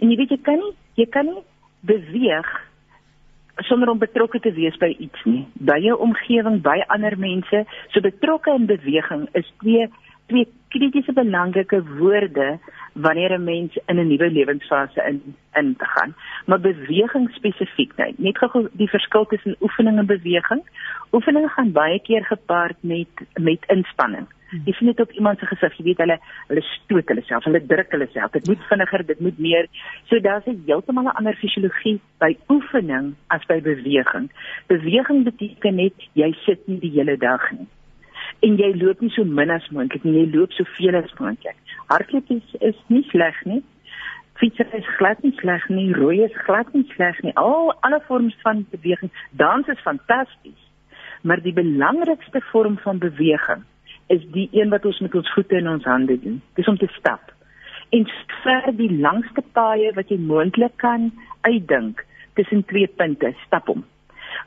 [0.00, 1.42] En jy weet jy kan nie jy kan nie
[1.86, 2.52] beweeg
[3.64, 5.46] sonder om betrokke te wees by iets nie.
[5.56, 7.62] By jou omgewing, by ander mense,
[7.92, 9.88] so betrokke in beweging is twee
[10.28, 12.58] twee kritiese belangrike woorde
[12.92, 16.14] wanneer 'n mens in 'n nuwe lewensfase in in te gaan.
[16.46, 18.18] Maar beweging spesifiek net.
[18.18, 20.62] Net gou die verskil tussen oefening en beweging.
[21.12, 24.26] Oefening gaan baie keer gepaard met met inspanning.
[24.64, 27.66] Jy sien dit op iemand se gesig, jy weet hulle hulle stoot hulle self, hulle
[27.66, 28.30] druk hulle self.
[28.30, 29.66] Dit moet vinniger, dit moet meer.
[30.04, 34.30] So daar's 'n heeltemal 'n ander fisiologie by oefening as by beweging.
[34.66, 37.66] Beweging beteken net jy sit nie die hele dag nie
[38.46, 41.56] en jy loop nie so min as moontlik nie, jy loop soveel as moontlik.
[41.90, 43.62] Hardloop is is nie sleg nie.
[44.40, 47.32] Fietsry is glad nie sleg nie, roei is glad nie sleg nie.
[47.40, 50.60] Al alle vorms van beweging, dans is fantasties.
[51.22, 53.64] Maar die belangrikste vorm van beweging
[54.12, 56.42] is die een wat ons met ons voete en ons hande doen.
[56.54, 57.32] Dis om te stap.
[57.90, 58.06] En
[58.42, 62.04] ver die langste paaie wat jy moontlik kan uitdink
[62.34, 63.84] tussen twee punte, stap hom.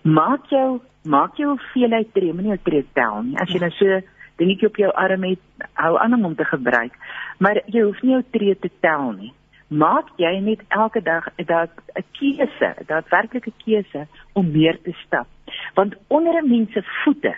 [0.03, 0.80] Maak jou
[1.10, 3.38] maak jou hoeveelheid tree, moenie jou tree tel nie.
[3.40, 3.99] As jy nou so
[4.40, 5.41] dingetjie op jou arm het,
[5.80, 6.95] hou aan om hom te gebruik.
[7.40, 9.34] Maar jy hoef nie jou tree te tel nie.
[9.70, 14.94] Maak jy net elke dag 'n dag 'n keuse, 'n daadwerklike keuse om meer te
[15.06, 15.28] stap.
[15.76, 17.36] Want onder 'n mens se voete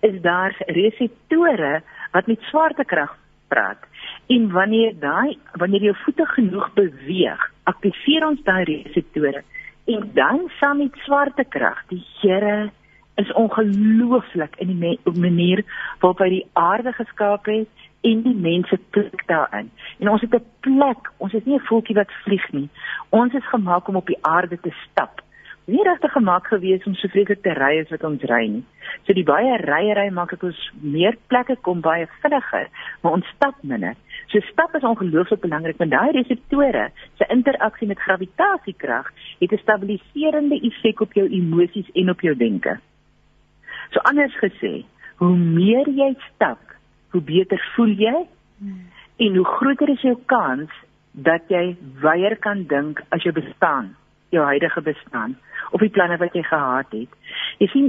[0.00, 1.82] is daar reseptore
[2.12, 3.16] wat met swaartekrag
[3.48, 3.78] praat.
[4.26, 9.42] En wanneer daai wanneer jou voete genoeg beweeg, aktiveer ons daai reseptore.
[9.84, 12.70] En dan saam met swaartekrag, die Here
[13.14, 15.64] is ongelooflik in die manier
[16.00, 19.70] waarop hy die aarde geskaap het en die mense plek daarin.
[19.98, 22.68] En ons het 'n plek, ons is nie 'n voeltjie wat vlieg nie.
[23.08, 25.22] Ons is gemaak om op die aarde te stap.
[25.66, 28.64] Nie regtig gemaak gewees om so vreeslik te ry as wat ons ry nie.
[29.06, 32.68] So die baie ryery maak dit ons meer plekke kom baie vinniger,
[33.00, 33.96] maar ons stap minder.
[34.28, 39.08] So stap is ongelooflik belangrik want daai reseptore se interaksie met gravitasiekrag
[39.40, 42.78] het 'n stabiliserende effek op jou emosies en op jou denke.
[43.92, 44.84] So anders gesê,
[45.16, 46.60] hoe meer jy stap,
[47.10, 48.26] hoe beter voel jy
[48.58, 48.80] hmm.
[49.16, 50.70] en hoe groter is jou kans
[51.12, 53.94] dat jy weier kan dink as jy bestaan,
[54.34, 55.36] jou huidige bestaan
[55.74, 57.14] of die planne wat jy gehad het.
[57.58, 57.86] Jy sien,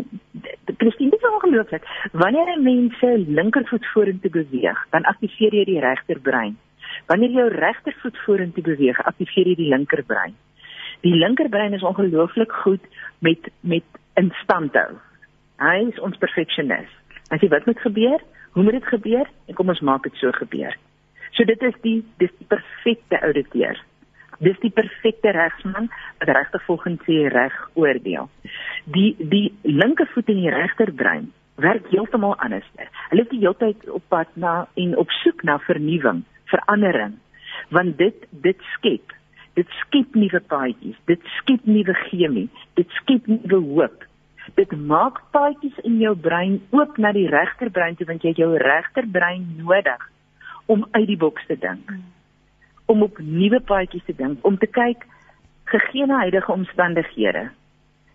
[0.77, 1.85] Christine, dit is ongelooflik.
[2.13, 6.57] Wanneer 'n mens se linkervoet vorentoe beweeg, dan aktiveer jy die regterbrein.
[7.07, 10.35] Wanneer jou regtervoet vorentoe beweeg, aktiveer jy die linkerbrein.
[11.01, 12.81] Die linkerbrein is ongelooflik goed
[13.19, 14.97] met met instandhou.
[15.57, 16.89] Hy is ons perfeksionis.
[17.29, 20.31] As jy wat moet gebeur, hoe moet dit gebeur en kom ons maak dit so
[20.31, 20.75] gebeur.
[21.31, 23.79] So dit is die dis die perfekte ouditeur.
[24.43, 25.89] Dis die perfekte regsman
[26.19, 28.29] wat regtig volgens sy reg oordeel.
[28.95, 31.29] Die die linkervoet en die regterbrein
[31.63, 32.67] werk heeltemal anders.
[33.09, 37.15] Hulle is die hele tyd op pad na en op soek na vernuwing, verandering.
[37.69, 39.15] Want dit dit skep,
[39.55, 44.03] dit skep nuwe paadjies, dit skep nuwe chemie, dit skep nuwe hoop
[44.53, 48.51] dit maak paadjies in jou brein oop na die regterbrein toe want jy het jou
[48.61, 50.03] regterbrein nodig
[50.71, 51.89] om uit die boks te dink.
[52.85, 55.05] Om op nuwe paadjies te dink, om te kyk
[55.71, 57.49] gegee na huidige omstandighede.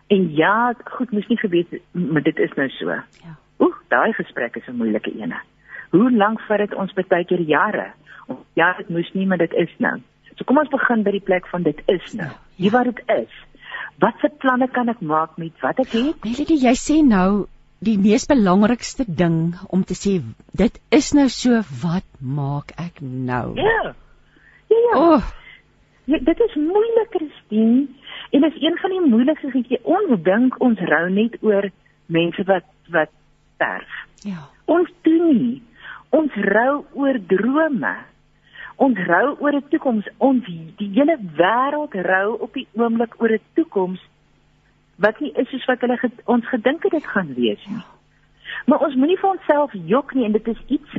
[0.07, 2.91] En ja, goed moes nie gebeur maar dit is nou so.
[3.25, 3.37] Ja.
[3.59, 5.35] Oek, daai gesprek is 'n moeilike een.
[5.91, 7.93] Hoe lank vat dit ons baie keer jare?
[8.53, 10.01] Ja, dit moes nie, maar dit is nou.
[10.35, 12.27] So kom ons begin by die plek van dit is nou.
[12.27, 12.39] Ja, ja.
[12.57, 13.33] Hier wat dit is
[14.01, 16.21] wat se planne kan ek maak met wat ek het?
[16.25, 17.47] Melody, jy sê nou
[17.85, 20.19] die mees belangrikste ding om te sê
[20.57, 23.57] dit is nou so wat maak ek nou?
[23.61, 23.93] Ja.
[24.71, 24.81] Ja.
[24.87, 24.99] ja.
[24.99, 25.31] Oh.
[26.11, 27.87] ja dit is moeilik, Christine.
[28.31, 29.83] En is een van die moeilikste goedjies.
[29.83, 31.71] Ons dink ons rou net oor
[32.07, 33.11] mense wat wat
[33.55, 33.99] sterf.
[34.27, 34.47] Ja.
[34.65, 35.59] Ons doen nie.
[36.11, 37.97] Ons rou oor drome
[38.81, 40.45] ons rou oor 'n toekoms ons
[40.81, 44.01] die hele wêreld rou op die oomblik oor 'n toekoms
[44.97, 47.85] wat nie is soos wat hulle get, ons gedink het dit gaan wees nie
[48.67, 50.91] maar ons moenie vir onsself jok nie en dit is iets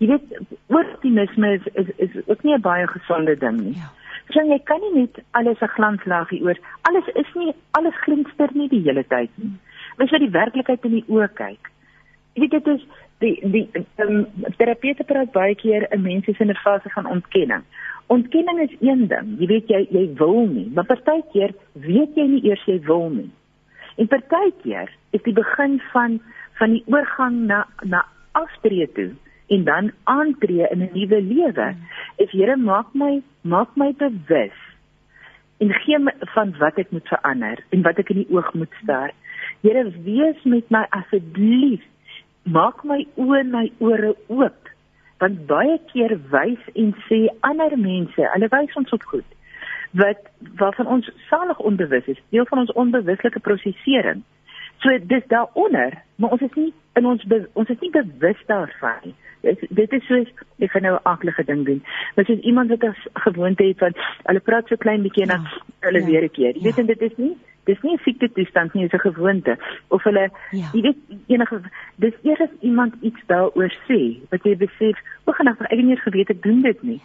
[0.00, 0.36] jy weet
[0.82, 3.90] optimisme is is, is ook nie 'n baie gesonde ding nie ja.
[4.32, 8.68] so jy kan nie net alles 'n glanslaagie oor alles is nie alles glinster nie
[8.68, 9.52] die hele tyd nie
[9.96, 11.70] mens moet die werklikheid in die oë kyk
[12.34, 12.82] jy weet dit is
[13.20, 13.68] die die
[14.00, 14.24] um,
[14.56, 17.64] terapeute praat baie keer 'n mens is in 'n fase van ontkenning.
[18.06, 22.44] Ontkenning is een ding, jy weet jy jy wil nie, maar partykeer weet jy nie
[22.48, 23.30] eers jy wil nie.
[23.96, 26.20] En partykeer is die begin van
[26.58, 29.12] van die oorgang na na aftree toe
[29.50, 31.68] en dan aantree in 'n nuwe lewe.
[32.16, 34.58] If Here maak my maak my bewus
[35.58, 38.74] en gee my van wat ek moet verander en wat ek in die oog moet
[38.82, 39.10] staar.
[39.60, 41.82] Here, wees met my asseblief
[42.42, 44.70] maak my oë en my ore oop
[45.20, 49.36] want baie keer wys en sê ander mense hulle wys ons op goed
[50.00, 54.22] wat waarvan ons salig onbewus is deel van ons onbewuslike prosesering
[54.80, 58.96] So dis daaronder, maar ons is nie in ons be, ons is nie bewus daarvan
[59.04, 59.14] nie.
[59.40, 60.28] Dit, dit is soos
[60.58, 61.82] ek gaan nou 'n aardige ding doen.
[62.16, 63.94] Dit is iemand wat as gewoonte het van
[64.24, 66.54] hulle praat so klein bietjie en dan Ja, hulle ja, weer 'n keer.
[66.56, 66.80] Jy weet ja.
[66.82, 69.58] en dit is nie dis nie 'n siekte toestand nie, dit is 'n gewoonte.
[69.88, 70.68] Of hulle Ja.
[70.72, 70.96] jy weet
[71.26, 71.60] enige
[71.96, 75.90] dis eers as iemand iets daaroor sê, wat jy besef, o, gaan ek het nie
[75.90, 77.00] eens geweet ek doen dit nie.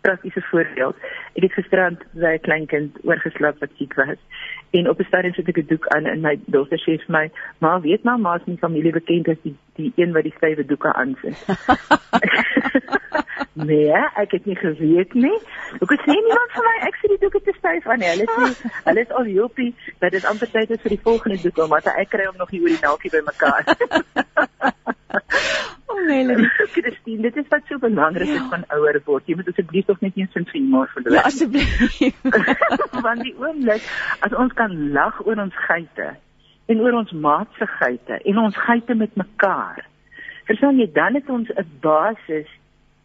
[0.00, 0.96] Praktiese voorbeeld.
[1.38, 4.18] Ek het gisterand by 'n klein kind oorgeslaap wat siek was.
[4.70, 7.30] En op 'n stadium sit ek 'n doek aan en my dogter sê vir my,
[7.58, 10.92] "Ma, weet maar, ma's nie familie bekend as die die een wat die stywe doeke
[10.92, 11.46] aansit."
[13.68, 15.38] nee, ek het nie geweet nie.
[15.80, 18.08] Ek sê niemand vir my ek sê die doeke te styf aan nie.
[18.08, 21.58] Hulle sê hulle is al heelpie dat dit amper tyd is vir die volgende doek
[21.58, 23.64] om maar ek kry hom nog nie oor die naaltjie bymekaar.
[26.06, 26.48] Melanie.
[26.74, 28.48] Christine, dit is wat so belangrik is Ja.
[28.48, 29.26] van ouer word.
[29.26, 31.12] Jy moet asseblief tog net nie sin vir humor verloor.
[31.12, 32.18] Ja, asseblief.
[33.06, 33.82] Want die oomblik
[34.20, 36.16] as ons kan lag oor ons geite
[36.66, 39.84] en oor ons maat se geite en ons geite met mekaar.
[40.46, 42.48] Verstaan jy, dan het ons 'n basis.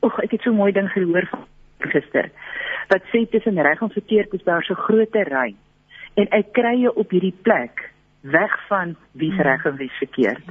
[0.02, 1.46] Oeg, ek het so 'n mooi ding gehoor van
[1.80, 2.30] gister.
[2.90, 5.56] Wat sê tussen reg en verkeerd is daar so groot terrein.
[6.16, 7.92] En ek kry jy op hierdie plek
[8.22, 10.44] weg van wie's reg en wie's verkeerd.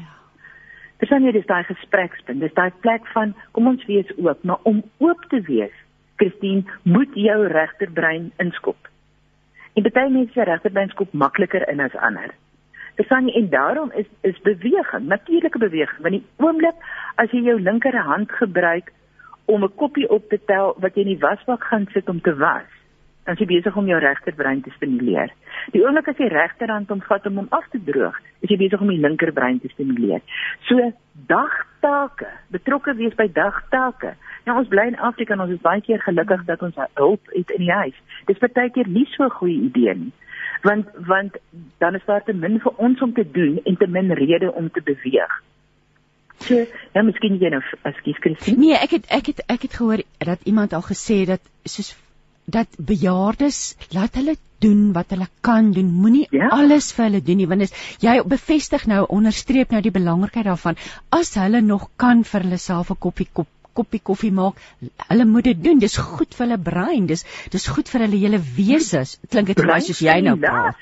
[1.00, 2.40] Verstaan jy, dis daai gesprekspunt.
[2.40, 5.74] Dis daai plek van kom ons wees oop, maar om oop te wees,
[6.16, 8.88] Christine, moet jou regterbrein inskop.
[9.76, 12.32] En baie mense se regterbrein skop makliker in as ander.
[12.96, 16.86] Verstaan jy, en daarom is is beweging, natuurlike beweging, want die oomblik
[17.20, 18.92] as jy jou linkerhand gebruik
[19.44, 22.34] om 'n koppie op te tel wat jy in die wasbak gaan sit om te
[22.36, 22.72] was,
[23.26, 25.32] dan is jy besig om jou regterbrein te stimuleer.
[25.74, 28.14] Die oomblik as jy regterhand omvat om hom af te droog,
[28.46, 30.22] is jy besig om die linkerbrein te stimuleer.
[30.68, 30.92] So
[31.30, 34.14] dagtake, betrokke wees by dagtake.
[34.46, 37.50] Nou ons bly in Afrika en ons is baie keer gelukkig dat ons hulp het
[37.56, 37.98] in die huis.
[38.30, 40.12] Dis baie keer nie so 'n goeie idee nie.
[40.62, 41.36] Want want
[41.78, 44.70] dan is daar te min vir ons om te doen en te min rede om
[44.70, 45.42] te beweeg.
[46.38, 46.54] So,
[46.94, 48.58] ja, miskien jy nou, ekskuus Christine.
[48.60, 51.96] Nee, ek het ek het ek het gehoor dat iemand al gesê het dat soos
[52.46, 55.90] dat bejaardes laat hulle doen wat hulle kan doen.
[55.92, 56.48] Moenie Ja.
[56.48, 60.76] alles vir hulle doen nie want as jy bevestig nou onderstreep nou die belangrikheid daarvan
[61.10, 63.46] as hulle nog kan vir hulle self 'n koppie kop
[63.76, 64.54] koppie koffie maak,
[65.08, 65.78] hulle moet dit doen.
[65.78, 67.06] Dis goed vir hulle brein.
[67.06, 69.02] Dis dis goed vir hulle hele wese.
[69.28, 70.76] Klink dit vir my soos jy nou praat.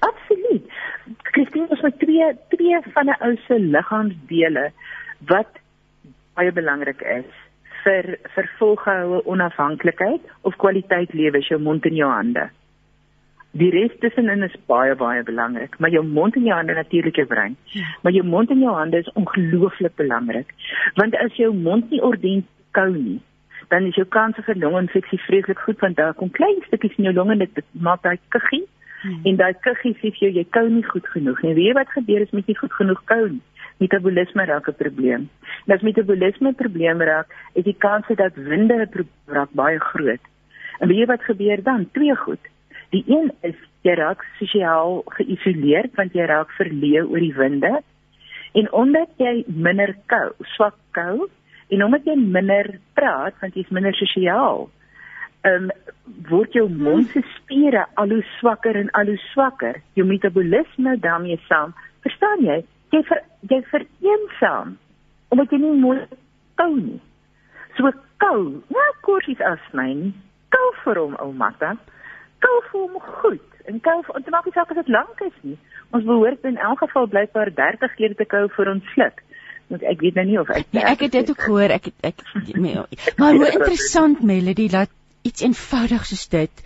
[0.00, 0.64] Absoluut.
[1.32, 4.72] Christine, ons het twee twee van 'n ou se liggaamsdele
[5.28, 5.60] wat
[6.36, 7.30] baie belangrik is
[7.84, 12.48] vir vir volgehoue onafhanklikheid of kwaliteit lewe, is jou mond en jou hande.
[13.58, 17.26] Die res tussenin is baie baie belangrik, maar jou mond en jou hande natuurlik jou
[17.26, 17.56] brein.
[18.02, 20.52] Maar jou mond en jou hande is ongelooflik belangrik,
[21.00, 23.20] want as jou mond nie ordentlik kou nie,
[23.72, 27.14] dan is jou kanse vir longinfeksie vreeslik goed want daar kom klein stukkies in jou
[27.16, 28.66] longe en dit maak daai kuggie
[29.02, 29.20] Hmm.
[29.24, 31.52] en daai kuggie sê vir jou jy kou nie goed genoeg nie.
[31.54, 33.42] Weet jy wat gebeur as jy nie goed genoeg kou nie?
[33.78, 35.28] Metabolisme raak 'n probleem.
[35.66, 39.78] En as metabolisme 'n probleem raak, is die kans dat winde 'n probleem raak baie
[39.78, 40.20] groot.
[40.78, 41.88] En weet jy wat gebeur dan?
[41.92, 42.40] Twee goed.
[42.90, 47.74] Die een is jy raak sosiaal geïsoleerd want jy raak verleë oor die winde.
[48.52, 51.28] En omdat jy minder kou, swak kou
[51.68, 54.68] en omdat jy minder praat want jy's minder sosiaal,
[55.46, 55.70] ehm um,
[56.28, 59.82] word jou mond se spiere al hoe swakker en al hoe swakker.
[59.94, 61.74] Jou metabolisme daarmee saam.
[62.02, 62.62] Verstaan jy?
[62.94, 64.76] Jy ver, jy vereensaam
[65.28, 65.98] omdat jy nie mooi
[66.60, 67.00] kou nie.
[67.76, 67.90] So
[68.22, 68.40] kou,
[68.72, 70.12] nou kursies afsny nie.
[70.54, 71.74] Kou vir hom ou matta.
[72.44, 73.44] Kou vir hom goed.
[73.68, 75.58] En kou vir, en maak nie saak as dit lank is nie.
[75.92, 79.22] Ons behoort in elk geval blykbaar 30 keer te kou vir ons sluk.
[79.68, 81.74] Want ek weet nou nie of ek Nee, ek het dit ook gehoor.
[81.76, 82.24] Ek het ek
[82.56, 82.80] nee,
[83.20, 84.92] maar hoe interessant Melody dat
[85.28, 86.64] iets eenvoudig soos dit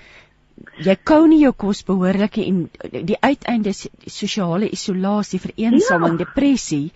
[0.84, 6.24] jy kou nie jou kos behoorlik en die uiteinde is sosiale isolasie, vereensaming, Ja.
[6.24, 6.92] depressie.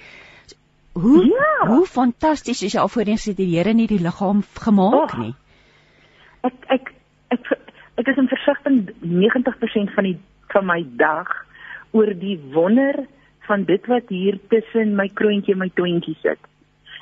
[0.94, 1.66] Hoe Ja.
[1.68, 5.18] hoe fantasties is jy al voorheen gesê die Here nie die liggaam gemaak Oh.
[5.18, 5.34] nie.
[6.44, 6.92] ek ek
[7.30, 7.40] ek
[7.98, 10.18] ek is in versigtiging 90% van die
[10.52, 11.28] van my dag
[11.92, 13.06] oor die wonder
[13.48, 16.38] van dit wat hier tussen my kroontjie en my toentjie sit.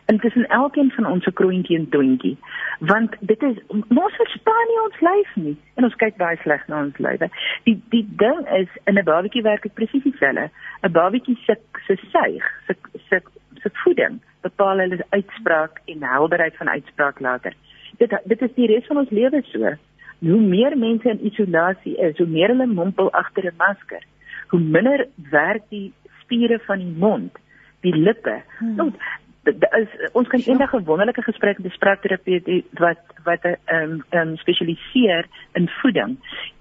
[0.06, 2.36] En tussen elkeen van ons se kroontjie en toentjie.
[2.78, 6.82] Want dit is ons verstaan nie ons lyf nie en ons kyk baie sleg na
[6.85, 7.31] ons lywe.
[7.64, 10.51] Die die ding is in 'n babatjie werk dit presies dieselfde.
[10.82, 11.56] 'n Babatjie se
[11.86, 12.74] se suig, se
[13.09, 13.22] se
[13.62, 17.52] se voeding bepaal hulle uitspraak en helderheid van uitspraak later
[17.98, 19.74] dit dit is die res van ons lewe so.
[20.24, 24.02] Hoe meer mense in isolasie is, hoe meer hulle mompel agter 'n masker,
[24.48, 27.32] hoe minder werk die spiere van die mond,
[27.81, 28.43] die lippe.
[28.59, 28.74] Hmm.
[28.76, 28.93] Nou,
[29.48, 34.36] is ons kan eendag 'n wonderlike gesprek met 'n spraakterapeut wat wat 'n um, um,
[34.36, 36.16] spesialiseer in voeding.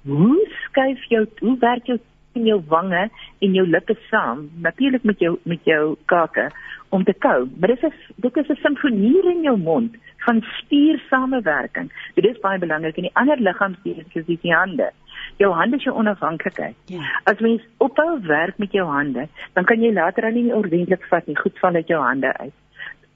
[0.06, 2.00] Hoe skuif jou hoe werk jou
[2.34, 6.50] in jou wange en jou lippe saam, natuurlik met jou met jou kake
[6.90, 7.50] om te kou.
[7.60, 9.96] Maar dit is dit is 'n simfonie in jou mond
[10.26, 11.92] van spiersamewerking.
[12.16, 14.92] Dit is baie belangrik in die ander liggaamsdele soos die hande.
[15.38, 16.76] Jou hande is jou onafhanklikheid.
[16.86, 17.22] Ja.
[17.24, 21.28] As mens ophou werk met jou hande, dan kan jy later aan nie ordentlik vat
[21.28, 22.54] nie, goed val uit jou hande uit.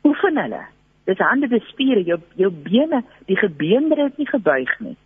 [0.03, 0.63] Oefen hulle.
[1.05, 4.97] Dis hande die spiere, jou jou bene, die gebeendere het nie gebuig nie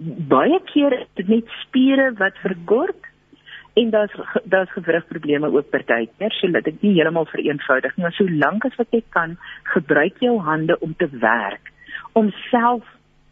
[0.00, 3.08] baie keer is dit net spiere wat verkort
[3.80, 8.64] en daar's daar's gewrigprobleme ook partykeer so dat ek nie heeltemal vereenvoudig nie maar solank
[8.68, 9.36] as wat jy kan
[9.74, 11.72] gebruik jou hande om te werk
[12.18, 12.86] om self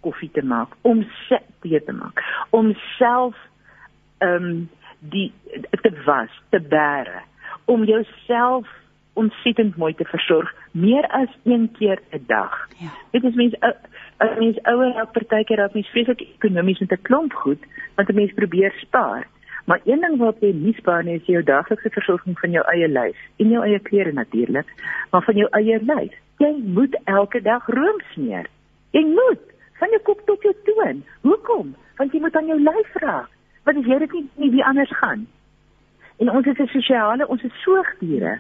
[0.05, 1.05] koffie te maak om
[1.63, 2.21] tee te maak
[2.51, 3.39] om self
[4.25, 4.69] ehm um,
[4.99, 5.31] die
[5.83, 7.23] te was te bære
[7.65, 8.69] om jouself
[9.23, 14.39] ontsettend mooi te versorg meer as een keer 'n dag ja dit is mens as
[14.39, 17.63] mens ouer raak partykeer raak mens vreeslik ekonomies met 'n klomp goed
[17.99, 19.27] want 'n mens probeer spaar.
[19.65, 22.89] Maar een ding wat jy nie spaar nie is jou daaglikse versorging van jou eie
[22.89, 24.67] lyf en jou eie klere natuurlik,
[25.11, 26.15] maar van jou eie lyf.
[26.39, 28.47] Jy moet elke dag room smeer.
[28.91, 29.43] Jy moet
[29.79, 31.05] van jou kop tot jou toon.
[31.21, 31.75] Hoekom?
[31.97, 33.29] Want jy moet aan jou lyf raak.
[33.65, 35.27] Want as jy dit nie, nie wie anders gaan.
[36.19, 38.39] En ons is 'n sosiale, ons is soogdiere.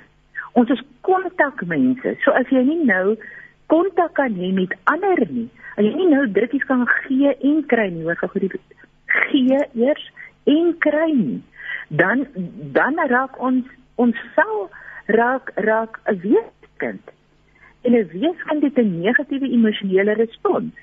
[0.52, 2.16] Ons is kontakmense.
[2.24, 3.16] So as jy nie nou
[3.66, 7.86] kontak kan hê met ander nie, As jy nie nou drukkies kan gee en kry
[7.94, 8.50] nie, hoor gou die
[9.30, 10.06] gee eers
[10.50, 11.36] en kry nie,
[12.00, 12.24] dan
[12.74, 13.68] dan raak ons
[14.02, 14.66] ons sel
[15.14, 17.04] raak raak 'n weeskind.
[17.86, 20.74] En 'n weeskind het 'n negatiewe emosionele respons.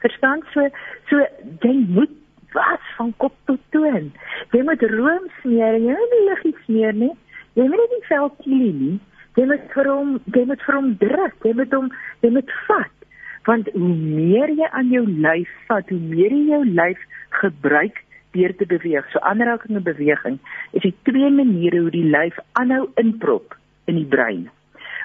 [0.00, 0.64] Verstaan so
[1.10, 1.20] so
[1.60, 2.14] jy moet
[2.52, 4.12] was van kop tot toon.
[4.52, 7.12] Jy moet room smeer, jy moet nie liggies smeer nie.
[7.56, 8.96] Jy moet nie vel kilie nie.
[9.36, 11.90] Jy moet vir hom jy moet vir hom druk, jy moet hom
[12.24, 12.92] jy moet vat
[13.46, 17.02] want hoe meer jy aan jou lyf vat, hoe meer jy jou lyf
[17.40, 18.02] gebruik
[18.36, 19.06] deur te beweeg.
[19.12, 20.38] So aanraking en beweging
[20.76, 23.56] is die twee maniere hoe die lyf aanhou inprop
[23.86, 24.48] in die brein.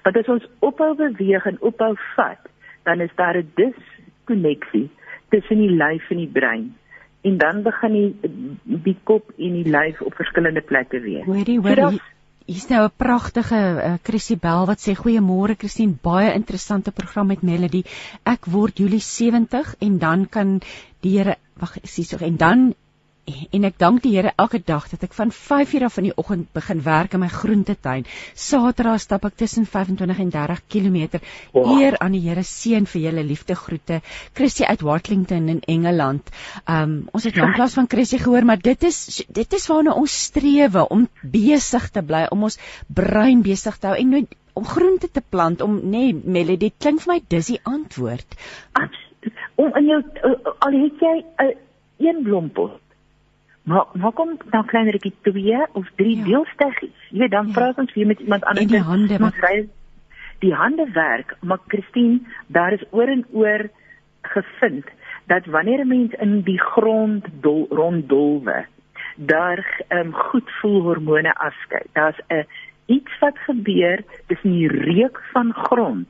[0.06, 2.50] Want as ons ophou beweeg en ophou vat,
[2.90, 4.90] dan is daar 'n diskonneksie
[5.30, 6.76] tussen die lyf en die brein.
[7.22, 8.16] En dan begin die
[8.64, 11.24] die kop en die lyf op verskillende plekke weer.
[11.24, 12.00] Hoorie, hoorie.
[12.00, 12.00] So
[12.46, 17.44] Hier's nou 'n pragtige uh, Chrissy Bell wat sê goeiemôre Christine, baie interessante program met
[17.44, 17.84] Melody.
[18.26, 20.60] Ek word Julie 70 en dan kan
[21.02, 22.74] die Here wag, sies en dan
[23.52, 26.52] en ek dank die Here elke dag dat ek van 5:00 af in die oggend
[26.54, 28.06] begin werk in my groentetuin.
[28.36, 31.20] Saterdag stap ek tussen 25 en 30 km.
[31.54, 31.80] Wow.
[31.80, 34.02] Eer aan die Here seën vir julle liefde groete.
[34.34, 36.30] Chrissy uit Watlington in Engeland.
[36.68, 40.88] Um ons het lanklaas van Chrissy gehoor, maar dit is dit is waarna ons strewe
[40.90, 45.22] om besig te bly, om ons brein besig te hou en nooit om groente te
[45.22, 48.38] plant om nê nee, Melody klink vir my dis die antwoord.
[48.74, 49.44] Absoluut.
[49.56, 50.02] Om in jou
[50.68, 51.56] al het jy 'n uh,
[52.02, 52.81] een blompot
[53.64, 56.24] Maar maar kom dan kleinertjie 2 of 3 ja.
[56.24, 57.10] deelsteggies.
[57.10, 57.54] Jy weet dan ja.
[57.54, 58.66] praat ons weer met iemand anders.
[58.66, 59.70] En die hande wat ry
[60.42, 63.70] die hande werk, maar Christine, daar is oor en oor
[64.22, 64.86] gevind
[65.26, 68.66] dat wanneer 'n mens in die grond dol, ronddolwe,
[69.16, 71.84] daar ehm um, goed voel hormone afskei.
[71.94, 72.46] Daar's 'n
[72.86, 76.08] iets wat gebeur tussen die reuk van grond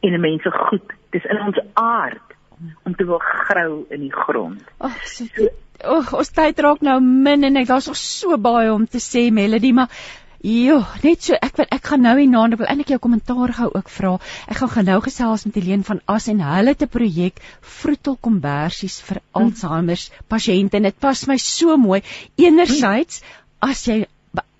[0.00, 0.92] en 'n mens se goed.
[1.10, 2.36] Dis in ons aard
[2.82, 4.62] om te wil grou in die grond.
[4.76, 5.48] Ag, so,
[5.86, 9.28] Oeg, ons tyd raak nou min en ek daar's nog so baie om te sê
[9.30, 9.92] Melody, maar
[10.38, 13.50] Jo, net so ek wil ek gaan nou hierna en ek wil eintlik jou kommentaar
[13.56, 14.12] gou ook vra.
[14.46, 17.40] Ek gaan genou gesels met Helene van As en hulle te projek
[17.80, 19.24] vroetelkombersies vir hm.
[19.40, 22.04] Alzheimer pasiënte en dit pas my so mooi.
[22.38, 23.24] Enerzijds
[23.66, 24.04] as jy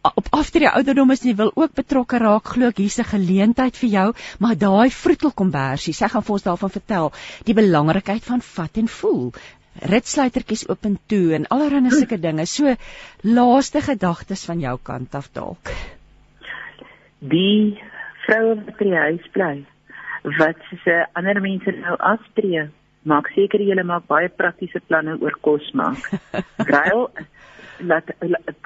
[0.09, 3.77] op aftrede ouderdom is en jy wil ook betrokke raak, glo ek hier's 'n geleentheid
[3.77, 4.09] vir jou,
[4.39, 7.13] maar daai vroetelkombersies, ek gaan vir ons daarvan vertel,
[7.45, 9.33] die belangrikheid van vat en voel
[9.83, 12.47] ritsluitertjies oop en toe en allerlei sulke dinge.
[12.47, 12.75] So
[13.23, 15.73] laaste gedagtes van jou kant af dalk.
[17.19, 17.79] Die
[18.27, 19.55] vroue wat by die huis bly
[20.39, 22.67] wat se ander mense nou aftree,
[23.03, 26.03] maak seker jy maak baie praktiese planne oor kos maak.
[26.73, 27.09] Ruil
[27.79, 28.11] laat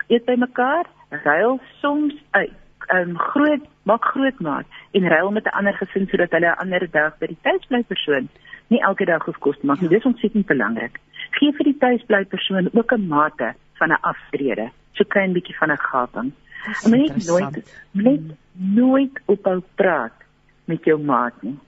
[0.08, 0.88] eet by mekaar,
[1.24, 2.58] ruil soms uit.
[2.92, 6.90] Um, groot maak groot maak en ruil met 'n ander gesin sodat hulle 'n ander
[6.90, 8.28] dag by die huis bly persoon
[8.68, 9.90] nie elke dag hoef kos te maak nie.
[9.90, 9.96] Ja.
[9.96, 11.00] Dis ontsettend belangrik.
[11.38, 14.70] Gee vir die tuisbly persoon ook 'n mate van 'n aftrede.
[14.92, 16.32] So kry 'n bietjie van 'n gaping.
[16.86, 17.56] Moenie nooit
[17.92, 18.20] net
[18.52, 20.12] nooit ophou praat
[20.64, 21.58] met jou maat nie.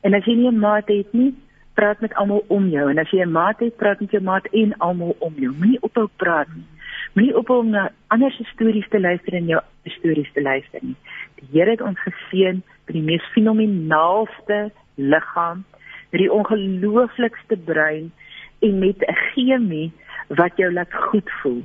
[0.00, 1.34] En as jy nie 'n maat het nie,
[1.74, 4.46] praat met almal om jou en as jy 'n maat het, praat met jou maat
[4.46, 5.52] en almal om jou.
[5.52, 6.64] Moenie ophou praat nie.
[7.12, 10.96] Moenie ophou om na ander se stories te luister en jou stories te luister nie.
[11.34, 15.64] Die Here het ons geseën met die mees fenomenaalste liggaam
[16.12, 18.12] met die ongelooflikste brein
[18.60, 19.92] en met 'n chemie
[20.28, 21.62] wat jou laat goed voel.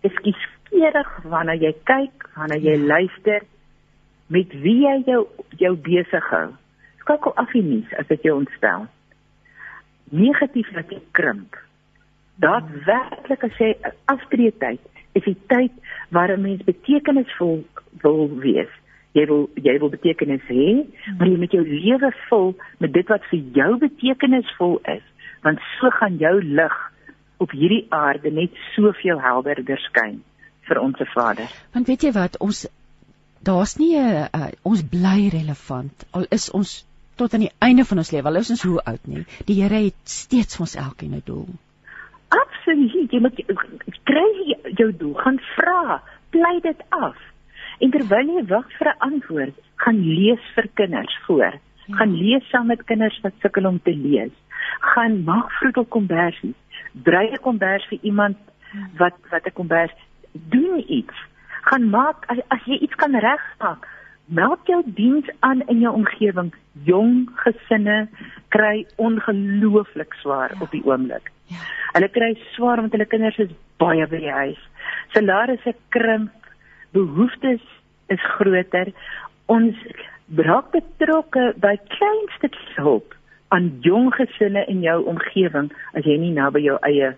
[0.00, 3.42] is kieskeurig wanneer jy kyk, wanneer jy luister
[4.26, 5.26] met wie jy jou
[5.56, 6.48] jou besig hou.
[6.98, 8.86] Skakel af die nuus as dit jou ontstel.
[10.10, 11.56] Negatief laat jy krimp.
[12.34, 14.80] Dat werklik as jy aftree tyd
[15.12, 15.72] is die tyd
[16.14, 17.64] waar 'n mens betekenisvol
[18.02, 18.70] wil wees.
[19.16, 20.84] Jy wil jy wil betekenis hê,
[21.16, 25.04] maar jy moet jou lewe vul met dit wat vir jou betekenisvol is,
[25.42, 26.76] want so gaan jou lig
[27.38, 30.20] op hierdie aarde net soveel helderder skyn
[30.68, 31.48] vir ons Vader.
[31.72, 32.66] Want weet jy wat, ons
[33.40, 36.84] daar's nie 'n uh, ons bly relevant al is ons
[37.16, 39.24] tot aan die einde van ons lewe, al is ons hoe oud nie.
[39.46, 41.48] Die Here het steeds vir ons elkeen 'n doel.
[42.28, 43.40] Absoluut, jy moet
[44.04, 44.30] kry
[44.76, 47.16] jou doel, gaan vra, pleit dit af.
[47.78, 51.52] En terwyl jy wag vir 'n antwoord, gaan lees vir kinders voor.
[51.86, 51.94] Ja.
[51.96, 54.34] Gaan lees saam met kinders wat sukkel om te lees.
[54.80, 56.58] Gaan maak vroetel kombersies.
[56.92, 58.36] Brei 'n kombers vir iemand
[58.96, 59.94] wat wat 'n kombers
[60.32, 61.16] doen iets
[61.68, 63.86] gaan maak as, as jy iets kan regmaak
[64.38, 66.50] meld jou diens aan in jou omgewing
[66.88, 67.98] jong gesinne
[68.54, 70.60] kry ongelooflik swaar ja.
[70.64, 71.60] op die oomblik ja.
[71.96, 74.60] hulle kry swaar want hulle kinders is baie by die huis
[75.16, 76.47] salarisse krimp
[76.92, 77.64] behoeftes
[78.08, 78.92] is groter.
[79.46, 79.76] Ons
[80.36, 83.14] raak betrokke by kleinste hulp
[83.48, 87.14] aan jong gesinne in jou omgewing as jy nie naby jou eie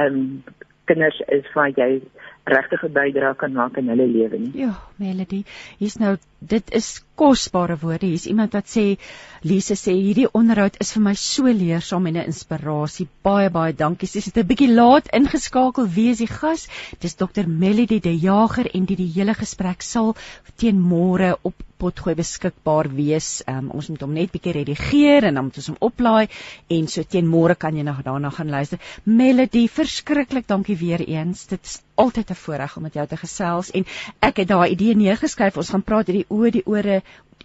[0.00, 0.40] um
[0.88, 2.00] kinders is waar jy
[2.44, 4.52] regtig 'n bydrae kan maak in hulle lewe nie.
[4.54, 5.44] Ja, Melody,
[5.78, 8.06] hier's nou dit is kosbare woorde.
[8.06, 8.98] Hier's iemand wat sê
[9.42, 13.08] Lise sê hierdie onderhoud is vir my so leersaam en 'n inspirasie.
[13.22, 14.08] Baie baie dankie.
[14.08, 15.88] Sy het 'n bietjie laat ingeskakel.
[15.88, 16.68] Wie is die gas?
[17.00, 20.14] Dis Dr Melody De Jager en die die hele gesprek sal
[20.56, 23.42] teen môre op potgooi beskikbaar wees.
[23.50, 26.28] Um, ons moet hom net bietjie redigeer en dan moet ons hom oplaai
[26.76, 28.78] en so teen môre kan jy nog daarna gaan luister.
[29.04, 31.46] Melody, verskriklik dankie weer eens.
[31.50, 33.84] Dit is altyd 'n voorreg om met jou te gesels en
[34.20, 35.56] ek het daai idee neergeskryf.
[35.56, 37.02] Ons gaan praat oor die oë, die ore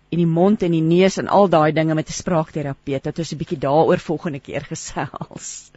[0.10, 3.34] en die mond en die neus en al daai dinge met 'n spraakterapeut dat ons
[3.34, 5.72] 'n bietjie daaroor volgende keer gesels.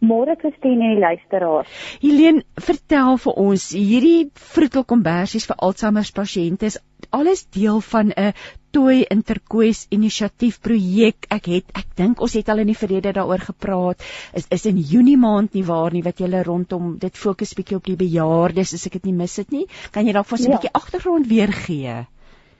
[0.00, 1.72] Môre Christine en die luisteraars.
[2.00, 6.78] Helene, vertel vir ons, hierdie Vroetel Kombersies vir Alzheimer pasiënte is
[7.10, 8.32] alles deel van 'n
[8.70, 11.26] Toy Interquest inisiatief projek.
[11.28, 14.00] Ek het ek dink ons het al in die verlede daaroor gepraat.
[14.32, 17.84] Is is in Junie maand nie waar nie wat julle rondom dit fokus bietjie op
[17.84, 19.66] die bejaardes as ek dit nie mis het nie.
[19.92, 20.56] Kan jy dalk vir ons 'n ja.
[20.56, 22.06] bietjie agtergrond weer gee?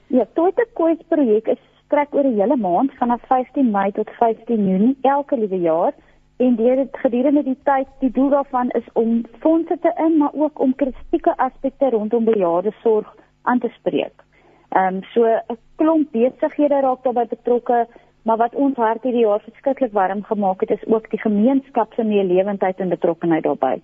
[0.08, 4.68] Ja, Toy Interquest projek is strek oor 'n hele maand vanaf 15 Mei tot 15
[4.68, 5.94] Junie elke liewe jaar.
[6.40, 10.58] En dit gedurende die tyd, die doel daarvan is om fondse te in, maar ook
[10.58, 14.22] om kritieke aspekte rondom bejaardesorg aan te spreek.
[14.68, 17.86] Ehm um, so 'n klomp besighede raak daarbey betrokke,
[18.22, 22.04] maar wat ons hart hierdie jaar verskriklik warm gemaak het is ook die gemeenskap se
[22.04, 23.82] meelewendheid en betrokkenheid daarbey.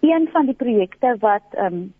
[0.00, 1.94] Een van die projekte wat ehm um,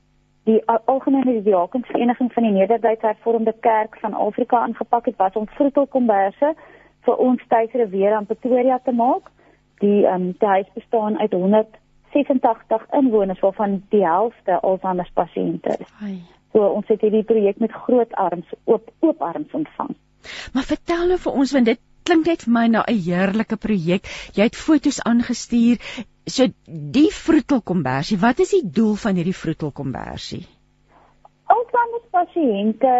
[0.44, 6.55] die algemene diakensvereniging van die Nederduitse Hervormde Kerk van Afrika aangepak het was om vroetelkomberse
[7.01, 9.35] vir ons tuisere weer aan Pretoria te maak.
[9.81, 15.93] Die ehm um, huis bestaan uit 186 inwoners waarvan die helfte Alzheimer pasiënte is.
[16.01, 16.20] Ai.
[16.53, 19.93] So ons het hierdie projek met groot arms oop oop arms ontvang.
[20.53, 24.09] Maar vertel nou vir ons want dit klink net vir my na 'n heerlike projek.
[24.35, 25.77] Jy het foto's aangestuur.
[26.27, 30.47] So die vroetelkombersie, wat is die doel van hierdie vroetelkombersie?
[31.47, 32.94] Alzheimer pasiënte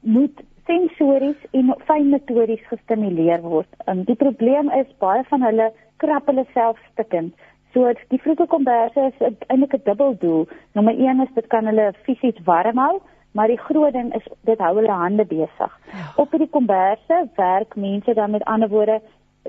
[0.00, 3.68] moet sensories en fynmotories gestimuleer word.
[3.86, 5.70] Um, die probleem is baie van hulle
[6.02, 7.34] krap hulle self stikkend.
[7.74, 10.48] So die vroege komberse is eintlik 'n dubbel doel.
[10.74, 13.00] Nommer 1 is dit kan hulle fisies warm hou
[13.32, 15.72] maar die groot ding is dit hou hulle hande besig.
[15.92, 16.06] Ja.
[16.16, 19.00] Op hierdie komberse werk mense dan met ander woorde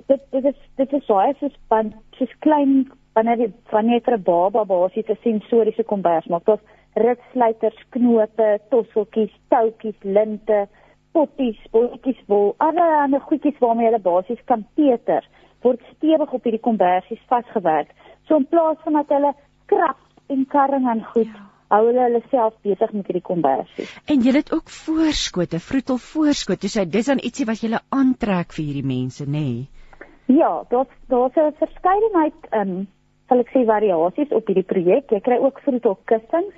[0.08, 4.18] dit dit is dit is so as 'n soos klein wanneer jy wanneer jy vir
[4.18, 6.46] 'n baba basies 'n sensoriese kombers maak.
[6.46, 6.60] Dit
[6.96, 10.68] ritsluiters, knope, tosseltjies, toutjies, linte,
[11.12, 15.26] potjies, bolletjies wol, allerlei goedjies waarmee jy basies kan peter
[15.62, 17.90] word stewig op hierdie kombersies vasgewerk.
[18.28, 19.34] So in plaas van dat hulle
[19.66, 19.98] krap
[20.30, 23.88] en karring aan goed ja hou hulle hulle self besig met hierdie konversie.
[24.10, 26.70] En jy het ook voorskote, vroetel voorskote.
[26.72, 29.44] So dis dan ietsie wat jy aantrek vir hierdie mense, nê?
[29.50, 30.40] Nee?
[30.40, 32.88] Ja, daar's daar's 'n verskeidenheid ehm um,
[33.30, 35.12] sal ek sê variasies op hierdie projek.
[35.12, 36.56] Jy kry ook vroetel kussings.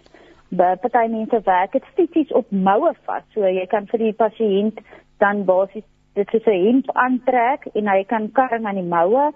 [0.58, 3.24] Party mense werk dit fisies op moue vas.
[3.34, 4.80] So jy kan vir die pasiënt
[5.20, 9.32] dan basies dit is 'n hemp aantrek en hy kan karring aan die moue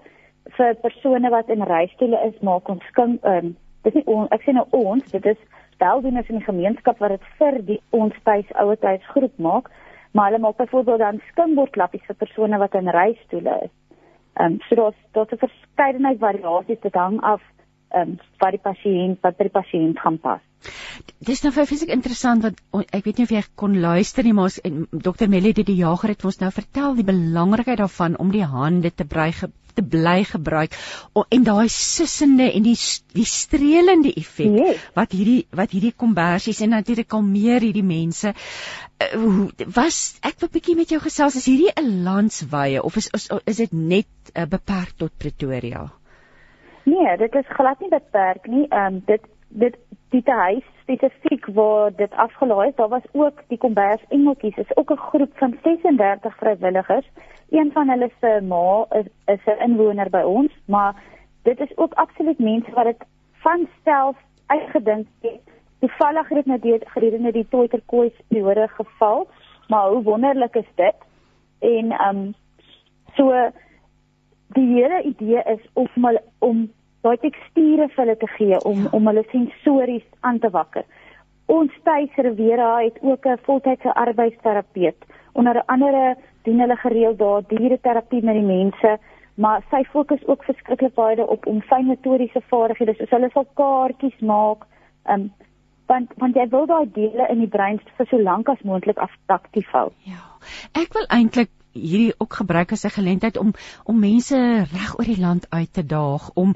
[0.56, 4.42] vir persone wat in reistoele is, maak ons skink ehm um, dis nie on, ek
[4.42, 5.38] sê nou ons, dit is
[5.78, 9.70] weldoeners in die gemeenskap wat dit vir die ons tuis ouer tuis groep maak,
[10.12, 13.74] maar hulle maak byvoorbeeld dan skimbordklappies vir persone wat in reistoele is.
[14.40, 17.42] Ehm um, so daar's daar's 'n verskeidenheid variasies te hang af
[17.90, 20.45] ehm um, wat die pasiënt wat by die pasiënt gaan pas.
[21.26, 22.60] Dis nou vir fisiek interessant want
[22.94, 24.54] ek weet nie of jy kon luister nie maar
[24.92, 28.92] Dr Melly het die jager het ons nou vertel die belangrikheid daarvan om die hande
[28.94, 29.32] te brei
[29.76, 30.72] te bly gebruik
[31.12, 32.76] o, en daai sissende en die
[33.12, 34.86] die strelende effek yes.
[34.96, 39.20] wat hierdie wat hierdie kombersies en natuurlik kalmeer hierdie mense uh,
[39.76, 43.62] was ek wil bietjie met jou gesels is hierdie 'n landswye of is is, is
[43.66, 45.84] dit net uh, beperk tot Pretoria
[46.86, 48.66] Nee, dit is glad nie beperk nie.
[48.70, 49.74] Ehm um, dit dit
[50.24, 54.56] die huis spesifiek waar dit afgelaai is, daar was ook die kombers engeltjies.
[54.56, 57.08] Is ook 'n groep van 36 vrywilligers
[57.50, 60.94] een van hulle se ma is is 'n inwoner by ons, maar
[61.42, 64.16] dit is ook absoluut mense wat dit van self
[64.46, 65.40] uitgedink het.
[65.78, 69.28] Toevallig het dit net gedurende die Toiterkooi periode geval,
[69.68, 70.94] maar hoe wonderlik is dit?
[71.58, 72.34] En ehm um,
[73.14, 73.50] so
[74.48, 76.72] die hele idee is om om
[77.06, 78.92] daai teksture vir hulle te gee om ja.
[78.98, 80.84] om hulle sensories aan te wakker.
[81.46, 88.22] Ons tuis Rivera het ook 'n voltydse arbeidsterapeut onder andere doen hulle gereeld daar diereterapie
[88.24, 88.98] met die mense,
[89.34, 94.20] maar sy fokus ook verskriklik baie op om fyn motoriese vaardighede, soos hulle sal kaartjies
[94.20, 94.64] maak,
[95.12, 95.28] um,
[95.90, 99.68] want want jy wil daai dele in die brein vir so lank as moontlik aktief
[99.74, 99.90] hou.
[100.08, 100.22] Ja.
[100.72, 103.52] Ek wil eintlik hierdie ook gebruik as 'n geleentheid om
[103.84, 104.36] om mense
[104.72, 106.54] reg oor die land uit te daag om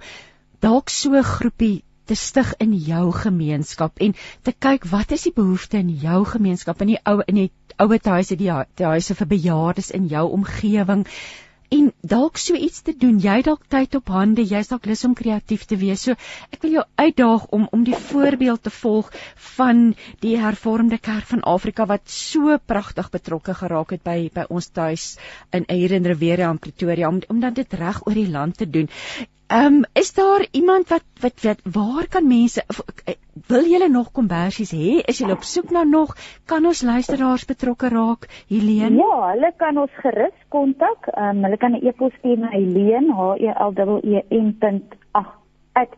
[0.61, 5.37] dalk so 'n groepie te stig in jou gemeenskap en te kyk wat is die
[5.37, 9.27] behoefte in jou gemeenskap in die ou in die ouer huise die, die huise vir
[9.27, 11.07] bejaardes in jou omgewing
[11.70, 13.20] en dalk so iets te doen.
[13.23, 16.03] Jy dalk tyd op hande jy's dalk lus om kreatief te wees.
[16.03, 16.16] So
[16.51, 19.12] ek wil jou uitdaag om om die voorbeeld te volg
[19.57, 19.85] van
[20.24, 25.12] die hervormde kerk van Afrika wat so pragtig betrokke geraak het by by ons tuis
[25.55, 28.91] in Eire Riviera in Pretoria om om dan dit reg oor die land te doen
[29.51, 32.64] Ehm um, is daar iemand wat wat wat waar kan mense
[33.05, 33.14] eh,
[33.47, 35.01] wil julle nog kombersies hê?
[35.10, 36.16] Is julle op soek na nog
[36.47, 38.44] kan ons luisteraars betrokke raak?
[38.48, 38.97] Helene?
[38.97, 41.06] Ja, hulle kan ons gerus kontak.
[41.06, 43.72] Ehm um, hulle kan 'n e-pos stuur na Helene H E L
[44.05, 44.40] E E
[44.70, 44.89] N.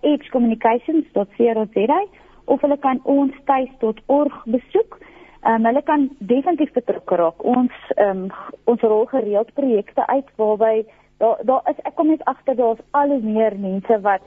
[0.00, 2.04] @edgecommunications.co.za
[2.44, 4.98] of hulle kan ons tuis.org besoek.
[5.42, 7.44] Ehm um, hulle kan definitief betrokke raak.
[7.44, 8.30] Ons ehm um,
[8.64, 10.84] ons rol gereeld projekte uit waarby
[11.22, 14.24] daar daar is ek kom net agter daar's al hoe meer mense wat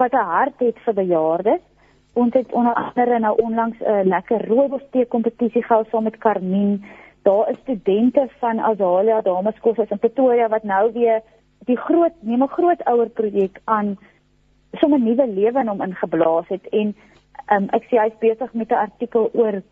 [0.00, 1.64] wat 'n hart het vir bejaardes.
[2.12, 6.84] Ons het onder andere nou onlangs 'n lekker rooibostee kompetisie gehou saam met Carmen.
[7.22, 11.22] Daar is studente van Azalia Dameskool in Pretoria wat nou weer
[11.64, 13.98] die groot neem 'n groot ouer projek aan
[14.72, 16.94] sommer nuwe lewe in hom ingeblaas het en
[17.52, 19.62] um, ek sê hy's besig met 'n artikel oor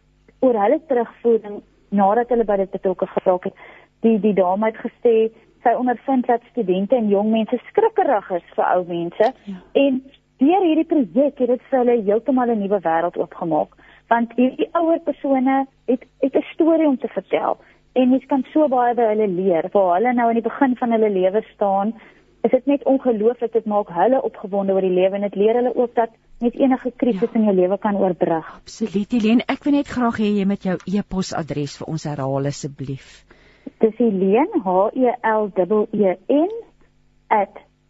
[0.40, 3.54] oor hulle terugvoering nadat hulle by dit betrokke geraak het.
[4.00, 5.30] Die die dame het gesê
[5.62, 9.32] sy ondervind dat studente en jong mense skrikkerig is vir ou mense.
[9.44, 9.60] Ja.
[9.72, 10.02] en
[10.42, 13.76] deur hierdie projek het dit vir hulle heeltemal 'n nuwe wêreld oopgemaak
[14.12, 17.58] want hierdie ouer persone het het 'n storie om te vertel.
[17.92, 19.68] En mens kan so baie by hulle leer.
[19.72, 21.94] Waar hulle nou aan die begin van hulle lewe staan
[22.42, 23.52] is dit net ongelooflik.
[23.52, 26.92] Dit maak hulle opgewonde oor die lewe en dit leer hulle ook dat net enige
[26.96, 27.38] krisis ja.
[27.38, 28.54] in jou lewe kan oorbrug.
[28.62, 29.44] Absoluut Helene.
[29.46, 33.24] Ek wil net graag hê jy met jou e-posadres vir ons herhaal asseblief
[33.80, 35.50] Dis Helene H E L
[35.92, 36.50] E N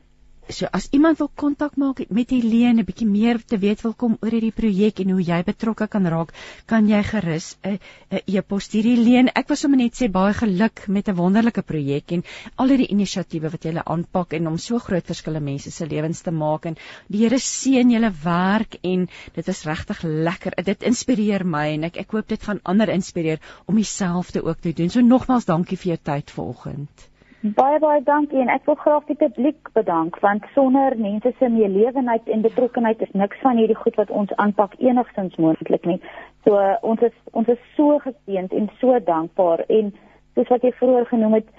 [0.52, 4.16] so as iemand wil kontak maak met Helene 'n bietjie meer te weet wil kom
[4.20, 6.32] oor hierdie projek en hoe jy betrokke kan raak,
[6.66, 7.78] kan jy gerus 'n
[8.10, 9.32] 'n e-pos stuur Helene.
[9.34, 12.24] Ek wil sommer net sê baie geluk met 'n wonderlike projek en
[12.56, 16.30] al hierdie inisiatiewe wat jy aanpak en om so groot verskille mense se lewens te
[16.30, 16.76] maak en
[17.08, 20.52] die Here seën julle werk en dit is regtig lekker.
[20.64, 24.72] Dit inspireer my en ek ek hoop dit gaan ander inspireer om dieselfde ook te
[24.72, 24.90] doen.
[24.90, 27.11] So nogmaals dankie vir jou tyd vanoggend.
[27.42, 32.28] Baie baie dankie en ek wil graag die publiek bedank want sonder mense se meelewenheid
[32.30, 35.98] en betrokkenheid is niks van hierdie goed wat ons aanpak enigstens moontlik nie.
[36.46, 39.90] So uh, ons is ons is so geseënd en so dankbaar en
[40.36, 41.50] soos wat jy vroeër genoem het,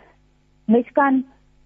[0.72, 1.20] mens kan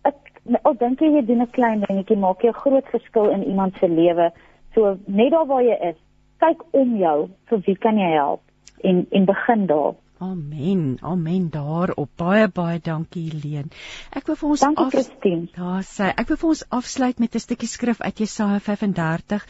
[0.10, 0.34] ek
[0.64, 3.88] al dink jy doen 'n klein dingetjie maak jy 'n groot verskil in iemand se
[3.88, 4.32] lewe.
[4.74, 6.02] So net daar waar jy is,
[6.42, 8.42] kyk om jou vir wie kan jy help
[8.82, 9.94] en en begin daar.
[10.20, 10.98] Amen.
[11.02, 12.10] Amen daarop.
[12.18, 13.70] Baie baie dankie Helene.
[14.10, 14.94] Ek wil vir ons Dankie af...
[14.96, 15.50] Christine.
[15.54, 19.46] Daar sê ek wil vir ons afsluit met 'n stukkie skrif uit Jesaja 35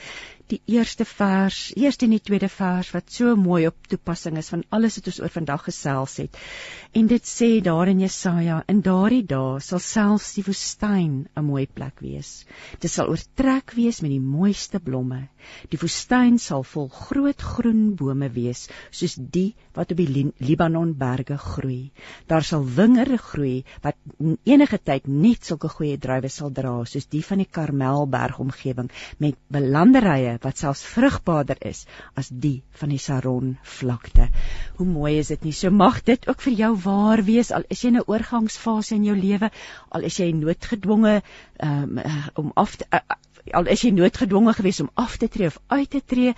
[0.52, 4.64] die eerste vers, eerste en die tweede vers wat so mooi op toepassing is van
[4.72, 6.38] alles wat ons oor vandag gesels het.
[6.96, 11.66] En dit sê daar in Jesaja, in daardie dae sal selfs die woestyn 'n mooi
[11.68, 12.46] plek wees.
[12.80, 15.28] Dit sal oortrek wees met die mooiste blomme.
[15.70, 21.38] Die woestyn sal vol groot groen bome wees, soos die wat op die Libanon berge
[21.38, 21.92] groei.
[22.28, 23.96] Daar sal wingerde groei wat
[24.44, 29.36] enige tyd net sulke goeie druiwe sal dra, soos die van die Karmelberg omgewing met
[29.52, 31.86] belanderye wat selfs vrugbaarder is
[32.16, 34.30] as die van die Saron vlakte.
[34.78, 35.54] Hoe mooi is dit nie?
[35.54, 39.06] So mag dit ook vir jou waar wees al is jy in 'n oorgangsfase in
[39.06, 39.52] jou lewe,
[39.90, 41.22] al is jy noodgedwonge
[41.64, 42.00] um,
[42.36, 43.00] om af te, uh,
[43.54, 46.34] al is jy noodgedwonge geweest om af te tree of uit te tree,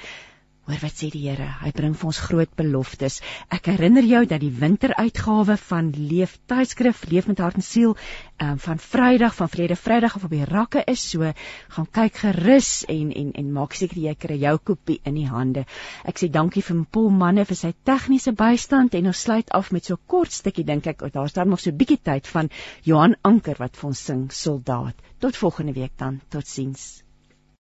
[0.69, 3.15] Hoor wat sê die Here, hy bring vir ons groot beloftes.
[3.55, 8.59] Ek herinner jou dat die winteruitgawe van Leef tydskrif Leef met hart en siel um,
[8.61, 11.33] van Vrydag van Vrede Vrydag op op die rakke is so,
[11.73, 15.65] gaan kyk gerus en en en maak seker jy kry jou kopie in die hande.
[16.05, 19.89] Ek sê dankie vir Paul Manne vir sy tegniese bystand en ons sluit af met
[19.89, 22.53] so 'n kort stukkie dink ek, daar's dan nog so 'n bietjie tyd van
[22.85, 24.93] Johan Anker wat vir ons sing Soldaat.
[25.17, 26.21] Tot volgende week dan.
[26.29, 27.08] Totsiens.